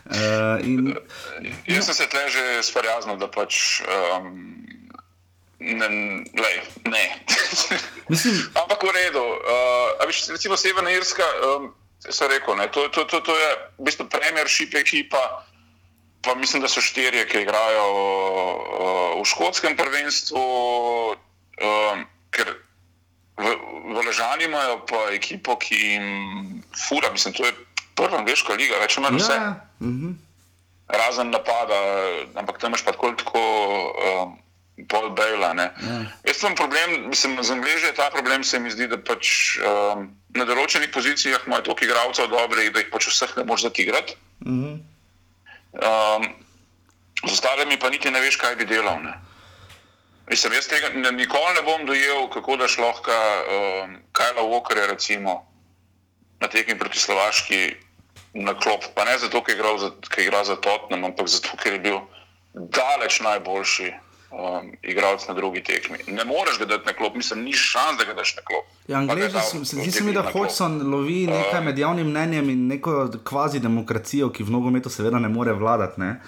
Uh, 0.10 0.58
in, 0.66 0.96
Jaz 1.70 1.86
sem 1.86 1.94
se 1.94 2.08
tle 2.10 2.26
že 2.34 2.44
sprijaznil, 2.66 3.18
da 3.22 3.30
pač. 3.30 3.82
Um, 3.86 4.66
Ne, 5.60 5.88
lej, 6.40 6.58
ne. 6.88 7.20
Mislim, 8.10 8.48
Ampak 8.56 8.80
v 8.80 8.96
redu. 8.96 9.20
Uh, 9.20 10.08
viš, 10.08 10.32
recimo 10.32 10.56
Severna 10.56 10.88
Irska, 10.88 11.24
um, 11.44 11.76
se 12.00 12.28
rekel, 12.28 12.56
ne, 12.56 12.68
to, 12.72 12.88
to, 12.90 13.04
to, 13.04 13.20
to 13.20 13.36
je 13.36 13.50
v 13.76 13.84
bistvu 13.84 14.08
premiership 14.08 14.76
ekipa, 14.76 15.44
pa 16.22 16.36
mislim, 16.36 16.64
da 16.64 16.72
so 16.72 16.82
štirje, 16.82 17.28
ki 17.28 17.44
igrajo 17.44 17.86
uh, 17.92 19.20
v 19.20 19.26
škotskem 19.28 19.76
prvenstvu, 19.76 20.40
um, 21.60 22.08
ker 22.32 22.56
v, 23.36 23.48
v 23.92 23.98
Ležani 24.08 24.48
imajo 24.48 24.80
pa 24.88 25.12
ekipo, 25.12 25.60
ki 25.60 25.76
jim 25.76 26.08
fura, 26.88 27.12
mislim, 27.12 27.36
to 27.36 27.44
je 27.44 27.54
prva 28.00 28.24
angliška 28.24 28.58
liga, 28.60 28.82
več 28.82 28.98
ali 28.98 29.06
manj 29.06 29.22
vse. 29.22 29.38
ja, 29.38 29.56
uh 29.80 29.88
-huh. 29.88 30.14
Razen 30.90 31.30
napada, 31.30 31.80
ampak 32.36 32.58
tam 32.58 32.72
imaš 32.72 32.86
pa 32.86 32.92
tako 32.92 33.12
tako. 33.24 33.42
Um, 34.06 34.38
Pol 34.88 35.10
Bejla. 35.10 35.54
Ja. 35.58 35.72
Jaz 36.24 36.38
sem 36.40 36.56
problem, 36.56 37.10
mislim, 37.10 37.44
z 37.44 37.52
Angliži 37.52 37.86
je 37.86 37.94
ta 37.94 38.10
problem, 38.10 38.44
se 38.44 38.60
mi 38.60 38.72
zdi, 38.72 38.88
da 38.88 38.98
pač 38.98 39.58
um, 39.60 40.08
na 40.30 40.46
določenih 40.46 40.92
pozicijah 40.94 41.44
imajo 41.48 41.62
toliko 41.62 41.86
igralcev 41.86 42.30
dobrih, 42.32 42.72
da 42.72 42.80
jih 42.80 42.92
pač 42.94 43.10
vseh 43.12 43.38
ne 43.38 43.44
moreš 43.44 43.62
zatigrati. 43.68 44.16
-huh. 44.46 44.80
um, 45.74 46.24
z 47.28 47.32
ostalimi 47.32 47.80
pa 47.80 47.90
niti 47.90 48.12
ne 48.12 48.22
veš, 48.22 48.38
kaj 48.38 48.56
bi 48.56 48.66
delal. 48.66 49.04
Ne. 49.04 49.14
Mislim, 50.30 50.54
jaz 50.54 50.68
tega 50.68 50.90
ne, 50.94 51.12
nikoli 51.12 51.54
ne 51.56 51.62
bom 51.66 51.86
dojel, 51.86 52.30
kako 52.30 52.56
da 52.56 52.68
šlohka 52.68 53.20
um, 53.44 53.98
Kajla 54.12 54.42
Walkerja 54.42 54.88
recimo 54.88 55.46
na 56.40 56.48
tekmi 56.48 56.78
proti 56.80 57.00
Slovaški 57.00 57.76
na 58.34 58.54
klop. 58.54 58.86
Pa 58.96 59.06
ne 59.06 59.18
zato, 59.18 59.44
ker 59.44 59.56
igra 59.56 59.78
za, 59.78 59.92
igra 60.18 60.44
za 60.44 60.56
Tottenham, 60.56 61.12
ampak 61.12 61.28
zato, 61.28 61.58
ker 61.64 61.74
je 61.74 61.80
bil 61.80 62.00
daleč 62.54 63.20
najboljši 63.26 63.94
um, 64.32 64.72
igralec 64.84 65.28
na 65.28 65.34
drugi 65.34 65.64
tekmi. 65.64 65.98
Ne 66.08 66.26
moreš 66.26 66.60
ga 66.60 66.66
dati 66.66 66.86
na 66.86 66.94
klop, 66.94 67.16
mislim, 67.16 67.44
ni 67.44 67.54
šans, 67.54 67.98
da 67.98 68.06
ga 68.06 68.14
daš 68.14 68.36
na 68.36 68.42
klop. 68.42 68.66
Ja, 68.88 68.98
Angliži, 68.98 69.38
zdi 69.64 69.92
se 69.92 70.04
mi, 70.04 70.14
da 70.14 70.22
Hodgson 70.34 70.92
lovi 70.92 71.28
nekaj 71.28 71.62
med 71.62 71.78
javnim 71.78 72.08
mnenjem 72.08 72.50
in 72.50 72.68
neko 72.68 73.10
kvazi 73.24 73.60
demokracijo, 73.60 74.32
ki 74.34 74.44
v 74.44 74.52
nogometu 74.52 74.90
seveda 74.90 75.20
ne 75.20 75.30
more 75.30 75.54
vladati. 75.54 76.02
Ne? 76.02 76.20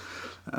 Uh, 0.45 0.53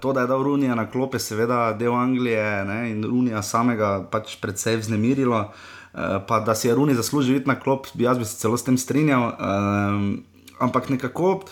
to, 0.00 0.12
da 0.12 0.20
je 0.20 0.26
dal 0.26 0.42
Runija 0.42 0.74
na 0.74 0.90
klope, 0.90 1.18
seveda 1.18 1.72
del 1.72 1.94
Anglije 1.94 2.64
ne? 2.64 2.90
in 2.90 3.04
Runija 3.04 3.42
samega 3.42 4.04
pač 4.10 4.36
predvsej 4.40 4.76
vznemirilo. 4.76 5.48
Uh, 5.94 6.20
pa 6.28 6.40
da 6.40 6.54
si 6.54 6.68
je 6.68 6.74
Runi 6.74 6.94
zaslužil 6.94 7.38
biti 7.38 7.48
na 7.48 7.54
klop, 7.60 7.86
bi 7.94 8.04
jaz 8.04 8.18
bi 8.18 8.24
se 8.24 8.36
celo 8.36 8.56
s 8.58 8.64
tem 8.64 8.78
strinjal. 8.78 9.28
Uh, 9.28 10.33
ampak 10.64 10.90
nekako 10.90 11.42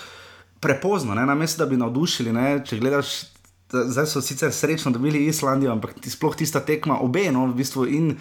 prepozno, 0.63 1.15
ne? 1.15 1.27
na 1.27 1.35
mestu, 1.35 1.63
da 1.63 1.69
bi 1.71 1.77
navdušili. 1.77 2.33
Ne? 2.33 2.47
Če 2.67 2.81
gledaš 2.81 3.33
zdaj 3.73 4.07
so 4.07 4.21
sicer 4.21 4.53
srečno 4.53 4.93
dobili 4.93 5.27
Islandijo, 5.27 5.73
ampak 5.73 5.95
sploh 6.07 6.37
tista 6.37 6.61
tekma, 6.61 7.01
obe, 7.01 7.31
no, 7.33 7.47
v 7.47 7.57
bistvu 7.63 7.87
in 7.89 8.17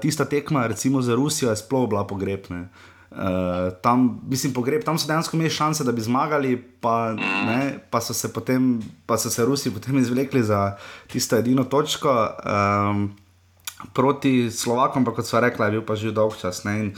tista 0.00 0.24
tekma, 0.24 0.66
recimo 0.66 1.02
za 1.02 1.14
Rusijo, 1.14 1.50
je 1.50 1.56
sploh 1.56 1.88
bila 1.88 2.06
pogrebna. 2.06 2.68
Uh, 3.10 3.72
tam, 3.82 4.20
mislim, 4.30 4.52
pogreb, 4.54 4.84
tam 4.86 4.98
so 4.98 5.08
dejansko 5.08 5.34
imeli 5.36 5.50
šanse, 5.50 5.84
da 5.84 5.92
bi 5.92 6.02
zmagali, 6.02 6.54
pa, 6.80 7.12
ne, 7.18 7.78
pa 7.90 7.98
so 8.00 8.14
se 8.14 8.30
potem, 8.32 8.78
pa 9.06 9.18
so 9.18 9.30
se 9.30 9.44
Rusi 9.44 9.72
potem 9.74 9.98
izvlekli 9.98 10.42
za 10.42 10.76
tisto 11.10 11.36
edino 11.36 11.64
točko 11.64 12.12
um, 12.14 13.08
proti 13.92 14.50
Slovakom, 14.50 15.04
pa 15.04 15.14
kot 15.16 15.26
so 15.26 15.40
rekli, 15.42 15.66
je 15.66 15.70
bil 15.70 15.82
pa 15.82 15.98
že 15.98 16.14
dolg 16.14 16.38
čas. 16.38 16.62
Ne, 16.64 16.78
in, 16.78 16.92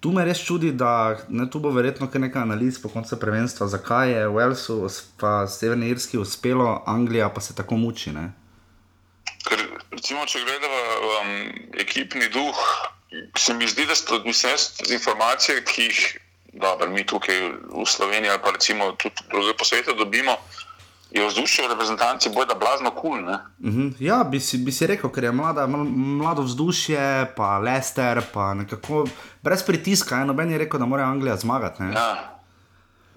Tu 0.00 0.12
me 0.12 0.24
res 0.24 0.40
čudi, 0.40 0.72
da 0.72 1.18
ne, 1.28 1.44
tu 1.50 1.60
bo 1.60 1.70
verjetno 1.76 2.08
nekaj 2.08 2.42
analiz 2.42 2.78
po 2.80 2.88
koncu 2.88 3.18
prvenstva, 3.20 3.68
zakaj 3.68 4.12
je 4.12 4.28
Walesu, 4.32 4.78
pa 5.20 5.46
Severni 5.46 5.90
Irski 5.92 6.18
uspelo, 6.18 6.82
Anglija 6.86 7.28
pa 7.28 7.40
se 7.40 7.54
tako 7.54 7.76
muči. 7.76 8.12
Ne? 8.16 8.30
Ker, 9.44 9.60
recimo, 9.92 10.24
če 10.24 10.40
gledamo 10.46 10.80
um, 11.10 11.36
ekipni 11.84 12.30
duh, 12.32 12.64
se 13.36 13.54
mi 13.54 13.68
zdi, 13.68 13.84
da 13.86 13.94
so 13.94 14.22
z 14.24 14.92
informacije, 14.92 15.64
ki 15.68 15.82
jih 15.90 16.00
dobro, 16.52 16.88
mi 16.90 17.04
tukaj 17.06 17.36
v 17.68 17.84
Sloveniji 17.86 18.30
ali 18.30 18.42
pa 18.42 18.50
recimo 18.50 18.92
tudi 18.92 19.28
druge 19.30 19.54
po 19.54 19.64
svetu 19.64 19.94
dobimo. 19.94 20.36
Je 21.10 21.26
vzdušje 21.26 21.66
v 21.66 21.70
reprezentanci 21.70 22.30
boja 22.30 22.54
blazno 22.54 22.90
kul. 22.90 23.00
Cool, 23.00 23.24
uh 23.28 23.74
-huh. 23.74 23.94
Ja, 23.98 24.24
bi 24.24 24.40
si, 24.40 24.58
bi 24.58 24.72
si 24.72 24.86
rekel, 24.86 25.10
ker 25.10 25.24
je 25.24 25.32
mlada, 25.32 25.66
mlado 25.66 26.42
vzdušje, 26.42 27.32
pa 27.36 27.58
Lester, 27.58 28.22
pa 28.32 28.54
nekako 28.54 29.06
brez 29.42 29.62
pritiska. 29.62 30.24
Noben 30.24 30.50
je 30.50 30.58
rekel, 30.58 30.80
da 30.80 30.86
mora 30.86 31.04
Anglija 31.04 31.36
zmagati. 31.36 31.82
Ne? 31.82 31.92
Ja. 31.92 32.40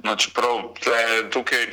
No, 0.03 0.15
čeprav 0.15 0.73
tle, 0.83 1.29
tukaj 1.29 1.71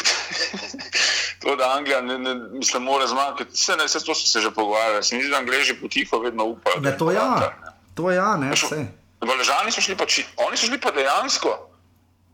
to, 1.42 1.56
da 1.56 1.74
Anglija 1.76 2.00
ne, 2.00 2.18
ne 2.18 2.34
mislim, 2.34 2.82
mora 2.82 3.06
zmagati, 3.06 3.44
vse, 3.52 3.76
ne, 3.76 3.84
vse 3.84 4.04
to 4.04 4.14
so 4.14 4.28
se 4.28 4.40
že 4.40 4.50
pogovarjali. 4.50 5.02
Se 5.02 5.16
mi 5.16 5.22
zdi, 5.22 5.30
da 5.30 5.38
Angliji 5.38 5.80
potiho 5.80 6.18
vedno 6.18 6.44
upajo. 6.44 6.80
Ne, 6.80 6.98
to 6.98 7.10
ja, 7.10 7.40
ne. 7.40 7.72
to 7.94 8.10
ja, 8.10 8.36
ne, 8.36 8.50
vse. 8.52 8.86
V 9.20 9.28
Ležani 9.38 9.72
so 9.72 9.80
šli 9.80 9.96
pa, 9.96 10.06
či, 10.06 10.24
oni 10.36 10.56
so 10.56 10.66
šli 10.66 10.80
pa 10.80 10.90
dejansko 10.90 11.69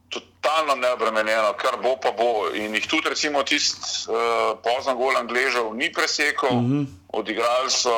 totalno 0.08 0.74
neobremenjeno, 0.74 1.52
kar 1.58 1.78
bo 1.82 1.96
pa 2.02 2.12
bo. 2.12 2.48
In 2.54 2.74
jih 2.74 2.86
tudi, 2.88 3.08
recimo, 3.08 3.42
tisti 3.42 4.10
uh, 4.10 4.58
pozno 4.62 4.94
gol 4.94 5.16
Angležev 5.16 5.74
ni 5.74 5.92
presekal, 5.92 6.50
uh 6.50 6.62
-huh. 6.62 6.86
odigrali 7.08 7.70
so 7.70 7.94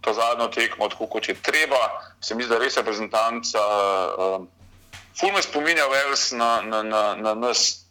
to 0.00 0.12
zadnjo 0.12 0.48
tekmo, 0.48 0.88
tako 0.88 1.06
kot 1.06 1.28
je 1.28 1.34
treba. 1.34 1.82
Se 2.20 2.34
mi 2.34 2.42
zdi, 2.42 2.54
da 2.54 2.58
res 2.58 2.76
reprezentanca. 2.76 3.58
Uh, 4.18 4.46
Ful 5.20 5.32
me 5.32 5.42
spominja 5.42 5.86
Vels 5.88 6.32
na, 6.32 6.60
na, 6.60 6.82
na, 6.82 7.14
na 7.14 7.34
nas. 7.34 7.82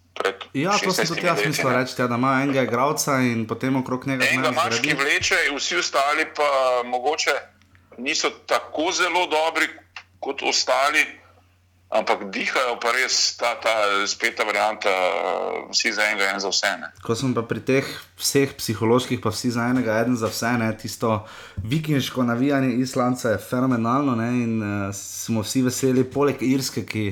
Ja, 0.54 0.78
to 0.80 0.93
sem 0.93 1.08
tudi 1.08 1.28
jaz 1.28 1.41
mislil 1.45 1.74
reči, 1.76 2.02
ja, 2.02 2.08
da 2.08 2.15
ima 2.15 2.41
enega 2.43 2.62
igralca 2.63 3.17
in 3.19 3.48
potem 3.48 3.76
okrog 3.76 4.08
njega. 4.08 4.26
Enega 4.26 4.50
imaš, 4.50 4.80
ki 4.82 4.93
vleče, 4.93 5.36
vsi 5.58 5.76
ostali 5.78 6.26
pa 6.36 6.48
mogoče 6.86 7.32
niso 7.98 8.30
tako 8.30 8.91
zelo 8.91 9.28
dobri 9.28 9.67
kot 10.19 10.43
ostali. 10.43 11.25
Ampak 11.93 12.34
dihajo 12.34 12.80
pa 12.82 12.89
res 12.91 13.38
ta, 13.38 13.54
ta 13.62 14.04
speta 14.10 14.43
varianta, 14.43 14.89
vsi 15.69 15.93
za 15.93 16.10
enega, 16.10 16.32
en 16.34 16.41
za 16.41 16.50
vse. 16.50 16.71
Ne. 16.82 16.89
Ko 17.06 17.13
sem 17.15 17.34
pa 17.38 17.45
pri 17.45 17.62
teh 17.62 17.91
vseh 18.17 18.56
psiholoških, 18.58 19.21
pa 19.21 19.30
vsi 19.30 19.54
za 19.54 19.69
enega, 19.69 20.00
en 20.02 20.17
za 20.17 20.32
vse, 20.32 20.56
ne, 20.58 20.71
tisto 20.82 21.21
vikingsko 21.62 22.26
navijanje 22.26 22.74
Islanca 22.82 23.36
je 23.36 23.39
fenomenalno 23.39 24.17
ne, 24.17 24.30
in 24.43 24.54
uh, 24.65 24.89
smo 24.98 25.45
vsi 25.45 25.62
veseli, 25.69 26.04
poleg 26.10 26.41
Irske, 26.41 26.84
ki 26.89 27.06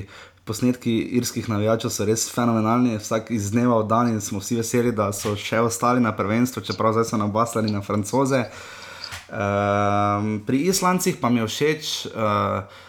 posnetki 0.44 0.92
irskih 1.16 1.46
navijačev 1.48 1.92
so 1.94 2.04
res 2.04 2.26
fenomenalni, 2.28 2.98
vsak 3.00 3.30
iz 3.32 3.48
dneva 3.54 3.78
v 3.80 3.88
dan 3.88 4.10
in 4.12 4.20
smo 4.20 4.42
vsi 4.42 4.58
veseli, 4.58 4.92
da 4.92 5.08
so 5.16 5.32
še 5.38 5.62
ostali 5.64 6.02
na 6.04 6.12
prvenstvu, 6.12 6.60
čeprav 6.66 6.98
zdaj 6.98 7.08
so 7.08 7.20
nabaslali 7.20 7.72
na 7.72 7.80
francoze. 7.80 8.42
Uh, 9.30 10.42
pri 10.44 10.66
Islancih 10.68 11.16
pa 11.22 11.30
mi 11.30 11.40
je 11.40 11.46
všeč. 11.48 11.94
Uh, 12.10 12.82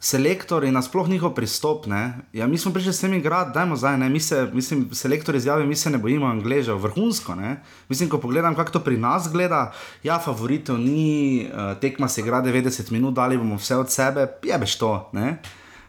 selektor 0.00 0.64
in 0.64 0.74
nasploh 0.74 1.08
njihov 1.08 1.34
pristop. 1.34 1.86
Ja, 2.32 2.46
mi 2.46 2.58
smo 2.58 2.72
prišli 2.72 2.92
s 2.92 3.00
temi 3.00 3.16
igrati, 3.16 3.50
dajmo 3.54 3.76
zdaj. 3.76 3.98
Ne? 3.98 4.08
Mi 4.08 4.20
se, 4.20 4.48
mislim, 4.52 4.88
selektor 4.94 5.34
izjavi, 5.34 5.66
mi 5.66 5.76
se 5.76 5.90
ne 5.90 5.98
bojimo 5.98 6.26
angležev, 6.26 6.78
vrhunsko. 6.78 7.34
Ne? 7.34 7.62
Mislim, 7.88 8.08
ko 8.08 8.18
pogledam, 8.18 8.54
kako 8.54 8.70
to 8.70 8.80
pri 8.80 8.96
nas 8.96 9.28
gleda, 9.32 9.72
ja, 10.02 10.18
favorito 10.18 10.76
ni, 10.76 11.46
uh, 11.52 11.80
tekma 11.80 12.08
se 12.08 12.20
igra 12.20 12.42
90 12.42 12.92
minut, 12.92 13.14
dali 13.14 13.38
bomo 13.38 13.56
vse 13.56 13.76
od 13.76 13.90
sebe, 13.90 14.26
jebeš 14.42 14.78
to. 14.78 15.10
Ne? 15.12 15.38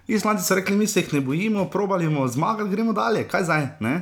Islandci 0.08 0.46
so 0.46 0.56
rekli, 0.56 0.76
mi 0.76 0.88
se 0.88 1.00
jih 1.00 1.14
ne 1.14 1.22
bojimo, 1.22 1.70
probali 1.70 2.06
bomo 2.06 2.28
zmagati, 2.28 2.70
gremo 2.70 2.94
dalje, 2.94 3.28
kaj 3.28 3.44
zdaj. 3.44 3.68
Ne? 3.80 4.02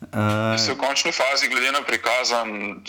Uh, 0.00 0.56
v 0.56 0.76
končni 0.76 1.12
fazi, 1.12 1.48
glede 1.48 1.72
na 1.72 1.82
prikazan. 1.86 2.80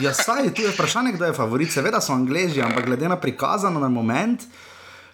ja, 0.00 0.12
saj, 0.14 0.54
tu 0.54 0.62
je 0.62 0.70
vprašanje, 0.72 1.12
kdo 1.12 1.24
je 1.24 1.32
favorit. 1.32 1.72
Seveda 1.72 2.00
so 2.00 2.12
angliži, 2.12 2.62
ampak 2.62 2.86
glede 2.86 3.08
na 3.08 3.16
prikazano 3.20 3.80
na 3.80 3.88
moment, 3.88 4.42
uh, 4.42 4.71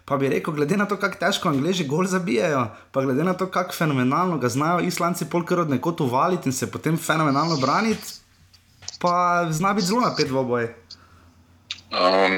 Pa 0.08 0.16
bi 0.16 0.28
rekel, 0.28 0.54
glede 0.54 0.76
na 0.76 0.86
to, 0.88 0.96
kako 0.96 1.18
težko 1.20 1.50
angliži 1.52 1.84
gol 1.84 2.06
zabijajo, 2.08 2.62
pa 2.92 3.02
glede 3.04 3.24
na 3.24 3.34
to, 3.36 3.50
kako 3.52 3.74
fenomenalno 3.76 4.38
ga 4.38 4.48
znajo 4.48 4.80
islanci 4.80 5.28
polkrat 5.30 5.66
od 5.66 5.70
nekod 5.70 6.00
uvaliti 6.00 6.48
in 6.48 6.52
se 6.52 6.70
potem 6.72 6.96
fenomenalno 6.96 7.56
braniti, 7.56 8.14
pa 8.98 9.46
zna 9.50 9.74
biti 9.74 9.86
zelo 9.86 10.00
napet 10.00 10.30
v 10.30 10.38
oboje. 10.38 10.76
Um, 11.92 12.32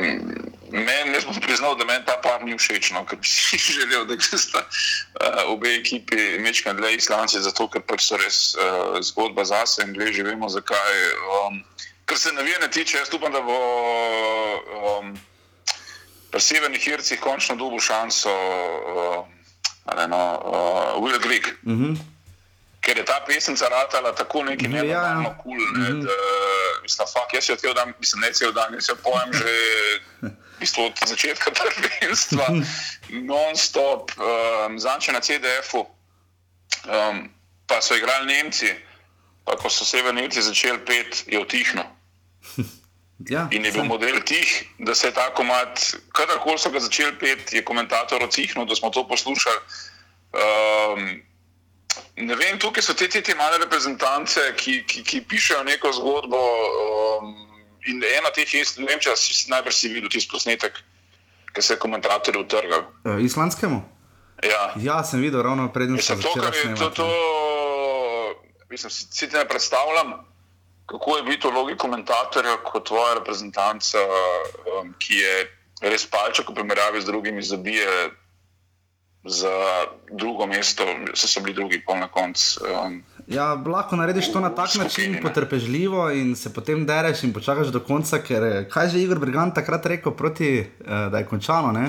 meni 0.73 1.15
je 1.15 1.41
priznal, 1.47 1.77
da 1.77 1.85
meni 1.85 2.05
ta 2.07 2.19
par 2.23 2.43
ni 2.45 2.59
všeč, 2.59 2.91
no, 2.91 3.05
ker 3.07 3.19
bi 3.23 3.27
si 3.27 3.59
želel, 3.59 4.05
da 4.07 4.19
sta 4.19 4.67
uh, 4.67 5.55
obe 5.55 5.75
ekipi 5.75 6.39
mečkali 6.43 6.83
dlje 6.83 6.97
islanci, 6.97 7.39
zato 7.39 7.71
ker 7.71 7.87
pač 7.87 8.11
so 8.11 8.19
res 8.19 8.43
uh, 8.59 8.99
zgodba 8.99 9.47
zase 9.47 9.87
in 9.87 9.95
gleži, 9.95 10.27
vemo 10.27 10.51
zakaj. 10.51 11.03
Um, 11.39 11.63
kar 12.05 12.19
se 12.19 12.33
navijene 12.33 12.71
tiče, 12.71 12.99
jaz 12.99 13.15
upam, 13.15 13.33
da 13.33 13.47
bo. 13.47 13.59
Um, 14.99 15.19
pri 16.31 16.41
severnih 16.41 16.87
Ircih 16.87 17.21
končno 17.21 17.57
dobil 17.57 17.81
šanso, 17.81 18.31
uh, 18.31 20.07
no, 20.09 20.23
uh, 20.45 21.03
Will 21.03 21.19
Greek. 21.19 21.57
Uh 21.63 21.73
mhm. 21.73 21.85
-huh. 21.85 21.99
Ker 22.81 22.97
je 22.99 23.05
ta 23.05 23.21
pesem 23.27 23.57
zaratala 23.57 24.15
tako 24.15 24.43
neki 24.43 24.71
ja, 24.73 24.85
ja. 24.85 25.37
kul, 25.43 25.59
cool, 25.59 25.73
ne, 25.73 25.89
mhm. 25.89 26.01
-huh. 26.01 26.07
da 26.07 26.13
mislim, 26.83 27.07
fuck, 27.07 27.35
jaz 27.35 27.49
jo 27.49 27.57
cel 27.57 27.75
dan, 27.75 27.93
mislim, 27.99 28.21
ne 28.21 28.33
cel 28.33 28.53
dan, 28.53 28.75
jaz 28.75 28.89
jo 28.89 28.97
pojem 28.97 29.33
že 29.33 29.51
bistvo, 30.61 30.87
od 30.87 30.93
začetka 31.07 31.51
prvenstva, 31.51 32.47
non-stop, 33.09 34.13
um, 34.17 34.79
zanče 34.79 35.13
na 35.13 35.21
CDF-u. 35.21 35.87
Um, 36.85 37.31
pa 37.67 37.81
so 37.81 37.97
igrali 37.97 38.27
Nemci, 38.27 38.75
pa 39.45 39.57
ko 39.57 39.71
so 39.71 39.85
severni 39.85 40.21
Nemci 40.21 40.43
začeli 40.43 40.85
pet, 40.85 41.25
je 41.27 41.41
utihnil. 41.41 41.85
Ja, 43.29 43.49
In 43.51 43.65
je 43.65 43.73
bil 43.73 43.85
model 43.85 44.21
tih, 44.25 44.49
da 44.79 44.95
se 44.95 45.09
je 45.09 45.13
ta 45.13 45.29
komat, 45.35 45.97
kadarkoli 46.17 46.59
so 46.59 46.71
ga 46.71 46.81
začeli 46.81 47.19
pet, 47.21 47.53
je 47.53 47.65
komentator 47.65 48.23
ocihnil, 48.25 48.65
da 48.65 48.75
smo 48.75 48.91
to 48.91 49.05
poslušali. 49.09 49.61
Um, 50.33 51.21
ne 52.17 52.35
vem, 52.35 52.59
tukaj 52.59 52.83
so 52.83 52.95
te, 52.97 53.09
te, 53.09 53.21
te 53.21 53.35
male 53.37 53.59
reprezentance, 53.61 54.41
ki, 54.57 54.85
ki, 54.89 55.05
ki 55.05 55.21
pišejo 55.29 55.65
neko 55.69 55.93
zgodbo. 55.93 56.41
Um, 57.21 57.35
in 57.93 58.01
ena 58.01 58.33
teh 58.33 58.49
je, 58.49 58.65
ne 58.81 58.89
vem, 58.89 59.03
če 59.03 59.13
si 59.21 59.51
najbrž 59.53 59.77
si 59.77 59.93
videl 59.93 60.09
tisti 60.09 60.33
posnetek, 60.33 60.81
ki 61.53 61.63
se 61.63 61.77
je 61.77 61.83
komentatorju 61.83 62.47
utrgal. 62.47 62.89
Uh, 63.05 63.21
islandskemu? 63.21 63.83
Ja. 64.49 64.73
ja, 64.81 65.05
sem 65.05 65.21
videl 65.21 65.43
ravno 65.45 65.69
prednjo 65.73 66.01
Mislim, 66.01 66.23
to, 66.25 66.33
kar 66.41 66.55
je 66.57 66.75
to, 66.75 66.91
to, 66.97 67.09
mislim, 68.73 68.91
si 68.91 69.29
ti 69.29 69.37
ne 69.37 69.45
predstavljam, 69.49 70.15
kako 70.91 71.17
je 71.17 71.23
biti 71.23 71.47
v 71.47 71.51
vlogi 71.55 71.77
komentatorja 71.77 72.57
kot 72.67 72.89
tvoja 72.89 73.15
reprezentanca, 73.21 73.99
um, 74.03 74.95
ki 74.99 75.23
je 75.23 75.37
res 75.87 76.07
palček 76.11 76.51
v 76.51 76.55
primerjavi 76.55 77.01
z 77.01 77.07
drugimi, 77.07 77.43
zabije 77.43 78.11
za 79.25 79.55
drugo 80.11 80.47
mesto, 80.47 80.85
so, 81.15 81.29
so 81.29 81.41
bili 81.45 81.55
drugi 81.55 81.81
pol 81.85 82.01
na 82.01 82.09
koncu. 82.09 82.65
Um, 82.67 83.03
Ja, 83.31 83.55
lahko 83.55 83.95
narediš 83.97 84.33
to 84.33 84.41
na 84.41 84.49
tak 84.51 84.69
skupini, 84.69 84.85
način, 84.85 85.13
ne. 85.13 85.21
potrpežljivo 85.23 86.11
in 86.11 86.37
se 86.37 86.51
potem 86.55 86.87
dereš 86.87 87.23
in 87.23 87.33
počakaš 87.33 87.69
do 87.71 87.81
konca. 87.81 88.19
Ker 88.19 88.45
eh, 88.45 88.65
kaj 88.69 88.87
je 88.87 88.91
že 88.91 89.03
Igor 89.03 89.19
Brigant 89.19 89.55
takrat 89.55 89.87
rekel, 89.87 90.13
proti, 90.13 90.59
eh, 90.59 91.09
da 91.11 91.19
je 91.19 91.27
končano, 91.27 91.71
ne? 91.73 91.85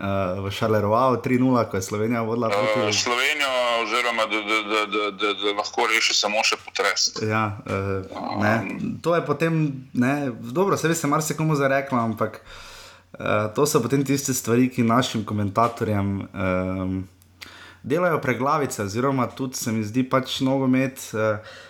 Eh, 0.00 0.40
v 0.40 0.50
Šalerovau 0.50 1.20
3-0, 1.20 1.68
ko 1.70 1.76
je 1.76 1.82
Slovenija 1.82 2.22
vodila 2.22 2.48
uh, 2.48 2.54
proti. 2.54 2.96
Slovenijo, 2.98 3.52
oziroma 3.82 4.26
da, 4.30 4.40
da, 4.48 4.58
da, 4.70 4.82
da, 4.86 5.10
da, 5.10 5.32
da 5.42 5.54
lahko 5.58 5.86
reši 5.90 6.14
samo 6.14 6.42
še 6.46 6.58
potres. 6.64 7.08
Ja, 7.22 7.44
eh, 7.66 8.20
ne, 8.42 8.54
to 9.02 9.14
je 9.16 9.24
potem, 9.26 9.62
ne, 9.92 10.30
dobro, 10.40 10.76
se 10.76 10.88
veste, 10.88 11.10
marsikomu 11.10 11.56
zareklo, 11.58 11.98
ampak 11.98 12.40
eh, 12.40 13.48
to 13.56 13.66
so 13.66 13.82
potem 13.82 14.04
tiste 14.04 14.34
stvari, 14.34 14.70
ki 14.70 14.86
našim 14.86 15.26
komentatorjem 15.28 16.14
eh, 16.22 16.96
delajo 17.82 18.22
preglavice, 18.22 18.82
oziroma 18.86 19.26
tudi 19.26 19.58
se 19.58 19.72
mi 19.72 19.84
zdi 19.84 20.06
pač 20.08 20.40
nogomet. 20.40 21.10
Eh, 21.14 21.60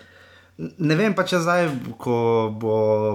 Ne 0.53 0.93
vem 0.93 1.15
pa 1.17 1.23
če 1.25 1.39
zdaj, 1.41 1.63
ko 1.97 2.15
bo 2.61 2.73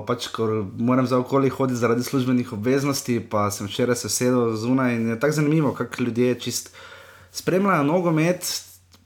pač, 0.08 0.26
ko 0.34 0.66
moram 0.74 1.06
za 1.06 1.20
okoli 1.22 1.52
hoditi 1.54 1.78
zaradi 1.78 2.02
službenih 2.02 2.50
obveznosti, 2.56 3.20
pa 3.30 3.46
sem 3.54 3.68
včeraj 3.70 4.00
se 4.00 4.10
sedel 4.10 4.56
zunaj 4.58 4.96
in 4.96 5.12
je 5.12 5.18
tako 5.22 5.36
zanimivo, 5.36 5.70
kako 5.72 6.02
ljudje 6.02 6.34
čist 6.42 6.72
spremljajo 7.30 7.84
nogomet, 7.86 8.42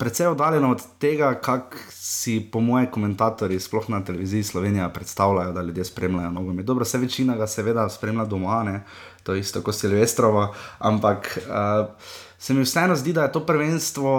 precej 0.02 0.26
oddaljeno 0.26 0.70
od 0.70 0.80
tega, 0.98 1.34
kak 1.38 1.76
si 1.90 2.40
po 2.52 2.60
moje 2.60 2.88
komentatorji, 2.90 3.60
sploh 3.60 3.84
na 3.88 4.00
televiziji 4.04 4.42
Slovenija, 4.42 4.88
predstavljajo, 4.88 5.52
da 5.52 5.62
ljudje 5.62 5.84
spremljajo 5.84 6.30
nogomet. 6.30 6.66
Dobro, 6.66 6.82
vse 6.82 6.98
večina 6.98 7.36
ga 7.36 7.46
seveda 7.46 7.84
spremlja 7.88 8.24
doma, 8.24 8.62
ne? 8.66 8.80
to 9.22 9.34
je 9.34 9.40
isto 9.40 9.62
kot 9.62 9.74
Silvestrovo, 9.78 10.48
ampak 10.78 11.38
uh, 11.38 11.86
se 12.38 12.54
mi 12.54 12.66
vseeno 12.66 12.96
zdi, 12.96 13.12
da 13.12 13.22
je 13.22 13.32
to 13.32 13.44
prvenstvo. 13.46 14.10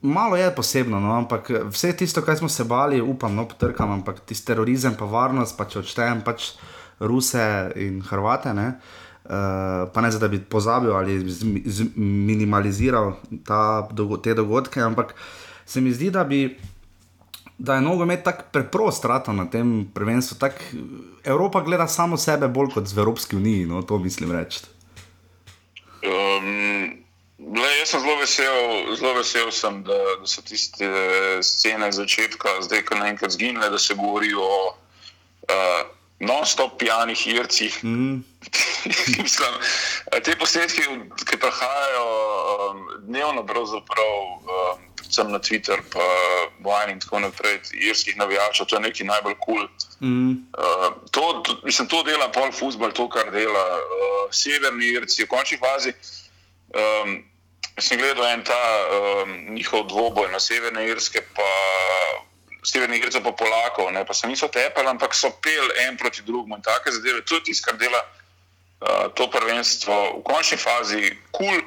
Malo 0.00 0.36
je 0.36 0.48
posebno, 0.54 1.00
no, 1.00 1.12
ampak 1.18 1.50
vse 1.68 1.92
tisto, 1.92 2.22
kar 2.22 2.36
smo 2.36 2.48
se 2.48 2.64
bali, 2.64 3.00
upam, 3.00 3.34
no, 3.34 3.44
potrkam, 3.48 3.92
ampak 3.92 4.24
tisti 4.24 4.46
terorizem, 4.46 4.96
pa 4.98 5.04
varnost, 5.04 5.58
pa 5.58 5.68
če 5.68 5.84
odštejem 5.84 6.24
pač 6.24 6.54
Ruse 7.00 7.44
in 7.76 8.00
Hrvate, 8.08 8.54
ne, 8.56 8.68
uh, 8.68 9.01
pa 9.24 10.00
ne 10.00 10.10
zdaj, 10.10 10.20
da 10.20 10.28
bi 10.28 10.40
pozabil 10.44 10.92
ali 10.92 11.30
zminimaliziral 11.66 13.12
ta, 13.46 13.88
te 14.22 14.34
dogodke, 14.34 14.80
ampak 14.80 15.14
se 15.66 15.80
mi 15.80 15.92
zdi, 15.92 16.10
da 16.10 16.24
bi. 16.24 16.58
Da 17.58 17.74
je 17.74 17.80
nogomet 17.80 18.24
tako 18.24 18.42
preprost 18.52 19.04
rata 19.04 19.32
na 19.32 19.44
tem 19.50 19.86
prvenstvu. 19.94 20.38
Tak, 20.38 20.56
Evropa 21.24 21.60
gleda 21.62 21.86
samo 21.86 22.16
sebe 22.18 22.48
bolj 22.48 22.72
kot 22.74 22.90
v 22.90 22.98
Evropski 22.98 23.36
uniji, 23.36 23.66
no, 23.66 23.82
to 23.82 23.98
mislim 24.02 24.32
reči. 24.32 24.64
Um, 26.02 26.96
le, 27.38 27.68
jaz 27.78 27.92
sem 27.92 28.00
zelo 28.00 28.16
vesel, 28.18 28.96
zelo 28.96 29.14
vesel 29.14 29.52
sem, 29.54 29.82
da, 29.86 29.98
da 30.18 30.26
so 30.26 30.42
tiste 30.42 30.88
scene 31.46 31.92
začetka, 31.92 32.56
zdaj 32.66 32.82
ko 32.88 32.98
naenkrat 32.98 33.36
zginile, 33.36 33.70
da 33.70 33.78
se 33.78 33.94
govori 33.94 34.34
o 34.34 34.50
uh, 34.72 35.86
non-stop 36.22 36.78
pijanih 36.78 37.26
ircih. 37.26 37.84
Mm. 37.84 38.22
Mislim, 39.22 39.54
te 40.24 40.36
posnetke, 40.38 40.82
ki 41.26 41.38
prihajajo 41.38 42.06
um, 42.06 42.86
dnevno, 43.06 43.46
pravzaprav, 43.46 44.14
um, 44.38 44.84
predvsem 44.96 45.32
na 45.32 45.38
Twitter, 45.38 45.82
pa 45.92 46.06
Vine 46.62 46.92
in 46.92 47.00
tako 47.00 47.20
naprej, 47.26 47.58
irskih 47.72 48.16
navijačev, 48.16 48.66
to 48.66 48.76
je 48.76 48.86
nekaj 48.86 49.06
najbolj 49.06 49.34
kul. 49.40 49.66
Cool. 49.66 49.68
Mm. 50.00 50.30
Uh, 50.58 50.88
to, 51.10 51.42
to, 51.46 51.58
mislim, 51.64 51.88
to 51.88 52.02
dela 52.02 52.30
pol 52.32 52.52
futbol, 52.52 52.92
to, 52.92 53.08
kar 53.08 53.30
dela 53.30 53.66
uh, 53.78 54.30
severni 54.30 54.94
Irci, 54.94 55.24
v 55.24 55.30
končni 55.30 55.58
fazi. 55.58 55.94
Um, 56.72 57.22
sem 57.80 57.98
gledal 57.98 58.26
en 58.26 58.42
ta 58.44 58.62
um, 58.92 59.54
njihov 59.54 59.88
dvoboj 59.88 60.30
na 60.32 60.40
severne 60.40 60.86
Irske, 60.86 61.22
pa 61.34 61.50
severne 62.62 62.96
Irce, 62.98 63.20
pa 63.20 63.32
Polakov, 63.32 63.92
ne, 63.92 64.04
pa 64.06 64.14
se 64.14 64.26
niso 64.26 64.48
tepali, 64.48 64.88
ampak 64.88 65.14
so 65.14 65.30
pel 65.42 65.70
en 65.86 65.96
proti 65.96 66.22
drugemu 66.22 66.56
in 66.56 66.62
take 66.62 66.92
zadeve. 66.92 67.22
To 67.26 67.34
je 67.34 67.42
tisto, 67.50 67.66
kar 67.66 67.78
dela 67.78 67.98
uh, 67.98 69.10
to 69.14 69.26
prvenstvo 69.30 70.18
v 70.18 70.22
končni 70.22 70.58
fazi 70.58 71.10
kul. 71.30 71.50
Cool. 71.50 71.62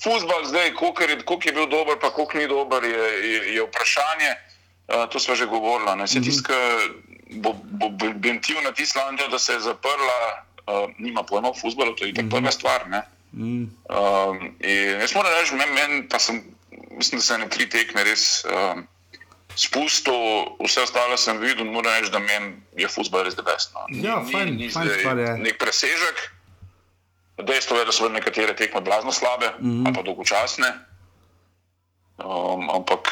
Futbol 0.00 0.48
zdaj, 0.48 0.72
koliko 0.80 1.02
je, 1.02 1.22
koliko 1.28 1.48
je 1.48 1.52
bil 1.52 1.66
dober, 1.68 1.98
pa 2.00 2.08
koliko 2.10 2.38
ni 2.38 2.48
dober, 2.48 2.84
je, 2.84 3.04
je, 3.20 3.40
je 3.54 3.62
vprašanje. 3.68 4.32
Uh, 4.88 5.04
to 5.12 5.20
smo 5.20 5.36
že 5.36 5.46
govorili. 5.46 5.96
Ne. 5.96 6.08
Se 6.08 6.18
mm 6.18 6.22
-hmm. 6.22 6.26
tisto, 6.26 6.52
bo, 7.30 7.52
bo, 7.52 7.88
bo 7.88 8.06
bentil 8.14 8.56
na 8.64 8.72
Islandijo, 8.78 9.28
da 9.28 9.38
se 9.38 9.52
je 9.52 9.60
zaprla, 9.60 10.18
uh, 10.66 10.90
nima 10.98 11.22
pojma 11.22 11.48
o 11.48 11.54
futbolu, 11.54 11.94
to 11.94 12.04
je 12.04 12.10
itak 12.10 12.24
mm 12.24 12.28
-hmm. 12.28 12.40
prva 12.40 12.50
stvar. 12.50 12.88
Ne. 12.88 13.02
Mm. 13.32 13.70
Um, 13.88 14.56
jaz 15.00 15.14
moram 15.14 15.32
reči, 15.40 15.54
meni, 15.54 15.72
men, 15.72 16.08
pa 16.08 16.18
sem, 16.18 16.42
mislim, 16.90 17.18
da 17.18 17.24
se 17.24 17.38
ne 17.38 17.48
tri 17.48 17.68
tekme 17.68 18.04
res 18.04 18.44
um, 18.44 18.86
spustil, 19.56 20.14
vse 20.60 20.82
ostalo 20.82 21.16
sem 21.16 21.38
videl, 21.38 21.66
in 21.66 21.72
moram 21.72 21.92
reči, 21.92 22.12
da 22.12 22.18
meni 22.18 22.56
je 22.76 22.88
futbol 22.88 23.24
res 23.26 23.34
debesno. 23.38 23.86
Ja, 24.02 24.20
fajn- 24.26 24.70
fajn 24.72 24.92
stvar 24.98 25.18
je. 25.18 25.32
nek 25.38 25.58
presežek. 25.58 26.30
Dejstvo 27.40 27.78
je, 27.78 27.84
da 27.88 27.92
so 27.92 28.08
nekatere 28.08 28.52
tekme 28.56 28.80
blazno 28.84 29.12
slabe, 29.12 29.52
mm. 29.58 29.70
-hmm. 29.70 29.86
ali 29.86 29.94
pa 29.94 30.02
dolgočasne. 30.02 30.70
Um, 32.20 32.68
ampak 32.70 33.08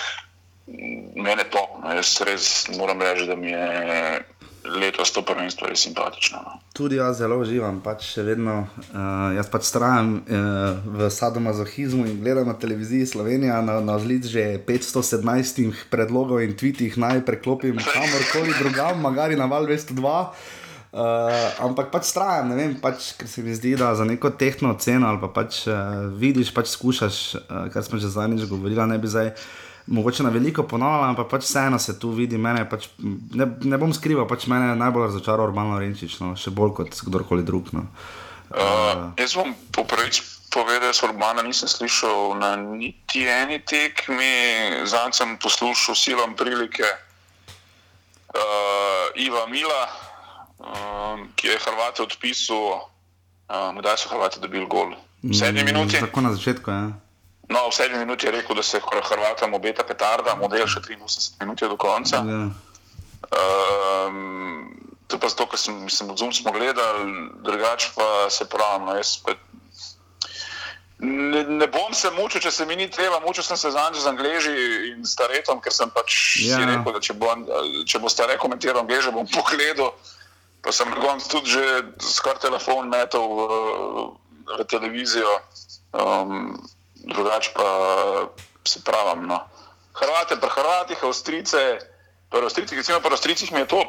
mene 1.17 1.45
to, 1.49 1.63
no, 1.83 1.95
jaz 1.95 2.21
res 2.21 2.69
moram 2.77 3.01
reči, 3.03 3.27
da 3.27 3.37
mi 3.37 3.51
je 3.51 4.21
letos 4.65 5.13
to 5.13 5.23
prvenstvo 5.23 5.69
res 5.69 5.83
simpatično. 5.87 6.41
No. 6.45 6.59
Tudi 6.73 6.99
jaz 6.99 7.19
zelo 7.21 7.39
uživam, 7.43 7.81
pač 7.85 8.05
še 8.15 8.25
vedno. 8.27 8.61
Uh, 8.91 9.35
jaz 9.37 9.51
pač 9.53 9.71
trajam 9.75 10.19
uh, 10.21 10.79
v 10.85 11.11
sadomazohizmu 11.13 12.07
in 12.09 12.21
gledam 12.23 12.51
na 12.51 12.57
televiziji 12.59 13.07
Slovenija 13.15 13.61
na, 13.65 13.79
na 13.85 13.99
zlic 14.03 14.29
že 14.29 14.59
517 14.67 15.89
predlogov 15.93 16.43
in 16.45 16.57
tweetih 16.59 16.99
naj 17.01 17.25
preklopim 17.29 17.79
kamorkoli 17.93 18.57
drugam, 18.59 19.03
magari 19.05 19.39
na 19.39 19.51
val 19.51 19.69
202. 19.69 19.99
Uh, 20.89 21.29
ampak 21.61 21.93
pač 21.93 22.11
trajam, 22.17 22.49
ne 22.49 22.57
vem, 22.57 22.71
pač, 22.81 23.13
ker 23.21 23.29
se 23.29 23.45
mi 23.45 23.53
zdi, 23.53 23.75
da 23.77 23.93
za 23.93 24.09
neko 24.09 24.33
tehno 24.41 24.73
ceno 24.81 25.11
ali 25.13 25.21
pa 25.21 25.29
pač 25.29 25.67
uh, 25.69 26.09
vidiš, 26.17 26.55
pač 26.57 26.73
skušaš, 26.73 27.17
uh, 27.45 27.67
kar 27.69 27.85
smo 27.85 28.01
že 28.01 28.09
zadnjič 28.09 28.49
govorili, 28.49 28.81
ne 28.89 28.97
bi 28.97 29.11
zdaj 29.11 29.35
mogoče 29.89 30.23
na 30.23 30.31
veliko 30.31 30.63
ponavljal, 30.69 31.09
ampak 31.11 31.29
pač 31.31 31.47
vseeno 31.47 31.79
se 31.79 31.99
tu 31.99 32.11
vidi, 32.13 32.39
mene 32.39 32.65
pač, 32.69 32.89
ne, 33.35 33.47
ne 33.65 33.79
bom 33.81 33.93
skrival, 33.95 34.29
pač 34.29 34.47
mene 34.51 34.73
je 34.73 34.81
najbolj 34.81 35.07
razočaral 35.09 35.49
Urbano 35.49 35.79
Renčič, 35.81 36.19
no, 36.21 36.35
še 36.37 36.53
bolj 36.55 36.75
kot 36.81 37.01
kdorkoli 37.09 37.47
drug. 37.47 37.73
No. 37.77 37.87
Uh, 38.49 39.13
jaz 39.21 39.37
bom 39.37 39.55
poprvič 39.77 40.23
povedal, 40.53 40.89
da 40.89 40.93
sem 40.97 41.11
Urbana 41.11 41.45
nisem 41.45 41.69
slišal 41.69 42.37
na 42.41 42.55
niti 42.57 43.25
eni 43.29 43.61
tekmi, 43.65 44.85
zdaj 44.89 45.13
sem 45.17 45.37
poslušal 45.41 45.97
silom 45.97 46.37
prilike 46.37 46.85
uh, 48.33 49.21
Iva 49.21 49.47
Mila, 49.49 49.83
um, 50.61 51.29
ki 51.37 51.53
je 51.53 51.59
Hrvate 51.65 52.03
odpisal, 52.05 52.89
um, 53.49 53.83
da 53.85 53.97
so 53.97 54.09
Hrvati 54.13 54.41
dobili 54.41 54.67
gol. 54.69 54.97
Sedmi 55.33 55.65
minuti. 55.65 56.01
Tako 56.01 56.21
na 56.21 56.33
začetku, 56.33 56.71
ja. 56.71 57.08
No, 57.49 57.69
v 57.69 57.75
sedmi 57.75 57.99
minuti 57.99 58.27
je 58.27 58.33
rekel, 58.33 58.55
da 58.55 58.63
se 58.63 58.77
Hr- 58.79 59.01
Hrvatom 59.03 59.55
obeta 59.55 59.83
petarda, 59.83 60.35
model 60.35 60.67
še 60.67 60.81
83 60.81 61.41
minut 61.41 61.61
do 61.61 61.77
konca. 61.77 62.17
ja. 62.19 62.49
Um, 63.29 64.77
to 65.07 65.17
je 65.17 65.21
pa 65.21 65.29
zato, 65.29 65.47
ker 65.47 65.59
sem, 65.59 65.89
sem 65.89 66.05
od 66.07 66.19
Zoom 66.19 66.33
smo 66.33 66.53
gledali, 66.53 67.09
drugače 67.41 67.93
pa 67.95 68.29
se 68.31 68.45
pravim. 68.45 68.87
No, 68.87 68.95
pa, 69.25 69.33
ne, 70.99 71.45
ne 71.45 71.67
bom 71.67 71.95
se 71.95 72.11
mučil, 72.11 72.41
če 72.41 72.51
se 72.51 72.67
mi 72.67 72.77
ni 72.77 72.91
treba, 72.91 73.21
mučil 73.21 73.43
sem 73.43 73.57
se 73.57 73.71
z 73.71 73.77
Anžem, 73.77 74.03
z 74.03 74.07
Angleži 74.07 74.55
in 74.91 75.05
staretom, 75.05 75.61
ker 75.61 75.73
sem 75.73 75.91
pač 75.91 76.37
Ja. 76.43 76.61
ja. 76.61 76.67
rekel, 76.69 76.93
da 76.93 77.01
če 77.01 77.15
bo, 77.15 77.33
če 77.85 77.99
bo 77.99 78.09
stare 78.09 78.37
komentiral 78.37 78.83
Angleže, 78.83 79.11
bom 79.11 79.27
pogledal. 79.27 79.95
Pa 80.61 80.73
sem 80.75 80.91
na 80.91 80.99
koncu 80.99 81.29
tudi 81.31 81.55
že 81.55 81.65
skoraj 82.03 82.43
telefon 82.43 82.91
metal 82.91 83.25
v, 83.25 83.41
v 84.59 84.65
televizijo, 84.67 85.31
um, 85.95 86.59
drugače 87.05 87.51
pa 87.55 87.69
se 88.65 88.85
pravim. 88.85 89.27
No. 89.27 89.41
Hrvate, 89.95 90.37
pri 90.41 90.51
Hrvatih, 90.51 91.05
Avstrice, 91.05 91.79
pri 92.31 92.45
Avstricih, 92.45 92.79
recimo 92.79 93.01
pri 93.01 93.13
Avstricih 93.13 93.53
mi 93.53 93.61
je 93.61 93.67
to 93.67 93.83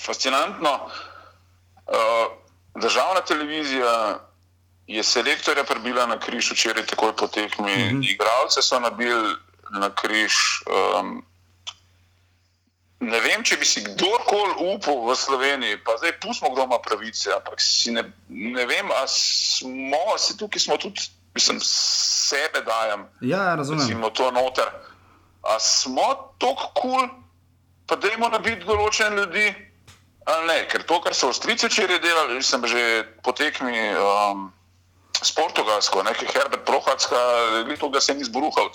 fascinantno. 0.00 0.90
Uh, 1.86 2.32
državna 2.74 3.20
televizija 3.20 4.20
je 4.86 5.02
selektorja 5.02 5.64
prebila 5.64 6.06
na 6.06 6.18
križ 6.18 6.50
včeraj, 6.52 6.86
takoj 6.86 7.16
po 7.16 7.26
tekmi. 7.26 7.76
Mm 7.76 8.00
-hmm. 8.00 8.10
Igralce 8.10 8.62
so 8.62 8.80
nabili 8.80 9.36
na 9.70 9.94
križ. 9.94 10.34
Um, 10.66 11.26
ne 13.00 13.20
vem, 13.20 13.44
če 13.44 13.56
bi 13.56 13.64
si 13.64 13.84
kdorkoli 13.84 14.74
upal 14.74 15.06
v 15.06 15.16
Sloveniji, 15.16 15.78
pa 15.84 15.96
zdaj 15.96 16.18
pustimo, 16.20 16.50
kdo 16.50 16.64
ima 16.64 16.78
pravice. 16.78 17.32
Ampak 17.32 17.62
ne, 17.86 18.02
ne 18.28 18.66
vem, 18.66 18.90
ali 18.90 19.08
smo 19.08 20.18
si 20.18 20.36
tukaj, 20.36 20.60
smo 20.60 20.76
tudi, 20.76 21.00
mislim, 21.40 21.60
sebe 21.64 22.60
dajem. 22.66 23.08
Ja, 23.20 23.54
razumem. 23.54 23.80
Recimo 23.80 24.10
to 24.10 24.30
noter. 24.30 24.68
A 25.42 25.58
smo 25.58 26.34
tako 26.38 26.70
kul, 26.74 26.92
cool, 26.92 27.08
pa 27.86 27.96
da 27.96 28.12
imamo 28.12 28.36
nabiti 28.36 28.68
določene 28.68 29.16
ljudi, 29.16 29.48
ali 30.28 30.46
ne? 30.46 30.58
Ker 30.68 30.84
to, 30.84 31.00
kar 31.00 31.16
so 31.16 31.32
Avstrijci 31.32 31.70
včeraj 31.70 32.02
delali, 32.04 32.42
sem 32.44 32.66
že 32.68 33.04
potekmi. 33.24 33.92
Um, 33.96 34.50
s 35.20 35.34
Portugalsko, 35.36 36.00
nekaj 36.02 36.28
Herbert 36.32 36.64
Prohacka, 36.64 37.18
leto 37.68 37.90
ga 37.92 38.00
se 38.00 38.14
ni 38.14 38.24
zbruhal 38.24 38.70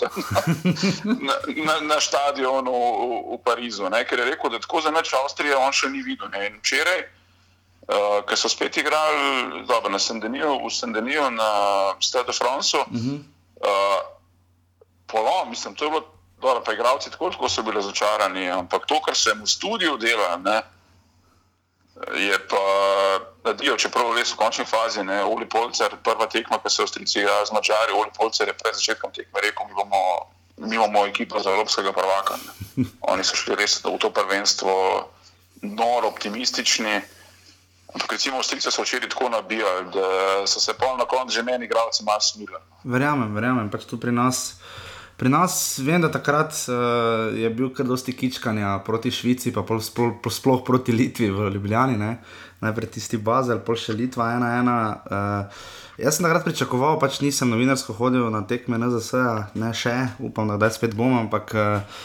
na, 1.25 1.33
na, 1.65 1.75
na 1.81 1.97
stadionu 1.97 2.69
v, 2.69 3.33
v 3.33 3.37
Parizu, 3.41 3.89
ne, 3.89 4.03
ker 4.05 4.21
je 4.21 4.25
rekel, 4.29 4.53
da 4.53 4.61
tako 4.61 4.81
za 4.85 4.93
neč 4.93 5.09
Avstrije 5.13 5.57
on 5.57 5.73
še 5.73 5.89
ni 5.89 6.05
videl. 6.05 6.29
Ne. 6.29 6.45
In 6.51 6.61
včeraj, 6.61 7.01
uh, 7.87 8.25
ko 8.25 8.35
so 8.35 8.49
spet 8.49 8.77
igrali 8.77 9.65
dobro, 9.67 9.89
na 9.89 9.99
Sendeniju, 9.99 10.59
v 10.67 10.73
Sendeniju 10.73 11.31
na 11.31 11.51
Stade 11.99 12.27
de 12.27 12.33
France, 12.33 12.77
uh 12.77 12.85
-huh. 12.87 13.19
uh, 13.61 14.01
polom, 15.07 15.49
mislim, 15.49 15.75
to 15.75 15.85
je 15.85 15.89
bilo 15.89 16.03
dobro, 16.41 16.63
pa 16.63 16.73
igravci 16.73 17.11
tako, 17.11 17.29
tako 17.29 17.49
so 17.49 17.63
bili 17.63 17.75
razočarani, 17.75 18.49
ampak 18.49 18.85
to, 18.85 19.01
kar 19.01 19.15
se 19.15 19.29
jim 19.29 19.43
v 19.43 19.49
studiu 19.49 19.97
dela, 19.97 20.37
ne, 20.37 20.61
je 22.15 22.47
pa 22.47 22.63
nadijo, 23.43 23.77
čeprav 23.77 24.11
res 24.15 24.33
v 24.33 24.37
končni 24.37 24.65
fazi, 24.65 25.03
ne, 25.03 25.23
Oli 25.23 25.47
Polcer, 25.49 25.95
prva 26.03 26.27
tekma, 26.27 26.59
ki 26.59 26.69
se 26.69 26.81
je 26.81 26.83
ostricija 26.83 27.45
z 27.45 27.51
Mačari, 27.51 27.95
Oli 27.95 28.11
Polcer 28.17 28.47
je 28.47 28.53
pred 28.53 28.75
začetkom 28.75 29.11
tekme 29.15 29.41
rekel, 29.41 29.67
mi 29.67 29.73
bomo, 29.73 30.01
mi 30.57 30.77
bomo 30.77 31.05
ekipa 31.07 31.39
za 31.39 31.49
evropskega 31.55 31.93
prvaka. 31.93 32.35
Ne. 32.35 32.83
Oni 33.11 33.23
so 33.23 33.39
šli 33.39 33.55
res 33.55 33.79
v 33.83 33.95
to 33.99 34.11
prvenstvo 34.11 34.73
noro 35.61 36.11
optimistični. 36.11 37.01
Ampak 37.93 38.11
recimo 38.11 38.37
Avstrijci 38.37 38.71
so 38.71 38.83
včeraj 38.83 39.09
tako 39.09 39.29
nabijali, 39.29 39.85
da 39.93 40.47
so 40.47 40.59
se 40.59 40.73
pol 40.73 40.97
na 40.97 41.05
koncu 41.05 41.33
že 41.33 41.43
meni 41.43 41.65
igralci 41.65 42.03
malo 42.03 42.21
smilili. 42.21 42.59
Verjamem, 42.83 43.35
verjamem, 43.35 43.69
pač 43.69 43.85
tu 43.85 43.99
pri 43.99 44.11
nas. 44.11 44.55
Pri 45.15 45.29
nas 45.29 45.79
vem, 45.79 46.01
da 46.01 46.11
takrat 46.11 46.51
uh, 46.67 47.31
je 47.39 47.49
bil 47.49 47.69
kar 47.71 47.87
dosti 47.87 48.11
kičkanja 48.11 48.81
proti 48.83 49.11
Švici, 49.11 49.53
pa 49.55 49.63
sploh, 49.63 50.19
sploh 50.27 50.63
proti 50.67 50.91
Litvi 50.91 51.29
v 51.31 51.53
Ljubljani. 51.55 51.95
Ne? 51.97 52.17
Najprej 52.59 52.89
tisti 52.97 53.17
Bazel, 53.17 53.61
pol 53.63 53.79
še 53.79 53.95
Litva, 53.95 54.33
ena, 54.35 54.49
ena. 54.59 54.75
Uh, 55.07 55.63
jaz 56.03 56.17
sem 56.17 56.27
takrat 56.27 56.43
pričakoval, 56.43 56.99
pač 56.99 57.21
nisem 57.23 57.47
novinarsko 57.47 57.95
hodil 57.95 58.27
na 58.33 58.43
tekme 58.43 58.75
NZS, 58.81 59.23
ne 59.55 59.71
še, 59.71 59.95
upam, 60.19 60.51
da 60.51 60.59
zdaj 60.59 60.75
spet 60.81 60.99
bom, 60.99 61.15
ampak. 61.23 61.55
Uh, 61.55 62.03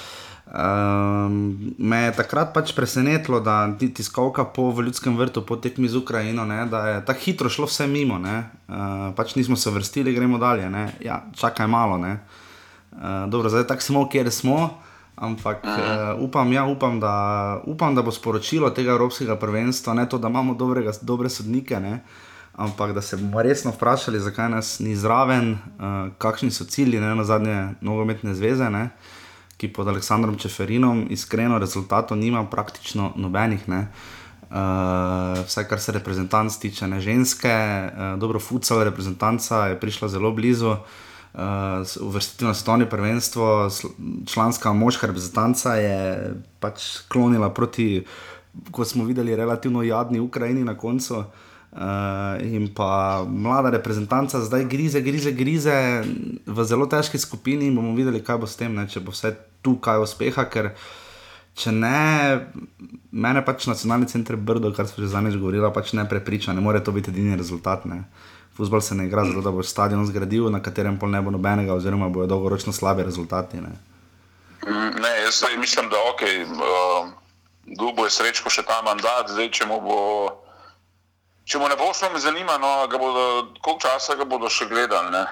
Um, 0.50 1.74
me 1.78 2.02
je 2.04 2.12
takrat 2.18 2.50
pač 2.54 2.72
presenetilo, 2.74 3.38
da 3.40 3.68
ti 3.78 3.92
tiskovka 3.94 4.44
po 4.44 4.74
ljudskem 4.82 5.16
vrtu, 5.16 5.44
po 5.46 5.56
tekmi 5.56 5.88
z 5.88 5.96
Ukrajino, 6.02 6.44
ne, 6.44 6.64
da 6.66 6.88
je 6.88 7.04
tako 7.06 7.20
hitro 7.24 7.48
šlo 7.48 7.70
vse 7.70 7.86
mimo. 7.86 8.18
Uh, 8.18 9.14
pač 9.16 9.36
nismo 9.38 9.56
se 9.56 9.70
vrstili, 9.70 10.14
gremo 10.14 10.38
dalje. 10.38 10.70
Ja, 11.00 11.22
čakaj 11.38 11.66
malo. 11.66 11.98
Uh, 11.98 12.16
Uh, 12.92 13.30
dobro, 13.30 13.48
zdaj 13.48 13.66
tako 13.66 13.82
smo, 13.82 14.08
kjer 14.08 14.30
smo, 14.30 14.70
ampak 15.16 15.64
uh, 15.64 16.22
upam, 16.22 16.52
ja, 16.52 16.64
upam, 16.64 17.00
da, 17.00 17.60
upam, 17.64 17.94
da 17.94 18.02
bo 18.02 18.10
sporočilo 18.10 18.70
tega 18.70 18.90
Evropskega 18.92 19.36
prvenstva 19.36 19.94
ne 19.94 20.08
to, 20.08 20.18
da 20.18 20.28
imamo 20.28 20.54
dobrega, 20.54 20.92
dobre 21.02 21.28
sodnike, 21.28 21.80
ne, 21.80 22.00
ampak 22.56 22.92
da 22.92 23.02
se 23.02 23.16
bomo 23.16 23.42
resno 23.42 23.70
vprašali, 23.70 24.20
zakaj 24.20 24.48
nas 24.48 24.78
ni 24.80 24.96
zraven, 24.96 25.52
uh, 25.52 26.10
kakšni 26.18 26.50
so 26.50 26.64
cilji 26.64 27.00
ne, 27.00 27.14
na 27.14 27.24
zadnje 27.24 27.68
nogometne 27.80 28.34
zveze, 28.34 28.70
ne, 28.70 28.88
ki 29.60 29.68
pod 29.76 29.88
Aleksandrom 29.92 30.38
Čeferinom 30.40 31.04
iskreno 31.12 31.58
rezultatov 31.60 32.18
nima 32.18 32.46
praktično 32.48 33.12
nobenih. 33.16 33.68
Ne. 33.68 33.84
Uh, 34.50 34.56
vsaj 35.46 35.68
kar 35.68 35.80
se 35.80 35.92
reprezentanc 35.92 36.56
tiče, 36.58 36.88
ne 36.88 36.98
ženske, 37.00 37.52
uh, 37.52 38.18
dobro, 38.18 38.40
futsal 38.40 38.82
reprezentanca 38.88 39.66
je 39.70 39.78
prišla 39.80 40.08
zelo 40.08 40.32
blizu, 40.34 40.72
uh, 40.72 40.98
uh, 41.34 42.06
uvrstitev 42.06 42.48
na 42.48 42.54
svetovno 42.54 42.86
prvenstvo, 42.86 43.70
članska 44.26 44.72
moška 44.72 45.06
reprezentanca 45.06 45.74
je 45.74 46.34
pač 46.60 46.82
klonila 47.08 47.50
proti, 47.50 48.04
kot 48.70 48.88
smo 48.88 49.04
videli, 49.04 49.36
relativno 49.36 49.82
jadni 49.82 50.20
Ukrajini 50.20 50.64
na 50.64 50.78
koncu. 50.78 51.24
Uh, 51.72 51.78
in 52.42 52.68
pa 52.74 53.24
mlada 53.28 53.70
reprezentanca 53.70 54.40
zdaj 54.40 54.64
grize, 54.64 55.00
grize, 55.00 55.32
grize 55.32 56.02
v 56.46 56.64
zelo 56.64 56.86
težki 56.86 57.18
skupini 57.18 57.66
in 57.66 57.76
bomo 57.76 57.94
videli, 57.94 58.24
kaj 58.24 58.38
bo 58.42 58.46
s 58.46 58.58
tem, 58.58 58.74
ne, 58.74 58.88
če 58.90 59.00
bo 59.00 59.14
vse 59.14 59.30
tu 59.62 59.76
kaj 59.82 60.02
uspeha. 60.04 60.46
Ker 60.50 60.72
če 61.60 61.72
ne, 61.74 62.00
mene 63.12 63.44
pač 63.44 63.66
nacionalni 63.68 64.08
center 64.10 64.36
Brdo, 64.36 64.72
kar 64.76 64.88
smo 64.88 65.04
že 65.04 65.12
zadnjič 65.12 65.38
govorili, 65.40 65.66
pač 65.74 65.94
ne 65.98 66.06
prepriča, 66.08 66.54
ne 66.56 66.64
more 66.64 66.82
to 66.84 66.94
biti 66.96 67.12
edini 67.12 67.38
rezultat. 67.38 67.84
Ne. 67.90 68.04
Fusbal 68.56 68.82
se 68.84 68.94
ne 68.94 69.06
igra 69.06 69.24
zato, 69.24 69.40
da 69.40 69.52
bo 69.54 69.62
stadion 69.62 70.04
zgradil, 70.06 70.50
na 70.50 70.62
katerem 70.62 70.98
pol 70.98 71.10
ne 71.10 71.22
bo 71.22 71.30
nobenega, 71.30 71.74
oziroma 71.74 72.10
bojo 72.12 72.26
dolgoročno 72.26 72.72
slabi 72.72 73.06
rezultati. 73.06 73.60
Ne, 73.60 73.72
mm, 74.66 75.00
ne 75.00 75.12
jaz 75.24 75.42
mislim, 75.58 75.88
da 75.88 75.96
ok, 76.12 76.22
uh, 76.44 77.10
dubo 77.78 78.04
je 78.04 78.10
srečko 78.10 78.50
še 78.50 78.66
ta 78.66 78.82
mandat, 78.84 79.30
zdaj 79.32 79.50
če 79.50 79.66
mu 79.70 79.80
bo. 79.80 79.98
Če 81.50 81.58
mu 81.58 81.66
ne 81.66 81.74
bo 81.74 81.88
šlo, 81.96 82.12
me 82.12 82.20
zanima, 82.22 82.58
no, 82.62 82.86
bodo, 82.86 83.22
koliko 83.58 83.80
časa 83.82 84.14
ga 84.14 84.24
bodo 84.24 84.46
še 84.46 84.68
gledali. 84.70 85.10
Ne? 85.10 85.24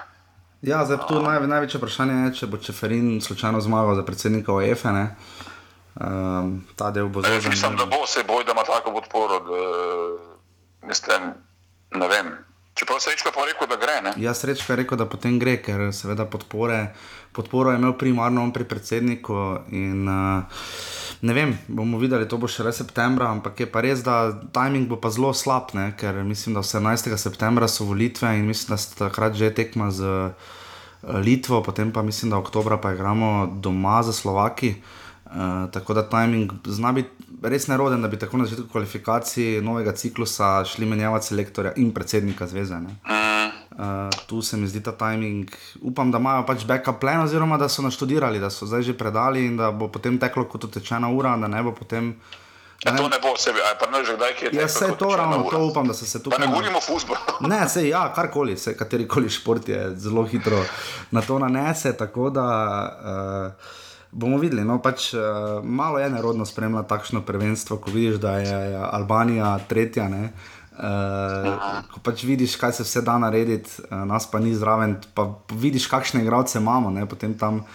Ja, 0.61 0.85
zdaj 0.85 0.97
tu 1.07 1.21
naj, 1.23 1.39
največje 1.47 1.79
vprašanje 1.79 2.15
je, 2.23 2.31
če 2.41 2.47
bo 2.51 2.57
Čeferin 2.59 3.21
slučajno 3.23 3.61
zmagal 3.63 3.95
za 3.95 4.03
predsednika 4.03 4.51
OEF-a. 4.53 4.91
Um, 5.99 6.65
ta 6.75 6.91
del 6.91 7.07
bo 7.07 7.21
zelo 7.21 7.39
zanimiv. 7.39 7.55
Mislim, 7.55 7.77
da 7.79 7.85
bo 7.85 8.03
se 8.07 8.23
boj, 8.27 8.43
da 8.43 8.51
ima 8.51 8.63
tako 8.67 8.91
podporo. 8.91 9.39
Da, 9.39 10.87
mislim, 10.87 11.31
ne 11.95 12.07
vem. 12.07 12.35
Čeprav 12.75 12.99
srečka 12.99 13.31
pa 13.35 13.47
rekel, 13.47 13.67
da 13.67 13.75
gre. 13.75 14.01
Ne? 14.03 14.13
Ja, 14.23 14.33
srečka 14.33 14.73
je 14.73 14.77
rekel, 14.83 14.99
da 14.99 15.07
potem 15.07 15.39
gre, 15.39 15.57
ker 15.63 15.89
seveda 15.95 16.25
podpore, 16.25 16.93
podporo 17.35 17.71
je 17.71 17.79
imel 17.79 17.95
primarno 17.97 18.43
on 18.43 18.51
pri 18.55 18.67
predsedniku. 18.67 19.63
In, 19.71 20.07
uh, 20.07 20.43
ne 21.21 21.33
vem, 21.33 21.57
bomo 21.67 21.99
videli, 21.99 22.27
to 22.27 22.37
bo 22.39 22.47
še 22.47 22.63
le 22.63 22.71
septembra, 22.75 23.29
ampak 23.35 23.59
je 23.59 23.67
pa 23.67 23.83
res, 23.83 24.03
da 24.05 24.31
timing 24.55 24.87
bo 24.87 24.99
pa 25.01 25.11
zelo 25.11 25.33
slab, 25.35 25.73
ne? 25.75 25.91
ker 25.99 26.21
mislim, 26.23 26.55
da 26.55 26.63
18. 26.63 27.11
septembra 27.19 27.67
so 27.67 27.87
volitve 27.89 28.31
in 28.37 28.47
mislim, 28.47 28.75
da 28.75 28.79
se 28.79 28.95
takrat 28.95 29.35
že 29.35 29.51
tekma 29.53 29.91
z 29.91 30.07
uh, 30.07 30.55
Litvo, 31.23 31.61
potem 31.63 31.91
pa 31.91 32.01
mislim, 32.03 32.31
da 32.31 32.39
oktobra 32.39 32.79
pa 32.79 32.93
igramo 32.95 33.47
doma 33.59 34.03
za 34.03 34.13
Slovaki. 34.15 34.75
Uh, 35.29 35.69
tako 35.71 35.93
da 35.93 36.07
timing 36.09 36.51
zna 36.65 36.91
biti 36.91 37.29
res 37.43 37.67
neroden, 37.67 38.01
da 38.01 38.07
bi 38.07 38.17
tako 38.19 38.37
na 38.41 38.47
začetku 38.47 38.71
kvalifikacij 38.71 39.61
novega 39.61 39.93
ciklusa 39.95 40.65
šli 40.65 40.87
menjavati 40.89 41.31
selektorja 41.31 41.73
in 41.77 41.91
predsednika 41.93 42.47
zveze. 42.47 42.79
Uh, 43.79 43.85
tu 44.27 44.41
se 44.41 44.57
mi 44.57 44.67
zdi 44.67 44.83
ta 44.83 44.91
timing. 44.91 45.47
Upam, 45.81 46.11
da 46.11 46.19
imajo 46.19 46.43
pač 46.45 46.65
backup 46.67 46.99
plan, 46.99 47.21
oziroma 47.23 47.57
da 47.57 47.69
so 47.69 47.81
naštudirali, 47.81 48.39
da 48.39 48.49
so 48.49 48.65
zdaj 48.67 48.81
že 48.81 48.97
predali 48.97 49.45
in 49.45 49.55
da 49.57 49.71
bo 49.71 49.87
potem 49.87 50.17
teklo 50.19 50.43
kot 50.51 50.67
utečena 50.67 51.07
ura, 51.09 51.37
da 51.37 51.47
ne 51.47 51.63
bo 51.63 51.71
potem. 51.71 52.11
Ja, 52.83 52.91
to 52.97 53.07
ne 53.07 53.19
bo 53.23 53.31
sebi, 53.39 53.63
aj 53.63 53.77
pa 53.79 53.87
ne 53.91 54.03
že 54.03 54.17
kdaj, 54.19 54.35
ki 54.35 54.45
je 54.45 54.51
to. 54.51 54.59
Ja, 54.59 54.67
se 54.67 54.91
to 54.99 55.15
ravno, 55.15 55.47
to 55.47 55.63
upam, 55.63 55.87
da 55.87 55.95
so 55.95 56.05
se 56.05 56.19
tukaj. 56.23 56.39
Pa 56.39 56.45
ne 56.45 56.51
govorimo 56.51 56.77
o 56.77 56.81
futbolu. 56.81 57.19
ne, 57.51 57.69
se 57.69 57.87
ja, 57.87 58.03
karkoli, 58.15 58.57
se 58.57 58.75
katerikoli 58.77 59.29
šport 59.29 59.69
je 59.69 59.95
zelo 59.95 60.25
hitro 60.27 60.59
na 61.11 61.21
to 61.21 61.39
nanese, 61.39 61.95
tako 61.97 62.29
da. 62.29 62.47
Uh, 62.99 63.77
bomo 64.11 64.37
videli. 64.41 64.63
No, 64.65 64.79
pač, 64.81 65.13
uh, 65.13 65.63
malo 65.63 65.99
je 65.99 66.09
nerodno 66.09 66.45
spremljati 66.45 66.89
takšno 66.89 67.21
prvenstvo, 67.21 67.77
ko 67.77 67.91
vidiš, 67.91 68.15
da 68.15 68.37
je 68.39 68.79
Albanija 68.91 69.59
tretja. 69.69 70.09
Ne? 70.09 70.33
Uh, 70.79 71.83
ko 71.91 71.99
pač 71.99 72.23
vidiš, 72.23 72.55
kaj 72.55 72.77
se 72.77 72.83
vse 72.87 73.01
da 73.03 73.17
narediti, 73.19 73.81
uh, 73.83 74.05
nas 74.07 74.29
pa 74.31 74.39
ni 74.39 74.53
zraven, 74.55 74.95
pa 75.13 75.25
vidiš, 75.51 75.89
kakšne 75.91 76.21
igralce 76.23 76.55
imamo. 76.59 76.91
Ne? 76.95 77.03
Potem 77.09 77.33
tam 77.35 77.65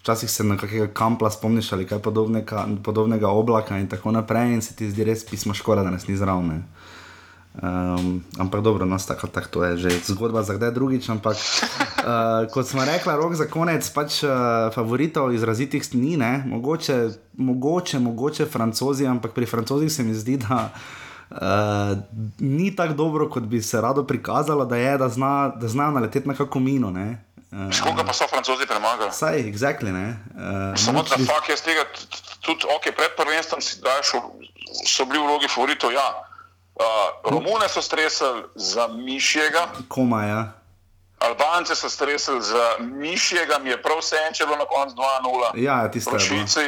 včasih 0.00 0.30
se 0.30 0.44
na 0.44 0.56
kakega 0.56 0.86
kampla 0.88 1.30
spomniš 1.30 1.72
ali 1.76 1.84
kaj 1.86 1.98
podobnega, 1.98 2.64
podobnega 2.84 3.28
oblaka 3.28 3.76
in 3.78 3.88
tako 3.88 4.16
naprej, 4.16 4.54
in 4.54 4.62
se 4.64 4.76
ti 4.76 4.88
zdi 4.90 5.04
res 5.04 5.26
pismo 5.28 5.54
škoda, 5.54 5.84
da 5.84 5.92
nas 5.92 6.08
ni 6.08 6.16
zraven. 6.16 6.48
Ne? 6.48 6.62
Um, 7.62 8.24
ampak 8.38 8.64
dobro, 8.64 8.88
no, 8.88 8.98
tako 8.98 9.28
tak, 9.30 9.46
to 9.46 9.62
je 9.64 9.76
že 9.76 9.90
zgodba 10.10 10.42
za 10.42 10.56
kdaj 10.56 10.72
drugič. 10.72 11.08
Ampak 11.08 11.36
uh, 11.36 12.48
kot 12.48 12.66
smo 12.66 12.80
rekli, 12.84 13.12
rok 13.12 13.36
za 13.36 13.44
konec, 13.44 13.84
pač 13.92 14.24
uh, 14.24 14.72
favoritov 14.74 15.36
izrazitih 15.36 15.84
ni, 15.94 16.16
ne? 16.16 16.42
mogoče, 16.48 17.12
mogoče, 17.36 18.00
mogoče 18.00 18.48
francozi, 18.48 19.06
ampak 19.06 19.36
pri 19.36 19.46
francozih 19.46 19.92
se 19.92 20.02
mi 20.02 20.16
zdi, 20.16 20.40
da. 20.40 20.72
Uh, 21.30 21.38
ni 22.38 22.76
tako 22.76 22.94
dobro, 22.94 23.28
kot 23.30 23.42
bi 23.42 23.62
se 23.62 23.80
rado 23.80 24.04
prikazalo, 24.04 24.64
da 24.64 24.76
je, 24.76 24.98
da 24.98 25.08
znajo 25.08 25.52
zna 25.60 25.90
naleteti 25.90 26.28
na 26.28 26.34
kako 26.34 26.60
mino. 26.60 26.88
Uh, 26.88 26.96
Uh, 27.54 27.70
Koga 27.82 28.02
pa 28.04 28.12
so 28.12 28.26
francozi 28.26 28.66
premagali? 28.66 29.12
Saj, 29.12 29.38
exactly, 29.46 29.92
ne. 29.92 30.18
Uh, 30.34 30.74
Samo 30.74 31.02
da 31.02 31.16
fakt 31.22 31.48
jaz 31.48 31.62
tega, 31.62 31.86
tudi 32.42 32.66
okay, 32.66 32.90
pred 32.90 33.14
prvenstvom 33.16 33.62
so 33.62 35.04
bili 35.06 35.22
vlogi 35.22 35.46
favoritov. 35.48 35.92
Ja. 35.94 36.26
Uh, 36.74 37.30
Romune 37.30 37.68
so 37.68 37.82
stresali 37.82 38.42
za 38.54 38.88
Mišjega. 38.88 39.68
Koma, 39.88 40.24
ja. 40.24 40.52
Albance 41.18 41.74
so 41.74 41.88
stresali 41.88 42.42
za 42.42 42.64
Mišjega, 42.80 43.58
mi 43.62 43.70
je 43.70 43.82
prav 43.82 44.02
vse 44.02 44.16
en, 44.26 44.34
če 44.34 44.42
je 44.42 44.46
bilo 44.46 44.58
na 44.58 44.66
koncu 44.66 44.96
2-0. 44.96 45.62
Ja, 45.62 45.90
tisto 45.90 46.16
je. 46.16 46.20
Švici, 46.20 46.66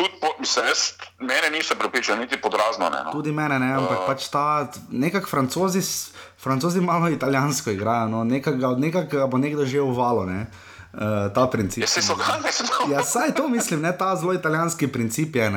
tudi 0.00 0.20
po, 0.20 0.28
mislim, 0.40 0.66
jaz, 0.66 0.78
mene 1.18 1.50
niso 1.52 1.74
prepričali, 1.74 2.20
niti 2.20 2.40
podrazno. 2.40 2.90
Ne, 2.90 3.04
no. 3.04 3.12
Tudi 3.12 3.32
mene 3.32 3.58
ne, 3.58 3.72
ampak 3.76 3.98
uh, 4.00 4.06
pač 4.06 4.28
ta 4.32 4.70
nekak 4.90 5.28
francozi. 5.28 5.82
Francozi 6.40 6.80
malo 6.80 7.08
italijansko 7.12 7.70
igrajo, 7.70 8.08
no? 8.08 8.24
nekega, 8.24 8.68
od 8.68 8.80
nekega 8.80 9.26
bo 9.26 9.38
nekdo 9.38 9.66
že 9.66 9.80
uvalo. 9.80 10.24
Ne? 10.24 10.46
Uh, 10.92 11.28
ta 11.34 11.46
princip. 11.46 11.84
Ja, 11.84 11.88
so 11.88 12.16
kaj, 12.16 12.40
ja, 12.90 13.02
saj 13.04 13.34
to 13.36 13.48
mislim, 13.48 13.82
ne? 13.82 13.92
ta 13.98 14.16
zelo 14.16 14.32
italijanski 14.34 14.88
princip 14.88 15.36
je. 15.36 15.50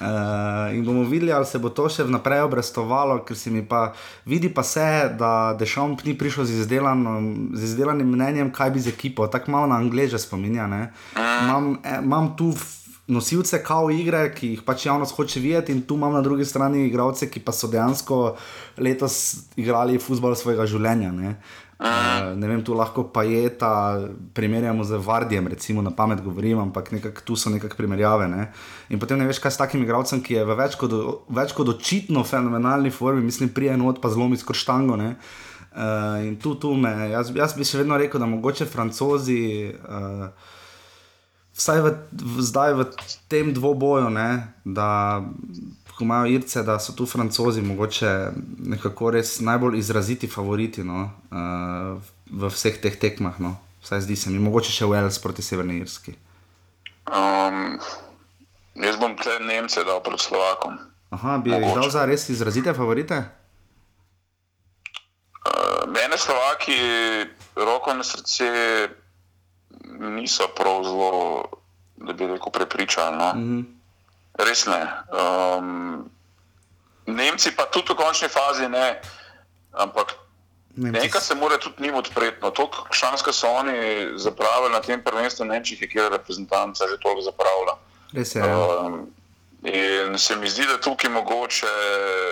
Uh, 0.00 0.74
in 0.74 0.84
bomo 0.84 1.02
videli, 1.02 1.32
ali 1.32 1.46
se 1.46 1.58
bo 1.58 1.70
to 1.70 1.88
še 1.88 2.06
vnaprej 2.06 2.42
obrestovalo, 2.46 3.20
ker 3.26 3.36
se 3.38 3.50
mi 3.50 3.62
pa 3.66 3.92
vidi, 4.26 4.50
pa 4.50 4.62
se, 4.66 4.86
da 5.18 5.54
Dešomp 5.58 6.02
ni 6.06 6.16
prišel 6.18 6.44
z, 6.44 6.62
izdelan, 6.64 7.04
z 7.54 7.62
izdelanim 7.70 8.10
mnenjem, 8.10 8.50
kaj 8.54 8.70
bi 8.74 8.82
z 8.82 8.94
ekipo, 8.94 9.26
tako 9.30 9.54
malo 9.54 9.70
na 9.70 9.78
angleže 9.82 10.18
spominja. 10.18 10.66
Mm. 10.66 10.88
Imam, 11.44 11.70
imam 12.02 12.32
tu 12.38 12.50
nosilce 13.06 13.60
kao 13.62 13.90
igre, 13.92 14.28
ki 14.32 14.54
jih 14.54 14.62
pač 14.64 14.86
javnost 14.86 15.16
hoče 15.16 15.40
videti, 15.40 15.72
in 15.72 15.82
tu 15.84 15.98
imam 15.98 16.12
na 16.12 16.22
drugi 16.24 16.44
strani 16.44 16.86
igralce, 16.86 17.28
ki 17.30 17.42
pa 17.44 17.52
so 17.52 17.68
dejansko 17.68 18.36
letos 18.80 19.18
igrali 19.60 20.00
futbol 20.00 20.36
svojega 20.38 20.66
življenja. 20.66 21.12
Ne? 21.12 21.34
Uh, 21.74 22.30
ne 22.38 22.48
vem, 22.48 22.62
tu 22.64 22.72
lahko 22.72 23.02
pa 23.12 23.24
je 23.26 23.48
ta 23.58 23.98
primerjamo 24.32 24.86
z 24.86 25.00
Vardijem, 25.04 25.50
recimo 25.52 25.82
na 25.82 25.90
pamet 25.90 26.22
govorim, 26.24 26.62
ampak 26.62 26.92
nekak, 26.94 27.20
tu 27.26 27.36
so 27.36 27.52
nekakšne 27.52 27.76
primerjave. 27.76 28.28
Ne? 28.30 28.48
In 28.94 29.02
potem 29.02 29.20
ne 29.20 29.28
veš, 29.28 29.42
kaj 29.42 29.52
s 29.52 29.60
takim 29.60 29.82
igralcem, 29.84 30.22
ki 30.24 30.38
je 30.38 30.46
v 30.48 30.56
več 30.56 30.78
kot, 30.80 30.94
več 31.28 31.52
kot 31.52 31.74
očitno 31.74 32.24
fenomenalni 32.24 32.94
formi, 32.94 33.26
mislim, 33.26 33.52
prije 33.52 33.74
enot 33.76 34.00
pa 34.00 34.08
zlomi 34.14 34.40
skoro 34.40 34.56
štango. 34.56 34.96
Uh, 34.96 36.22
in 36.24 36.38
tu, 36.40 36.54
tu 36.62 36.72
me, 36.78 36.94
jaz, 37.10 37.34
jaz 37.34 37.58
bi 37.58 37.66
še 37.66 37.82
vedno 37.82 37.98
rekel, 38.00 38.22
da 38.22 38.30
mogoče 38.30 38.70
francozi. 38.70 39.74
Uh, 39.84 40.62
vsaj 41.54 41.80
v, 41.80 41.88
v, 42.12 42.42
zdaj 42.42 42.74
v 42.74 42.82
tem 43.30 43.54
dvoboju, 43.54 44.10
ne, 44.10 44.52
da 44.64 45.22
imajo 46.00 46.26
Irce, 46.26 46.62
da 46.62 46.78
so 46.78 46.92
tu 46.92 47.06
francozi, 47.06 47.62
mogoče 47.62 48.30
nekako 48.58 49.10
res 49.10 49.40
najbolj 49.40 49.78
izraziti 49.78 50.26
favoriti 50.26 50.84
no, 50.84 51.10
uh, 51.30 52.02
v 52.30 52.50
vseh 52.50 52.80
teh 52.82 52.98
tekmah. 52.98 53.38
No. 53.40 53.56
Vsaj 53.84 54.00
zdi 54.00 54.16
se 54.16 54.30
mi, 54.30 54.40
mogoče 54.42 54.72
še 54.72 54.88
Wales 54.90 55.20
proti 55.22 55.42
Severni 55.42 55.78
Irski. 55.78 56.16
Um, 57.04 57.78
jaz 58.74 58.98
bom 58.98 59.14
te 59.16 59.38
Nemce 59.44 59.84
dal 59.84 60.02
pred 60.02 60.20
Slovakom. 60.20 60.78
Aha, 61.14 61.38
bi 61.38 61.52
jih 61.54 61.70
dal 61.76 61.90
za 61.92 62.04
res 62.08 62.26
izrazite 62.32 62.74
favorite? 62.74 63.20
Uh, 65.44 65.84
mene 65.92 66.18
Slovaki, 66.18 66.80
roko 67.54 67.94
na 67.94 68.02
srce 68.02 68.48
niso 69.98 70.48
prav 70.56 70.84
zelo, 70.84 71.44
da 71.96 72.12
bi 72.12 72.26
rekel, 72.26 72.52
prepričali. 72.52 73.16
No? 73.16 73.32
Mm 73.34 73.42
-hmm. 73.42 73.64
Res 74.34 74.66
ne. 74.66 74.82
Um, 75.14 76.10
Nemci 77.06 77.52
pa 77.56 77.64
tudi 77.68 77.92
v 77.92 77.96
končni 77.96 78.28
fazi 78.28 78.68
ne, 78.68 79.00
ampak 79.72 80.14
nekaj 80.76 81.20
se 81.20 81.34
mora 81.34 81.58
tudi 81.58 81.82
njim 81.82 81.94
odpreti. 81.94 82.38
No, 82.42 82.50
to, 82.50 82.70
šanska 82.90 83.32
so 83.32 83.48
oni 83.48 84.08
zapravili 84.16 84.72
na 84.72 84.80
tem 84.80 85.02
prvenstvu, 85.04 85.44
ne 85.44 85.60
če 85.64 85.74
jih 85.74 85.82
je 85.82 85.88
kjer 85.88 86.12
reprezentanca 86.12 86.88
že 86.88 86.98
toliko 87.02 87.20
zapravila. 87.20 87.78
Res 88.12 88.34
je. 88.34 88.40
Ja. 88.40 88.58
Um, 88.58 89.12
in 89.62 90.18
se 90.18 90.36
mi 90.36 90.48
zdi, 90.48 90.66
da 90.66 90.80
tukaj 90.80 91.10
mogoče. 91.10 91.66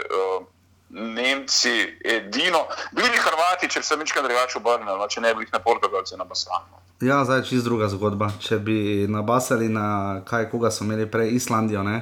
Uh, 0.08 0.46
Nemci, 0.92 1.98
edino, 2.04 2.66
bili 2.92 3.16
Hrvati, 3.16 3.68
če 3.68 3.80
se 3.82 3.96
nekaj 3.96 4.22
drugače 4.22 4.58
obrne, 4.58 4.84
no, 4.84 5.06
če 5.08 5.22
ne 5.24 5.30
bi 5.34 5.46
jih 5.46 5.52
na 5.54 5.60
Portugalce 5.64 6.16
na 6.20 6.26
Basanu. 6.28 6.81
Ja, 7.02 7.24
zdaj 7.24 7.38
je 7.38 7.44
čist 7.44 7.64
druga 7.66 7.88
zgodba. 7.90 8.28
Če 8.38 8.60
bi 8.62 9.06
nabasali 9.10 9.66
na 9.68 10.20
kaj, 10.26 10.46
koga 10.52 10.70
so 10.70 10.84
imeli 10.86 11.08
prej, 11.10 11.32
Islandijo, 11.34 11.82
ne, 11.82 11.96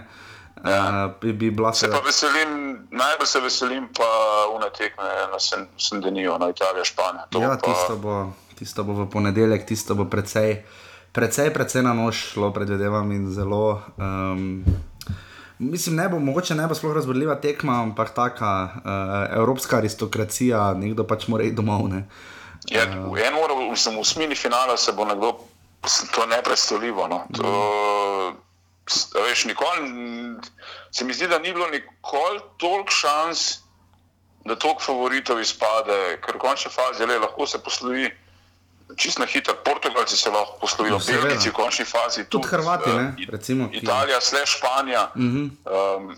ja. 0.61 0.80
uh, 1.07 1.14
bi, 1.22 1.32
bi 1.32 1.48
bila 1.51 1.72
se. 1.72 1.88
Pa 1.88 2.03
veselim, 2.05 2.51
najbolj 2.92 3.30
se 3.30 3.40
veselim 3.40 3.86
pa 3.96 4.11
unatekne 4.53 5.09
na 5.32 5.40
Sendenijo, 5.78 6.36
na 6.38 6.51
Italijo, 6.53 6.84
Španijo. 6.84 7.40
Ja, 7.40 7.57
pa... 7.57 7.64
tisto, 7.64 7.96
bo, 7.96 8.16
tisto 8.59 8.84
bo 8.84 8.98
v 8.98 9.07
ponedeljek, 9.11 9.64
tisto 9.64 9.96
bo 9.96 10.05
precej, 10.05 10.59
precej, 11.16 11.48
precej 11.55 11.86
na 11.86 11.94
nož 11.96 12.20
šlo, 12.34 12.53
predvidevam 12.53 13.12
in 13.16 13.30
zelo. 13.32 13.80
Um, 13.96 14.61
Mislim, 15.61 15.96
ne 15.96 16.07
bo, 16.09 16.18
mogoče 16.18 16.55
ne 16.57 16.64
bo 16.68 16.74
sploh 16.74 16.94
razborljiva 16.96 17.34
tekma, 17.40 17.82
ampak 17.82 18.14
taka 18.16 18.53
uh, 18.64 18.92
evropska 19.36 19.76
aristokracija, 19.76 20.74
nekdo 20.74 21.05
pač 21.05 21.26
mora 21.28 21.44
iti 21.44 21.57
domov. 21.57 21.88
Ne. 21.88 22.07
Uh, 22.70 22.76
Ja, 22.76 22.86
v 22.86 23.18
enem 23.18 23.38
uru, 23.42 23.70
mislim, 23.70 23.98
v 23.98 24.06
smini 24.06 24.34
finala 24.38 24.76
se 24.76 24.92
bo 24.92 25.04
nekdo, 25.04 25.42
to 26.14 26.26
ne 26.26 26.42
predstavljivo. 26.42 27.08
No. 27.08 27.26
To, 27.34 28.34
veš, 29.26 29.44
nikoli, 29.44 29.90
se 30.90 31.04
mi 31.04 31.14
zdi, 31.14 31.26
da 31.26 31.38
ni 31.38 31.52
bilo 31.52 31.66
nikoli 31.66 32.40
toliko 32.62 32.90
šans, 32.90 33.58
da 34.44 34.54
toliko 34.54 34.82
favoritov 34.82 35.40
izpade, 35.40 36.20
ker 36.22 36.38
v 36.38 36.42
končni 36.46 36.70
fazi 36.70 37.06
le, 37.06 37.18
lahko 37.18 37.46
se 37.46 37.58
poslovi. 37.58 38.10
Čisto 38.96 39.22
na 39.22 39.26
hitro, 39.26 39.54
Portugalci 39.64 40.16
se 40.16 40.30
lahko 40.30 40.58
poslovijo, 40.60 40.98
no, 40.98 41.04
Belgijci 41.06 41.50
v 41.50 41.54
končni 41.54 41.84
fazi. 41.84 42.24
Tudi, 42.24 42.42
tudi 42.42 42.48
Hrvati, 42.54 42.90
ne? 42.90 43.26
Recimo, 43.30 43.68
Italija, 43.72 44.20
slej 44.20 44.46
Španija, 44.46 45.10
uh 45.14 45.20
-huh. 45.20 45.50
um, 45.96 46.16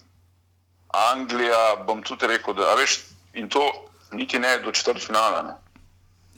Anglija, 0.89 1.77
bom 1.87 2.03
tudi 2.03 2.27
rekel, 2.27 2.55
da 2.55 2.75
veš, 2.75 3.01
in 3.35 3.49
to 3.49 3.73
niti 4.13 4.39
ne 4.39 4.59
do 4.59 4.73
četrt 4.73 5.05
finala. 5.07 5.62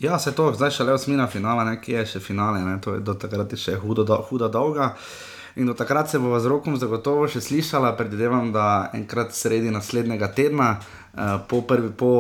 Ja, 0.01 0.19
se 0.19 0.33
to, 0.35 0.49
zdaj 0.55 0.73
še 0.75 0.85
le 0.89 0.95
osmina 0.97 1.29
finala, 1.31 1.63
ne, 1.65 1.77
ki 1.79 1.95
je 1.95 2.03
še 2.15 2.21
finale, 2.21 2.65
ne, 2.67 2.79
je 2.83 2.99
do 3.07 3.15
takrat 3.15 3.53
je 3.55 3.61
še 3.61 3.77
hudo, 3.79 4.03
do, 4.03 4.19
huda 4.27 4.49
dolga. 4.51 4.91
In 5.55 5.69
do 5.71 5.75
takrat 5.79 6.11
se 6.11 6.19
bo 6.19 6.35
z 6.43 6.51
rokom 6.51 6.75
zagotovo 6.75 7.29
še 7.31 7.39
slišala, 7.39 7.93
predvidevam, 7.95 8.51
da 8.51 8.91
enkrat 8.99 9.31
sredi 9.31 9.71
naslednjega 9.71 10.33
tedna, 10.35 10.81
eh, 11.15 11.37
po, 11.47 11.63
prvi, 11.63 11.93
po 11.95 12.11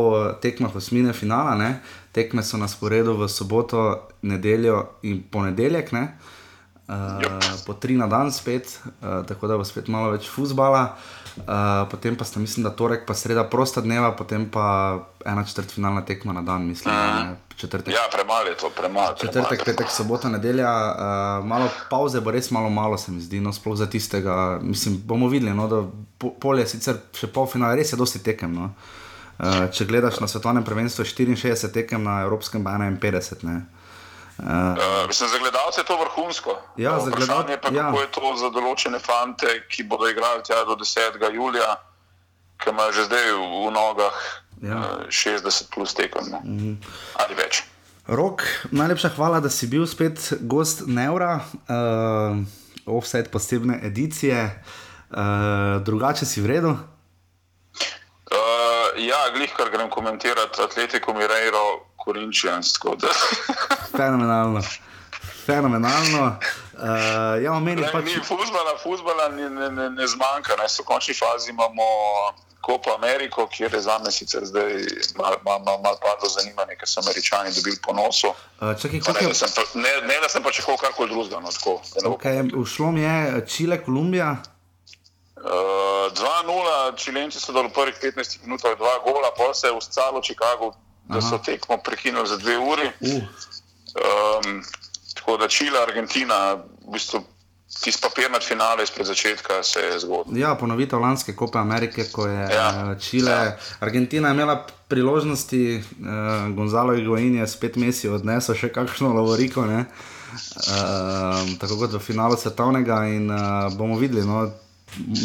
tekmah 0.43 0.77
osmine 0.77 1.13
finala, 1.13 1.57
ne, 1.59 1.81
tekme 2.15 2.47
so 2.47 2.61
na 2.63 2.71
sporedu 2.71 3.17
v 3.19 3.27
soboto, 3.27 4.07
nedeljo 4.23 5.01
in 5.03 5.25
ponedeljek, 5.27 5.91
ne, 5.99 6.05
eh, 6.89 7.59
po 7.67 7.75
tri 7.75 7.97
na 7.97 8.07
dan 8.07 8.33
spet, 8.33 8.81
eh, 8.85 9.23
tako 9.29 9.47
da 9.47 9.57
bo 9.57 9.65
spet 9.65 9.89
malo 9.89 10.11
več 10.15 10.29
fusbala. 10.29 10.95
Uh, 11.35 11.91
potem 11.91 12.15
pa 12.17 12.23
sta, 12.25 12.39
mislim, 12.39 12.63
da 12.63 12.71
torek, 12.71 13.03
pa 13.07 13.15
sreda, 13.15 13.43
prosta 13.51 13.81
dneva, 13.83 14.13
potem 14.15 14.45
pa 14.51 15.01
ena 15.27 15.43
četrtfinalna 15.45 16.05
tekma 16.07 16.33
na 16.33 16.43
dan, 16.47 16.67
mislim. 16.67 16.95
Uh, 16.95 17.57
četrtek, 17.57 17.95
ja, 17.95 18.05
premalo 18.13 18.47
je 18.47 18.55
to, 18.55 18.71
premalo. 18.71 19.17
Četrtek, 19.19 19.65
petek, 19.65 19.91
sobota, 19.91 20.29
nedelja, 20.29 20.71
uh, 20.71 21.47
malo 21.47 21.67
pauze, 21.91 22.21
bo 22.21 22.31
res 22.31 22.51
malo, 22.55 22.71
malo 22.71 22.99
se 22.99 23.13
mi 23.13 23.21
zdi, 23.21 23.41
no, 23.41 23.53
sploh 23.53 23.75
za 23.77 23.91
tistega. 23.91 24.61
Mislim, 24.63 25.01
bomo 25.05 25.29
videli, 25.29 25.55
no, 25.55 25.67
da 25.69 25.83
po, 26.19 26.31
polje 26.31 26.69
sicer 26.71 27.03
še 27.19 27.27
polfinale, 27.27 27.83
res 27.83 27.91
je 27.93 27.99
dosti 27.99 28.23
tekem. 28.23 28.55
No. 28.55 28.71
Uh, 29.35 29.67
če 29.75 29.91
gledaš 29.91 30.23
na 30.23 30.31
svetovnem 30.31 30.63
prvenstvu, 30.63 31.03
je 31.03 31.35
64 31.35 31.73
tekem, 31.75 32.07
na 32.07 32.21
evropskem 32.29 32.63
pa 32.63 32.79
51. 32.79 33.43
Ne. 33.43 33.65
Uh, 34.39 34.47
uh, 34.47 35.07
mislim, 35.07 35.29
za 35.29 35.39
gledalce 35.39 35.81
je 35.81 35.85
to 35.85 35.99
vrhunsko. 36.01 36.59
Ja, 36.77 37.01
za 37.01 37.11
gledalce 37.11 37.53
je 37.53 37.61
pa 37.61 37.69
ja. 37.69 37.83
kako 37.83 38.01
je 38.01 38.11
to 38.11 38.37
za 38.37 38.49
določene 38.51 38.99
fante, 38.99 39.61
ki 39.69 39.87
bodo 39.87 40.09
igrali 40.11 40.43
tja 40.43 40.65
do 40.65 40.75
10. 40.75 41.23
julija, 41.35 41.77
ki 42.59 42.71
imajo 42.71 42.93
že 42.93 43.05
zdaj 43.05 43.31
v, 43.33 43.45
v 43.67 43.71
nogah 43.71 44.19
ja. 44.63 44.79
uh, 44.79 45.07
60 45.09 45.71
plus 45.75 45.95
tekem 45.95 46.35
uh 46.35 46.43
mhm. 46.43 46.59
-huh. 46.59 46.77
ali 47.15 47.35
več. 47.35 47.63
Rok, 48.07 48.43
najlepša 48.71 49.09
hvala, 49.17 49.41
da 49.41 49.49
si 49.49 49.67
bil 49.67 49.87
spet 49.87 50.33
gost 50.41 50.83
Neura, 50.87 51.41
uh, 51.41 52.37
offset 52.87 53.31
posebne 53.31 53.81
edicije, 53.83 54.63
uh, 55.11 55.81
drugače 55.81 56.27
si 56.27 56.41
v 56.41 56.47
redu. 56.47 56.69
Uh, 56.69 56.77
ja, 59.01 59.31
glih, 59.33 59.53
kar 59.57 59.71
grem 59.71 59.91
komentirati, 59.91 60.63
Atletico 60.63 61.15
Mireiro. 61.15 61.87
Korinčijans. 62.05 62.73
Fenomenalno. 63.97 64.61
Fenomenalno. 65.47 66.37
Uh, 66.75 67.43
ja, 67.43 67.61
meni 67.61 67.85
pač... 67.93 68.05
ni 68.05 68.21
futbola, 68.25 68.75
futbola 68.83 69.29
ni, 69.29 69.49
ne, 69.49 69.71
ne, 69.71 69.91
ne 69.91 70.07
zmanjka. 70.07 70.57
Ne. 70.59 70.67
V 70.69 70.85
končni 70.85 71.15
fazi 71.15 71.51
imamo 71.51 71.85
Kopa 72.65 72.95
Ameriko, 72.97 73.47
kjer 73.47 73.75
je 73.75 73.81
za 73.81 73.99
me 74.05 74.11
sicer 74.11 74.45
zdaj 74.45 74.73
malo 75.17 75.37
mal, 75.45 75.61
mal, 75.67 75.79
mal 75.85 75.97
padlo 76.01 76.29
zanimanje, 76.29 76.77
ker 76.81 76.89
so 76.89 77.01
američani 77.05 77.53
dobili 77.57 77.77
ponosu. 77.85 78.33
Uh, 78.61 78.73
čakaj, 78.81 79.01
ne, 79.01 79.29
da 79.29 79.49
pa, 79.57 79.63
ne, 79.75 79.93
ne 80.09 80.17
da 80.23 80.29
sem 80.29 80.43
pa 80.43 80.53
čekal 80.53 80.77
karkoli 80.81 81.13
drugega. 81.13 81.41
No, 81.41 81.53
okay, 82.17 82.41
Ušlo 82.57 82.93
mi 82.93 83.05
je 83.05 83.45
Čile, 83.47 83.85
Kolumbija. 83.85 84.37
Uh, 85.45 86.09
2-0, 86.17 86.97
čilenci 86.97 87.41
so 87.41 87.53
dali 87.53 87.69
v 87.69 87.77
prvih 87.77 87.97
15 88.01 88.41
minutah, 88.49 88.79
dva 88.81 88.97
gola, 89.05 89.29
pa 89.37 89.53
se 89.55 89.69
je 89.69 89.81
celo 89.93 90.25
Chicago 90.25 90.73
da 91.09 91.21
so 91.21 91.39
tekmo 91.39 91.77
prekinili 91.85 92.29
za 92.29 92.37
dve 92.37 92.59
uri. 92.59 92.91
Uh. 93.01 93.13
Um, 93.15 94.63
tako 95.15 95.37
da 95.37 95.49
Čile, 95.49 95.79
Argentina, 95.89 96.55
v 96.87 96.93
bistvu 96.93 97.21
tisti 97.83 98.03
papir 98.03 98.31
nad 98.31 98.43
finale 98.43 98.83
izpred 98.83 99.07
začetka 99.07 99.63
se 99.63 99.81
je 99.81 100.01
zgodil. 100.01 100.39
Ja, 100.39 100.55
ponovitev 100.55 101.01
lanske 101.01 101.37
Kope 101.37 101.59
Amerike, 101.59 102.05
ko 102.13 102.27
je 102.27 102.49
Ja. 102.55 102.97
Čile. 103.01 103.31
Ja. 103.31 103.57
Argentina 103.81 104.29
je 104.29 104.35
imela 104.35 104.67
priložnosti, 104.89 105.83
uh, 106.01 106.55
Gonzalo 106.57 106.95
Higuain 106.95 107.35
je 107.35 107.47
spet 107.47 107.77
Messi 107.77 108.09
odnesel 108.09 108.55
še 108.55 108.73
kakšno 108.73 109.13
lovoriko, 109.13 109.67
ne? 109.67 109.85
Uh, 110.35 111.55
tako 111.61 111.79
kot 111.79 111.93
v 111.93 112.03
finalu 112.03 112.37
svetovnega 112.37 113.05
in 113.07 113.31
uh, 113.31 113.71
bomo 113.77 113.99
videli. 113.99 114.27
No, 114.27 114.51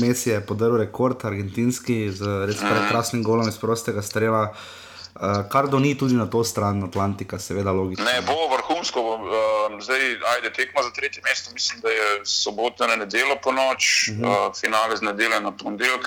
Messi 0.01 0.29
je 0.29 0.41
podaril 0.41 0.77
rekord 0.77 1.25
argentinski 1.25 2.11
z 2.11 2.45
res 2.49 2.61
prekrasnim 2.61 3.23
golom 3.23 3.49
iz 3.49 3.57
prostega 3.57 4.01
strela. 4.01 4.49
Uh, 4.49 4.88
kar 5.49 5.67
do 5.67 5.79
ni 5.79 5.97
tudi 5.97 6.13
na 6.13 6.25
to 6.25 6.43
stran 6.43 6.83
Atlantika, 6.83 7.39
seveda 7.39 7.71
logično. 7.71 8.05
Ne, 8.05 8.21
bo 8.21 8.35
vrhunsko, 8.47 9.01
bo, 9.01 9.13
um, 9.15 9.81
zdaj 9.81 9.99
ajde 10.35 10.53
tekma 10.53 10.83
za 10.83 10.91
tretje 10.91 11.21
mesto, 11.25 11.51
mislim, 11.53 11.81
da 11.81 11.89
je 11.89 12.25
sobota 12.25 12.87
na 12.87 12.95
nedeljo 12.95 13.35
po 13.43 13.51
noč, 13.51 14.07
uh 14.07 14.13
Mhm. 14.15 14.23
-huh. 14.23 14.47
uh, 14.47 14.55
finale 14.55 14.97
z 14.97 15.01
nedeljo 15.01 15.39
na 15.39 15.51
ponedeljek. 15.51 16.03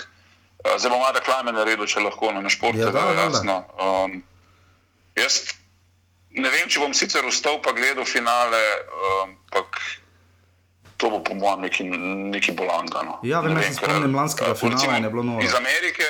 Uh, 0.64 0.78
zdaj 0.78 0.90
bom 0.90 1.02
Ada 1.02 1.20
Klajmen 1.20 1.54
naredil, 1.54 1.86
če 1.86 2.00
lahko 2.00 2.32
na 2.32 2.48
športu, 2.48 2.78
Ja, 2.78 2.90
da 2.90 2.98
je 2.98 3.16
jasno. 3.16 3.64
Um, 4.04 4.22
jaz 5.16 5.32
ne 6.30 6.50
vem, 6.50 6.68
če 6.68 6.80
bom 6.80 6.94
sicer 6.94 7.20
vstal 7.28 7.60
pa 7.62 7.72
gledal 7.72 8.04
finale, 8.04 8.60
um, 8.88 9.36
ampak 9.52 9.76
to 10.96 11.10
bo 11.10 11.18
po 11.24 11.34
mojem 11.34 11.60
neki, 11.60 11.84
neki 12.30 12.52
bolanga. 12.52 13.02
No. 13.02 13.18
Ja, 13.22 13.40
vem, 13.40 13.54
Ne 13.54 13.62
jaz 13.62 13.74
se 13.74 13.80
ker, 13.80 13.88
spomnim 13.90 14.14
lanskega 14.14 14.50
uh, 14.52 14.56
finala 14.58 14.74
recimo 14.74 14.96
in 14.96 15.04
je 15.04 15.10
bilo 15.10 15.22
noro. 15.22 15.44
Iz 15.44 15.54
Amerike, 15.54 16.04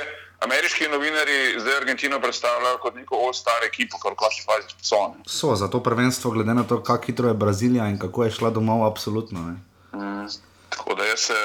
ameriški 0.44 0.88
novinari 0.88 1.60
zdaj 1.60 1.76
Argentino 1.76 2.20
predstavljajo 2.20 2.78
kot 2.78 2.94
neko 2.94 3.18
all-star 3.26 3.66
ekipo, 3.66 3.98
kar 4.02 4.14
končni 4.16 4.44
fazi 4.46 4.74
so. 4.82 5.00
ne. 5.16 5.24
So 5.26 5.54
za 5.56 5.68
to 5.70 5.82
prvenstvo, 5.82 6.30
glede 6.30 6.54
na 6.54 6.64
to, 6.64 6.82
kako 6.82 7.06
hitro 7.06 7.28
je 7.28 7.34
Brazilija 7.34 7.88
in 7.88 7.98
kako 7.98 8.24
je 8.24 8.30
šla 8.30 8.50
domov, 8.50 8.86
absolutno. 8.86 9.40
Ne. 9.40 9.56
Mm, 9.98 10.28
tako 10.68 10.94
da 10.94 11.04
jaz 11.04 11.20
se 11.20 11.38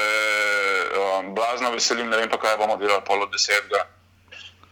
um, 1.20 1.36
blazno 1.36 1.72
veselim, 1.72 2.10
ne 2.10 2.18
vem 2.18 2.30
pa, 2.30 2.38
kaj 2.38 2.58
bomo 2.58 2.78
delali 2.78 3.04
pol 3.08 3.22
od 3.22 3.30
10. 3.30 3.52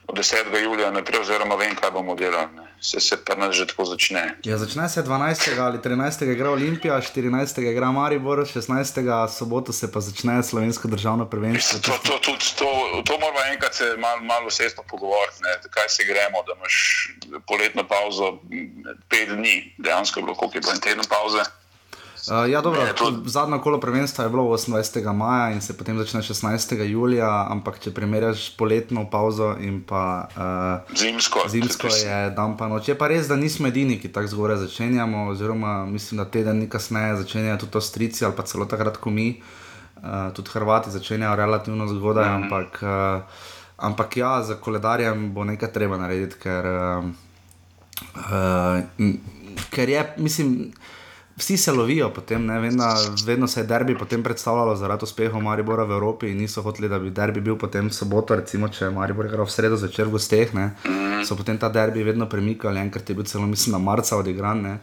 Od 0.07 0.17
10. 0.17 0.63
julija 0.63 0.91
naprej, 0.91 1.21
oziroma 1.21 1.55
vem, 1.55 1.75
kaj 1.75 1.91
bomo 1.91 2.15
delali. 2.15 2.55
Ne. 2.55 2.64
Se, 2.81 2.99
se 2.99 3.17
pa 3.25 3.35
nas 3.35 3.55
že 3.55 3.67
tako 3.67 3.85
začne. 3.85 4.37
Ja, 4.43 4.57
začne 4.57 4.89
se 4.89 5.03
12. 5.03 5.59
ali 5.59 5.77
13. 5.77 6.31
igra 6.31 6.49
Olimpija, 6.49 7.01
14. 7.01 7.61
igra 7.71 7.91
Maribor, 7.91 8.39
16. 8.39 9.27
soboto 9.37 9.73
se 9.73 9.91
pa 9.91 9.99
začne 9.99 10.43
slovensko 10.43 10.87
državno 10.87 11.29
prvenstvo. 11.29 11.79
To, 11.79 11.97
to, 12.03 12.19
to, 12.19 12.31
to, 12.57 12.69
to 13.05 13.13
moramo 13.19 13.39
enkrat 13.53 13.73
se 13.73 13.97
malo 13.97 14.21
mal 14.21 14.47
vsestno 14.47 14.83
pogovoriti, 14.89 15.43
ne, 15.43 15.69
kaj 15.69 15.89
se 15.89 16.03
gremo, 16.03 16.43
da 16.47 16.53
imaš 16.57 16.75
poletno 17.47 17.87
pauzo 17.87 18.39
pet 19.09 19.29
dni, 19.29 19.75
dejansko 19.77 20.19
je 20.19 20.23
bilo 20.23 20.35
koliko 20.35 20.57
je 20.57 20.61
bilo 20.61 20.73
en 20.73 20.81
teden 20.81 21.05
pauze. 21.09 21.43
Uh, 22.25 22.51
ja, 22.51 22.61
dobro, 22.61 22.83
Ne, 22.83 22.93
to- 22.93 23.21
zadnjo 23.25 23.59
kolo 23.61 23.79
prvenstva 23.79 24.23
je 24.23 24.29
bilo 24.29 24.43
28. 24.43 25.13
maja 25.13 25.51
in 25.53 25.61
se 25.61 25.77
potem 25.77 25.97
začne 25.97 26.21
16. 26.21 26.81
julija, 26.83 27.47
ampak 27.49 27.79
če 27.79 27.91
primerjaš 27.93 28.57
poletno 28.57 29.09
pauzo 29.09 29.55
in 29.59 29.83
pa 29.83 30.27
uh, 30.89 30.97
Zimsko. 30.97 31.39
zimsko 31.49 31.87
je 31.87 32.29
dan 32.29 32.57
pa 32.57 32.67
noč. 32.67 32.87
Je 32.87 32.97
pa 32.97 33.07
res, 33.07 33.27
da 33.27 33.35
nismo 33.35 33.67
edini, 33.67 33.99
ki 34.01 34.09
tako 34.09 34.27
zgoraj 34.27 34.57
začenjamo, 34.57 35.27
oziroma 35.27 35.85
mislim, 35.85 36.17
da 36.17 36.25
teden 36.25 36.59
dni 36.59 36.69
kasneje 36.69 37.15
začenjajo 37.15 37.57
tudi 37.57 37.77
Avstrijci 37.77 38.25
ali 38.25 38.33
pa 38.35 38.43
celo 38.43 38.65
takrat, 38.65 38.97
ko 38.97 39.09
mi, 39.09 39.41
uh, 39.97 40.33
tudi 40.33 40.49
Hrvati 40.49 40.91
začenjajo 40.91 41.35
relativno 41.35 41.87
zgodaj, 41.87 42.25
mm 42.25 42.31
-hmm. 42.31 42.43
ampak, 42.43 42.79
uh, 42.81 43.21
ampak 43.77 44.17
ja, 44.17 44.43
za 44.43 44.55
koledarjem 44.55 45.33
bo 45.33 45.43
nekaj 45.43 45.71
treba 45.73 45.97
narediti, 45.97 46.35
ker, 46.41 46.65
uh, 46.65 47.05
uh, 48.17 49.13
ker 49.69 49.89
je, 49.89 50.13
mislim. 50.17 50.71
Vsi 51.37 51.57
se 51.57 51.71
lovijo, 51.71 52.09
potem, 52.15 52.45
ne, 52.45 52.69
da 52.71 52.93
vedno 53.25 53.47
se 53.47 53.59
je 53.59 53.67
derbi 53.67 53.97
potem 53.97 54.23
predstavljalo 54.23 54.75
zaradi 54.75 55.03
uspehov 55.03 55.41
Maribora 55.43 55.83
v 55.83 55.91
Evropi 55.91 56.29
in 56.31 56.37
niso 56.37 56.61
hoteli, 56.61 56.87
da 56.89 56.99
bi 56.99 57.09
derbi 57.11 57.41
bil 57.41 57.57
potem 57.59 57.89
soboto, 57.91 58.35
recimo, 58.35 58.69
če 58.71 58.85
je 58.85 58.91
Maribor 58.95 59.27
igral 59.27 59.45
v 59.45 59.51
sredo 59.51 59.75
zvečer 59.75 60.07
v 60.07 60.15
gosteh, 60.15 60.53
ne, 60.55 60.69
so 61.27 61.35
potem 61.35 61.59
ta 61.59 61.69
derbi 61.69 62.07
vedno 62.07 62.29
premikali, 62.31 62.79
enkrat 62.79 63.09
je 63.09 63.15
bil 63.15 63.27
celo, 63.27 63.47
mislim, 63.51 63.75
na 63.75 63.83
marca 63.83 64.17
odigran. 64.17 64.63
Ne, 64.63 64.77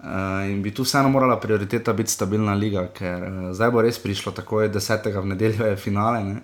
Uh, 0.00 0.48
in 0.48 0.62
bi 0.62 0.70
tu 0.72 0.80
vseeno 0.80 1.10
morala 1.12 1.36
prioriteta 1.36 1.92
biti 1.92 2.10
stabilna 2.10 2.54
liga, 2.56 2.86
ker 2.88 3.20
uh, 3.20 3.40
zdaj 3.52 3.68
bo 3.70 3.82
res 3.84 3.98
prišlo, 4.00 4.32
tako 4.32 4.62
je 4.62 4.70
10. 4.72 5.08
v 5.12 5.26
nedeljo 5.28 5.66
je 5.66 5.76
finale. 5.76 6.22
Ne, 6.24 6.36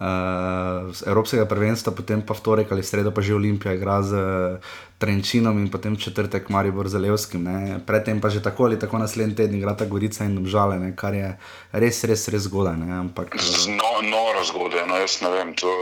uh, 0.00 0.90
Evropskega 1.06 1.46
prvenstva, 1.46 1.94
potem 1.94 2.18
pa 2.18 2.34
v 2.34 2.42
torek 2.42 2.72
ali 2.72 2.82
sredo 2.82 3.14
pa 3.14 3.22
že 3.22 3.36
Olimpija 3.38 3.76
igra 3.78 4.02
z 4.02 4.18
uh, 4.18 4.58
Trenčinom 5.00 5.56
in 5.58 5.70
potem 5.72 5.96
četrtek 5.96 6.48
Maribor 6.52 6.88
z 6.88 7.00
Levskim. 7.00 7.44
Ne. 7.48 7.80
Predtem 7.86 8.20
pa 8.20 8.28
že 8.28 8.42
tako 8.44 8.68
ali 8.68 8.78
tako 8.78 9.00
naslednji 9.00 9.36
teden 9.36 9.56
igrata 9.56 9.88
Gorica 9.88 10.24
in 10.28 10.36
Obžale, 10.38 10.76
ne, 10.78 10.92
kar 10.96 11.14
je 11.16 11.32
res, 11.72 12.04
res, 12.04 12.28
res 12.28 12.44
zgodaj. 12.44 12.76
Ne, 12.76 12.92
ampak 12.98 13.32
uh, 13.34 13.68
No, 13.72 14.04
noro 14.04 14.44
zgodaj, 14.44 14.84
no 14.86 15.00
jaz 15.00 15.22
ne 15.24 15.30
vem. 15.30 15.54
To, 15.56 15.72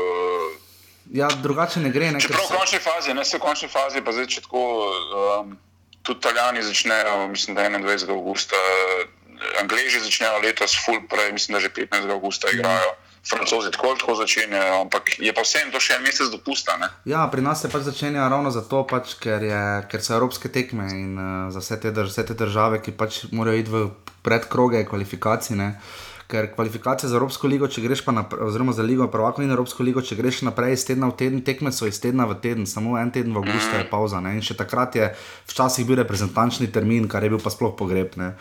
ja, 1.10 1.26
drugače 1.42 1.82
ne 1.82 1.90
gre. 1.90 2.12
Ne, 2.14 2.22
Čeprav 2.22 2.46
v 2.46 2.62
končni 2.62 2.78
fazi, 2.78 3.14
ne 3.14 3.24
se 3.24 3.36
v 3.36 3.42
končni 3.42 3.68
fazi, 3.68 4.04
pa 4.06 4.14
zdaj 4.14 4.30
če 4.30 4.46
tako. 4.46 4.62
Um, 5.42 5.58
tudi 6.06 6.18
Italijani 6.18 6.62
začnejo, 6.62 7.28
mislim, 7.28 7.56
da 7.56 7.62
21. 7.68 8.10
augusta, 8.10 8.56
Angleži 9.60 10.00
začnejo 10.00 10.38
letos, 10.42 10.78
full 10.84 11.02
prej, 11.10 11.32
mislim, 11.32 11.58
da 11.58 11.60
že 11.60 11.68
15. 11.74 12.10
augusta 12.10 12.48
igrajo. 12.54 12.94
Francozi 13.28 13.70
tako 13.70 13.90
ali 13.92 13.98
tako 14.00 14.14
začenjajo, 14.14 14.80
ampak 14.80 15.18
je 15.18 15.32
pa 15.34 15.44
vseeno 15.44 15.72
to 15.72 15.80
še 15.80 15.98
en 15.98 16.02
mesec 16.06 16.32
dopusta. 16.32 16.78
Ne? 16.80 16.88
Ja, 17.04 17.26
pri 17.32 17.44
nas 17.44 17.62
se 17.62 17.68
pač 17.68 17.84
začenja 17.84 18.28
ravno 18.28 18.50
zato, 18.54 18.82
pač, 18.88 19.18
ker, 19.20 19.44
je, 19.44 19.62
ker 19.92 20.04
so 20.04 20.16
evropske 20.16 20.48
tekme 20.52 20.88
in 20.96 21.16
uh, 21.18 21.48
za 21.52 21.60
vse 21.60 21.80
te, 21.82 21.92
drž 21.92 22.12
vse 22.12 22.24
te 22.30 22.38
države, 22.38 22.80
ki 22.84 22.96
pač 22.96 23.26
morajo 23.32 23.60
iti 23.60 23.74
v 23.74 23.88
predkroge 24.24 24.84
kvalifikacij. 24.88 25.58
Ne? 25.60 25.74
Ker 26.28 26.50
kvalifikacije 26.52 27.08
za 27.08 27.16
Evropsko 27.16 27.48
ligo, 27.48 27.68
če 27.72 27.80
greš 27.80 28.02
pa 28.04 28.12
naprej, 28.12 28.42
oziroma 28.50 28.74
za 28.76 28.84
ligo 28.84 29.06
prvakov 29.08 29.44
in 29.44 29.52
Evropsko 29.52 29.84
ligo, 29.84 30.02
če 30.04 30.18
greš 30.18 30.42
naprej 30.44 30.76
iz 30.76 30.84
tedna 30.84 31.08
v 31.08 31.16
teden, 31.16 31.40
tekme 31.44 31.72
so 31.72 31.88
iz 31.88 32.00
tedna 32.04 32.26
v 32.28 32.36
teden, 32.44 32.68
samo 32.68 32.98
en 33.00 33.12
teden 33.12 33.32
v 33.32 33.40
avgustu 33.40 33.80
je 33.80 33.86
pauza. 33.88 34.20
Ne? 34.20 34.34
In 34.36 34.44
še 34.44 34.56
takrat 34.58 34.98
je 35.00 35.08
včasih 35.48 35.88
bil 35.88 35.96
reprezentančni 36.02 36.68
termin, 36.72 37.08
kar 37.08 37.24
je 37.24 37.32
bil 37.32 37.40
pa 37.40 37.52
sploh 37.52 37.72
pogreb. 37.76 38.12
Ne? 38.20 38.34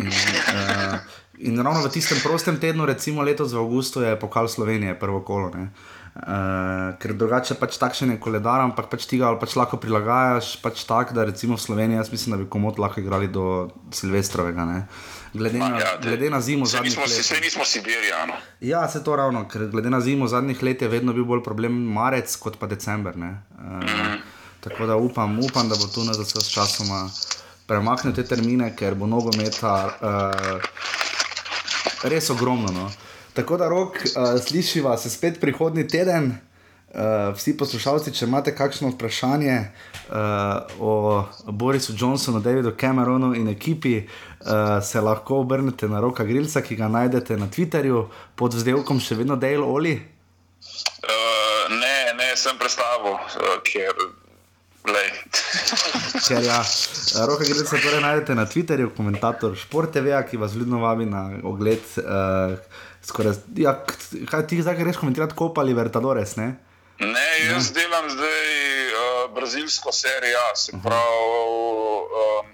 In, 0.00 0.08
uh, 0.08 0.96
in 1.38 1.58
ravno 1.58 1.82
v 1.82 1.90
tistem 1.90 2.18
prostem 2.20 2.56
tednu, 2.56 2.84
recimo 2.84 3.22
letos 3.22 3.52
v 3.52 3.58
avgustu, 3.58 4.00
je 4.00 4.16
pokal 4.16 4.48
Slovenije 4.48 4.94
prvo 4.94 5.20
kolo. 5.20 5.50
Ne? 5.50 5.68
Uh, 6.16 6.24
ker 6.96 7.12
drugače 7.12 7.54
pač 7.54 7.76
takšen 7.76 8.10
je 8.10 8.16
koledar, 8.16 8.60
ampak 8.62 8.88
pač 8.88 9.04
tega 9.04 9.36
pač 9.36 9.52
lahko 9.52 9.76
prilagajaš, 9.76 10.56
pač 10.56 10.84
tak, 10.84 11.12
da 11.12 11.24
recimo 11.24 11.54
v 11.54 11.60
Sloveniji, 11.60 11.98
jaz 11.98 12.08
mislim, 12.08 12.30
da 12.30 12.38
bi 12.38 12.48
komot 12.48 12.78
lahko 12.78 13.00
igrali 13.00 13.28
do 13.28 13.68
Silvestrovega. 13.90 14.64
Ne? 14.64 14.78
Glede 15.34 15.58
na, 15.58 15.76
Ja, 15.76 15.90
glede 15.98 16.30
na 16.30 16.40
zimo 16.40 16.64
zadnjih 16.64 16.94
si- 16.94 17.00
let. 17.00 17.20
saj 17.22 17.40
nismo 17.40 17.64
Sibirija. 17.64 18.24
No. 18.26 18.34
Ja, 18.62 18.88
se 18.88 19.04
to 19.04 19.12
ravno, 19.14 19.44
ker 19.44 19.68
glede 19.68 19.90
na 19.90 20.00
zimo 20.00 20.24
zadnjih 20.26 20.62
let 20.62 20.82
je 20.82 20.88
vedno 20.88 21.12
bil 21.12 21.24
bolj 21.26 21.42
problem 21.42 21.72
marec 21.92 22.32
kot 22.36 22.56
pa 22.56 22.66
december. 22.66 23.12
Uh, 23.12 23.36
Mhm. 23.60 24.16
tako 24.62 24.86
da 24.86 24.96
upam, 24.96 25.38
upam, 25.38 25.68
da 25.68 25.76
bo 25.76 25.86
tu 25.86 26.00
na 26.00 26.12
zase 26.14 26.40
s 26.40 26.48
časoma 26.48 27.10
premaknil 27.66 28.14
te 28.14 28.24
termine, 28.24 28.72
ker 28.72 28.94
bo 28.94 29.06
nogometa 29.06 29.74
uh, 30.00 30.60
res 32.02 32.30
ogromno. 32.30 32.72
No. 32.72 32.90
Tako 33.36 33.56
da 33.56 33.68
rok, 33.68 33.96
uh, 33.96 34.40
slišiva 34.40 34.96
se 34.98 35.10
spet 35.10 35.40
prihodnji 35.40 35.88
teden. 35.88 36.38
Uh, 36.96 37.34
vsi 37.36 37.52
poslušalci, 37.58 38.12
če 38.14 38.24
imate 38.24 38.54
kakšno 38.56 38.88
vprašanje 38.94 39.56
uh, 39.58 40.78
o 40.80 41.24
Borisu 41.46 41.92
Johnsonu, 41.98 42.40
Davidu 42.40 42.72
Cameronu 42.80 43.34
in 43.36 43.48
ekipi, 43.52 43.98
uh, 44.00 44.78
se 44.82 45.00
lahko 45.00 45.42
obrnete 45.42 45.88
na 45.92 46.00
roka 46.00 46.24
Grilca, 46.24 46.62
ki 46.64 46.78
ga 46.78 46.88
najdete 46.88 47.36
na 47.36 47.50
Twitterju 47.52 48.06
pod 48.36 48.56
vzdelkom 48.56 49.02
še 49.02 49.18
vedno 49.20 49.36
Dale 49.36 49.66
Oli. 49.66 49.96
Uh, 51.04 51.74
ne, 51.74 51.98
ne, 52.16 52.30
sem 52.36 52.56
predstavil, 52.56 53.18
uh, 53.18 53.58
ker. 53.66 54.25
Ker 56.26 56.44
ja, 56.44 56.60
roka 57.26 57.44
Grilca 57.44 57.78
torej 57.82 58.00
najdete 58.00 58.34
na 58.38 58.46
Twitterju, 58.46 58.92
komentator 58.96 59.56
Šport 59.58 59.92
TV, 59.92 60.14
ki 60.30 60.38
vas 60.40 60.54
vljudno 60.54 60.80
vabi 60.82 61.06
na 61.10 61.28
ogled. 61.44 61.82
Uh, 61.98 62.58
skoraj, 63.06 63.40
ja, 63.56 63.74
kaj 64.30 64.46
ti 64.50 64.62
zdaj 64.62 64.78
greš 64.78 65.00
komentirati, 65.02 65.34
kopa 65.38 65.62
Libertadores, 65.62 66.36
ne? 66.36 66.54
Ne, 66.98 67.26
jaz 67.46 67.72
delam 67.76 68.10
zdaj 68.10 68.46
uh, 68.90 69.34
brazilsko 69.34 69.92
serijo, 69.92 70.46
se 70.56 70.72
pravi 70.82 71.26
uh, 72.22 72.46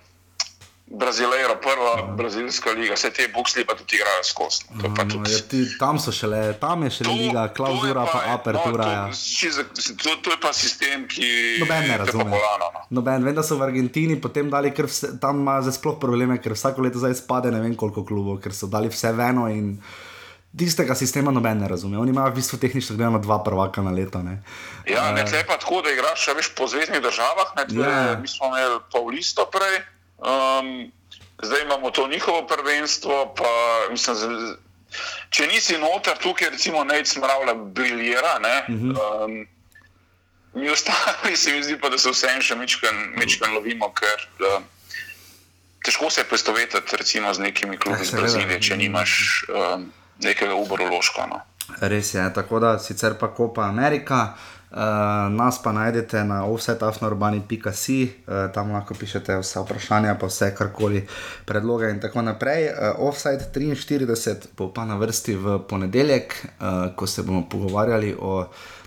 Brazileiro, 0.93 1.57
prva 1.57 1.93
brazilska 2.13 2.71
liga, 2.73 2.93
vse 2.93 3.11
te 3.11 3.25
buksli 3.29 3.65
pa 3.65 3.73
tudi 3.73 3.97
igrajo 3.97 4.23
skozi. 4.23 4.65
no, 4.71 4.77
To 4.79 4.89
pa 4.91 5.05
No, 5.05 5.11
tudi. 5.11 5.33
ja, 5.33 5.39
ti, 5.43 5.79
tam 5.79 5.97
so 5.99 6.13
šele, 6.13 6.53
tam 6.55 6.83
je 6.83 6.91
šele 6.93 7.15
liga, 7.15 7.49
klauzura, 7.51 8.05
pa 8.05 8.21
apertura. 8.31 8.85
No, 8.85 8.93
ja. 8.93 9.07
to, 9.07 9.17
čisto- 9.17 9.65
mislim, 9.71 9.97
to, 9.97 10.17
to 10.19 10.31
je 10.31 10.39
pa 10.39 10.53
sistem, 10.53 11.09
ki 11.09 11.57
Noben 11.59 11.81
ne 11.83 11.89
to 11.91 11.99
pa 11.99 12.05
razume. 12.05 12.25
bolano, 12.27 12.67
no. 12.71 12.81
Noben, 12.91 13.25
vem, 13.25 13.33
da 13.33 13.43
so 13.43 13.57
v 13.57 13.63
Argentini 13.65 14.19
potem 14.19 14.51
dali, 14.51 14.71
ker 14.71 14.85
vse, 14.85 15.17
tam 15.19 15.41
ima 15.41 15.61
zdaj 15.61 15.73
sploh 15.75 15.97
probleme, 15.97 16.37
ker 16.37 16.53
vsako 16.53 16.83
leto 16.83 16.99
zdaj 16.99 17.15
spade 17.17 17.49
ne 17.49 17.61
vem 17.61 17.73
koliko 17.75 18.05
klubov, 18.05 18.39
ker 18.39 18.53
so 18.53 18.69
dali 18.69 18.89
vse 18.89 19.13
v 19.13 19.21
eno 19.23 19.49
in 19.49 19.79
tistega 20.53 20.93
sistema 20.95 21.31
noben 21.31 21.57
ne 21.57 21.67
razume. 21.67 21.97
Oni 21.97 22.11
imajo 22.11 22.29
v 22.29 22.37
bistvu 22.37 22.59
tehnično 22.59 22.93
gledano 22.93 23.17
dva 23.19 23.41
prvaka 23.41 23.81
na 23.81 23.91
leto. 23.91 24.21
Ne. 24.21 24.43
Ja, 24.85 25.09
ne, 25.11 25.25
tle 25.25 25.39
je 25.39 25.47
pa 25.47 25.57
tako, 25.57 25.81
da 25.81 25.89
igraš 25.91 26.21
še 26.21 26.35
veš, 26.35 26.53
po 26.53 26.67
zvezdnih 26.67 27.01
državah. 27.01 27.57
Ne, 27.57 27.65
tle, 27.67 27.81
Ja. 27.83 28.13
Mi 28.15 28.29
smo 28.29 28.47
imeli 28.49 28.77
Paulisto 28.87 29.47
prej, 29.47 29.81
Um, 30.23 30.93
zdaj 31.43 31.63
imamo 31.63 31.91
to 31.91 32.09
njihovo 32.09 32.47
prvenstvo. 32.47 33.35
Pa, 33.37 33.53
mislim, 33.91 34.57
če 35.31 35.47
nisi 35.47 35.79
noter, 35.79 36.19
tukaj 36.19 36.51
recimo 36.51 36.85
neč 36.85 37.09
smravlja 37.09 37.55
briljera. 37.55 38.39
Ne? 38.39 38.65
Uh 38.69 38.75
-huh. 38.75 39.25
um, 39.25 39.47
mi 40.55 40.71
ostali 40.71 41.37
se 41.43 41.53
mi 41.53 41.63
zdi 41.63 41.79
pa, 41.81 41.89
da 41.89 41.99
se 41.99 42.11
vsem 42.11 42.43
še 42.43 42.55
mečkan 43.17 43.55
lovimo, 43.55 43.93
ker 43.93 44.29
uh, 44.41 44.63
težko 45.85 46.11
se 46.11 46.21
je 46.21 46.25
poistovetiti 46.25 46.97
recimo 46.97 47.35
z 47.35 47.39
nekimi 47.39 47.79
klubi 47.79 48.03
iz 48.03 48.11
Brazilije, 48.11 48.61
če 48.61 48.77
nimaš 48.77 49.45
um, 49.49 49.93
nekega 50.19 50.55
uborološka. 50.55 51.27
No. 51.27 51.41
Res 51.81 52.15
je, 52.15 52.35
tako 52.35 52.61
da 52.61 52.79
sicer 52.79 53.15
pa 53.19 53.35
Kopa 53.35 53.63
Amerika. 53.63 54.35
Uh, 54.73 54.79
nas 55.29 55.63
pa 55.63 55.73
najdete 55.73 56.25
na 56.25 56.45
offsetafnourbani.com, 56.45 57.45
uh, 57.45 58.53
tam 58.55 58.73
lahko 58.73 58.95
pišete 58.97 59.37
vse 59.43 59.61
vprašanja, 59.61 60.15
pa 60.17 60.31
vse 60.31 60.49
karkoli, 60.57 61.03
predloge 61.45 61.91
in 61.93 62.01
tako 62.01 62.23
naprej. 62.25 62.71
Uh, 62.71 62.97
offset 63.05 63.53
43 63.53 64.57
bo 64.57 64.71
pa 64.73 64.87
na 64.89 64.97
vrsti 64.97 65.37
v 65.37 65.59
ponedeljek, 65.69 66.33
uh, 66.33 66.97
ko 66.97 67.07
se 67.07 67.23
bomo 67.23 67.45
pogovarjali 67.53 68.17
o 68.17 68.47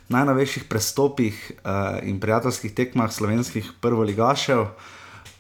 najnovejših 0.09 0.63
prestopih 0.63 1.51
uh, 1.53 2.01
in 2.01 2.19
prijateljskih 2.19 2.73
tekmah 2.73 3.13
slovenskih 3.13 3.71
prvoligašev. 3.81 4.65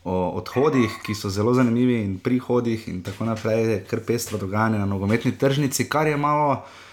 O 0.05 0.37
odhodih, 0.37 0.93
ki 1.01 1.15
so 1.17 1.33
zelo 1.33 1.53
zanimivi, 1.57 2.03
in 2.05 2.19
prihodih, 2.21 2.87
in 2.87 3.01
tako 3.01 3.25
naprej, 3.25 3.79
kar 3.89 4.05
pestro 4.05 4.37
dogajanje 4.37 4.77
na 4.77 4.85
nogometni 4.85 5.31
tržnici, 5.33 5.89
kar 5.89 6.05
je 6.07 6.17
malo 6.17 6.51
uh, 6.51 6.84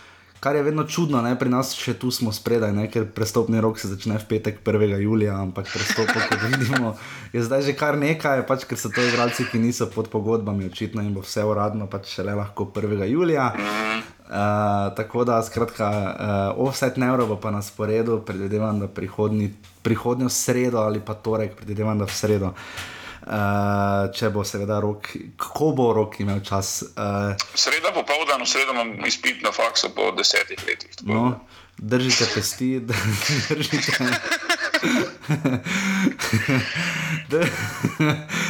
kar 0.43 0.57
je 0.57 0.62
vedno 0.62 0.84
čudno, 0.84 1.22
ne? 1.22 1.36
pri 1.38 1.51
nas 1.55 1.70
še 1.78 1.95
tu 1.95 2.11
smo 2.11 2.32
spredaj, 2.34 2.72
ne? 2.74 2.88
ker 2.90 3.05
prestopni 3.14 3.61
rok 3.62 3.78
se 3.78 3.86
začne 3.86 4.18
v 4.18 4.26
petek 4.26 4.59
1. 4.66 4.97
julija, 4.99 5.36
ampak 5.38 5.68
prestop, 5.70 6.11
kot 6.11 6.43
vidimo, 6.51 6.97
je 7.30 7.45
zdaj 7.47 7.62
že 7.68 7.74
kar 7.78 7.95
nekaj, 7.95 8.43
pač, 8.49 8.66
ker 8.66 8.80
so 8.80 8.90
to 8.90 9.05
igralci, 9.07 9.47
ki 9.47 9.62
niso 9.62 9.86
pod 9.86 10.11
pogodbami, 10.11 10.66
očitno 10.66 11.05
jim 11.07 11.14
bo 11.14 11.22
vse 11.22 11.47
uradno, 11.47 11.86
pač 11.86 12.16
šele 12.16 12.34
lahko 12.34 12.66
1. 12.74 13.07
julija. 13.07 13.53
Uh, 14.32 14.88
tako 14.97 15.22
da, 15.28 15.38
skratka, 15.47 15.86
uh, 15.86 16.66
offset 16.66 16.99
neuro 16.99 17.28
bo 17.30 17.36
pa 17.38 17.53
na 17.55 17.62
sporedu, 17.62 18.18
predvidevam, 18.26 18.80
da 18.82 18.88
prihodnjo 18.90 20.32
sredo 20.32 20.82
ali 20.82 21.05
pa 21.05 21.14
torek, 21.14 21.55
predvidevam, 21.55 22.03
da 22.03 22.11
v 22.11 22.18
sredo. 22.18 22.51
Uh, 22.51 23.01
če 24.14 24.31
bo 24.35 24.45
seveda 24.45 24.81
rok, 24.83 25.09
kako 25.39 25.73
bo 25.77 25.93
rok 25.97 26.20
imel 26.20 26.41
čas. 26.45 26.83
Uh, 26.97 27.35
sreda 27.55 27.93
popoldan, 27.95 28.43
v 28.43 28.49
sredo 28.51 28.73
imam 28.75 29.07
izpit 29.07 29.43
na 29.43 29.53
faksu 29.53 29.95
po 29.95 30.11
desetih 30.16 30.59
letih. 30.66 30.91
No, 31.07 31.41
držite 31.79 32.27
pesti, 32.35 32.81
držite. 33.51 33.93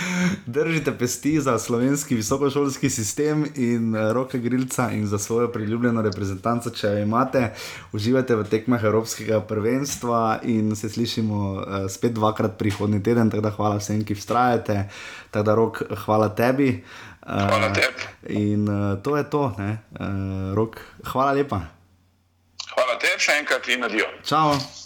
Držite 0.47 0.93
pesti 0.99 1.41
za 1.41 1.59
slovenski 1.59 2.15
visokošolski 2.15 2.91
sistem 2.91 3.47
in 3.57 3.97
eh, 3.97 4.13
roke 4.13 4.39
grilca 4.39 4.91
in 4.91 5.07
za 5.07 5.19
svojo 5.19 5.49
priljubljeno 5.53 6.03
reprezentanco, 6.03 6.71
če 6.71 6.87
jo 6.87 6.99
imate. 6.99 7.53
Uživajte 7.93 8.37
v 8.37 8.45
tekmah 8.45 8.85
Evropskega 8.85 9.41
prvenstva 9.41 10.41
in 10.43 10.77
se 10.77 10.89
slišimo 10.89 11.53
uh, 11.53 11.63
spet 11.91 12.13
dvakrat 12.13 12.59
prihodnji 12.59 13.03
teden. 13.03 13.31
Tako 13.31 13.43
da 13.43 13.51
hvala 13.51 13.77
vsem, 13.77 14.05
ki 14.05 14.15
vztrajate. 14.15 14.89
Tako 15.31 15.45
da 15.45 15.55
rok, 15.55 15.83
hvala 16.05 16.29
tebi. 16.29 16.85
Uh, 17.23 17.49
hvala 17.49 17.73
tebi. 17.73 18.09
In 18.29 18.69
uh, 18.69 19.03
to 19.03 19.17
je 19.17 19.31
to, 19.31 19.43
uh, 19.43 20.55
rok. 20.55 20.81
Hvala 21.05 21.33
lepa. 21.33 21.61
Hvala 22.75 22.99
tebi 22.99 23.21
še 23.21 23.43
enkrat 23.43 23.69
in 23.69 23.85
adijo. 23.85 24.09
Čau. 24.25 24.82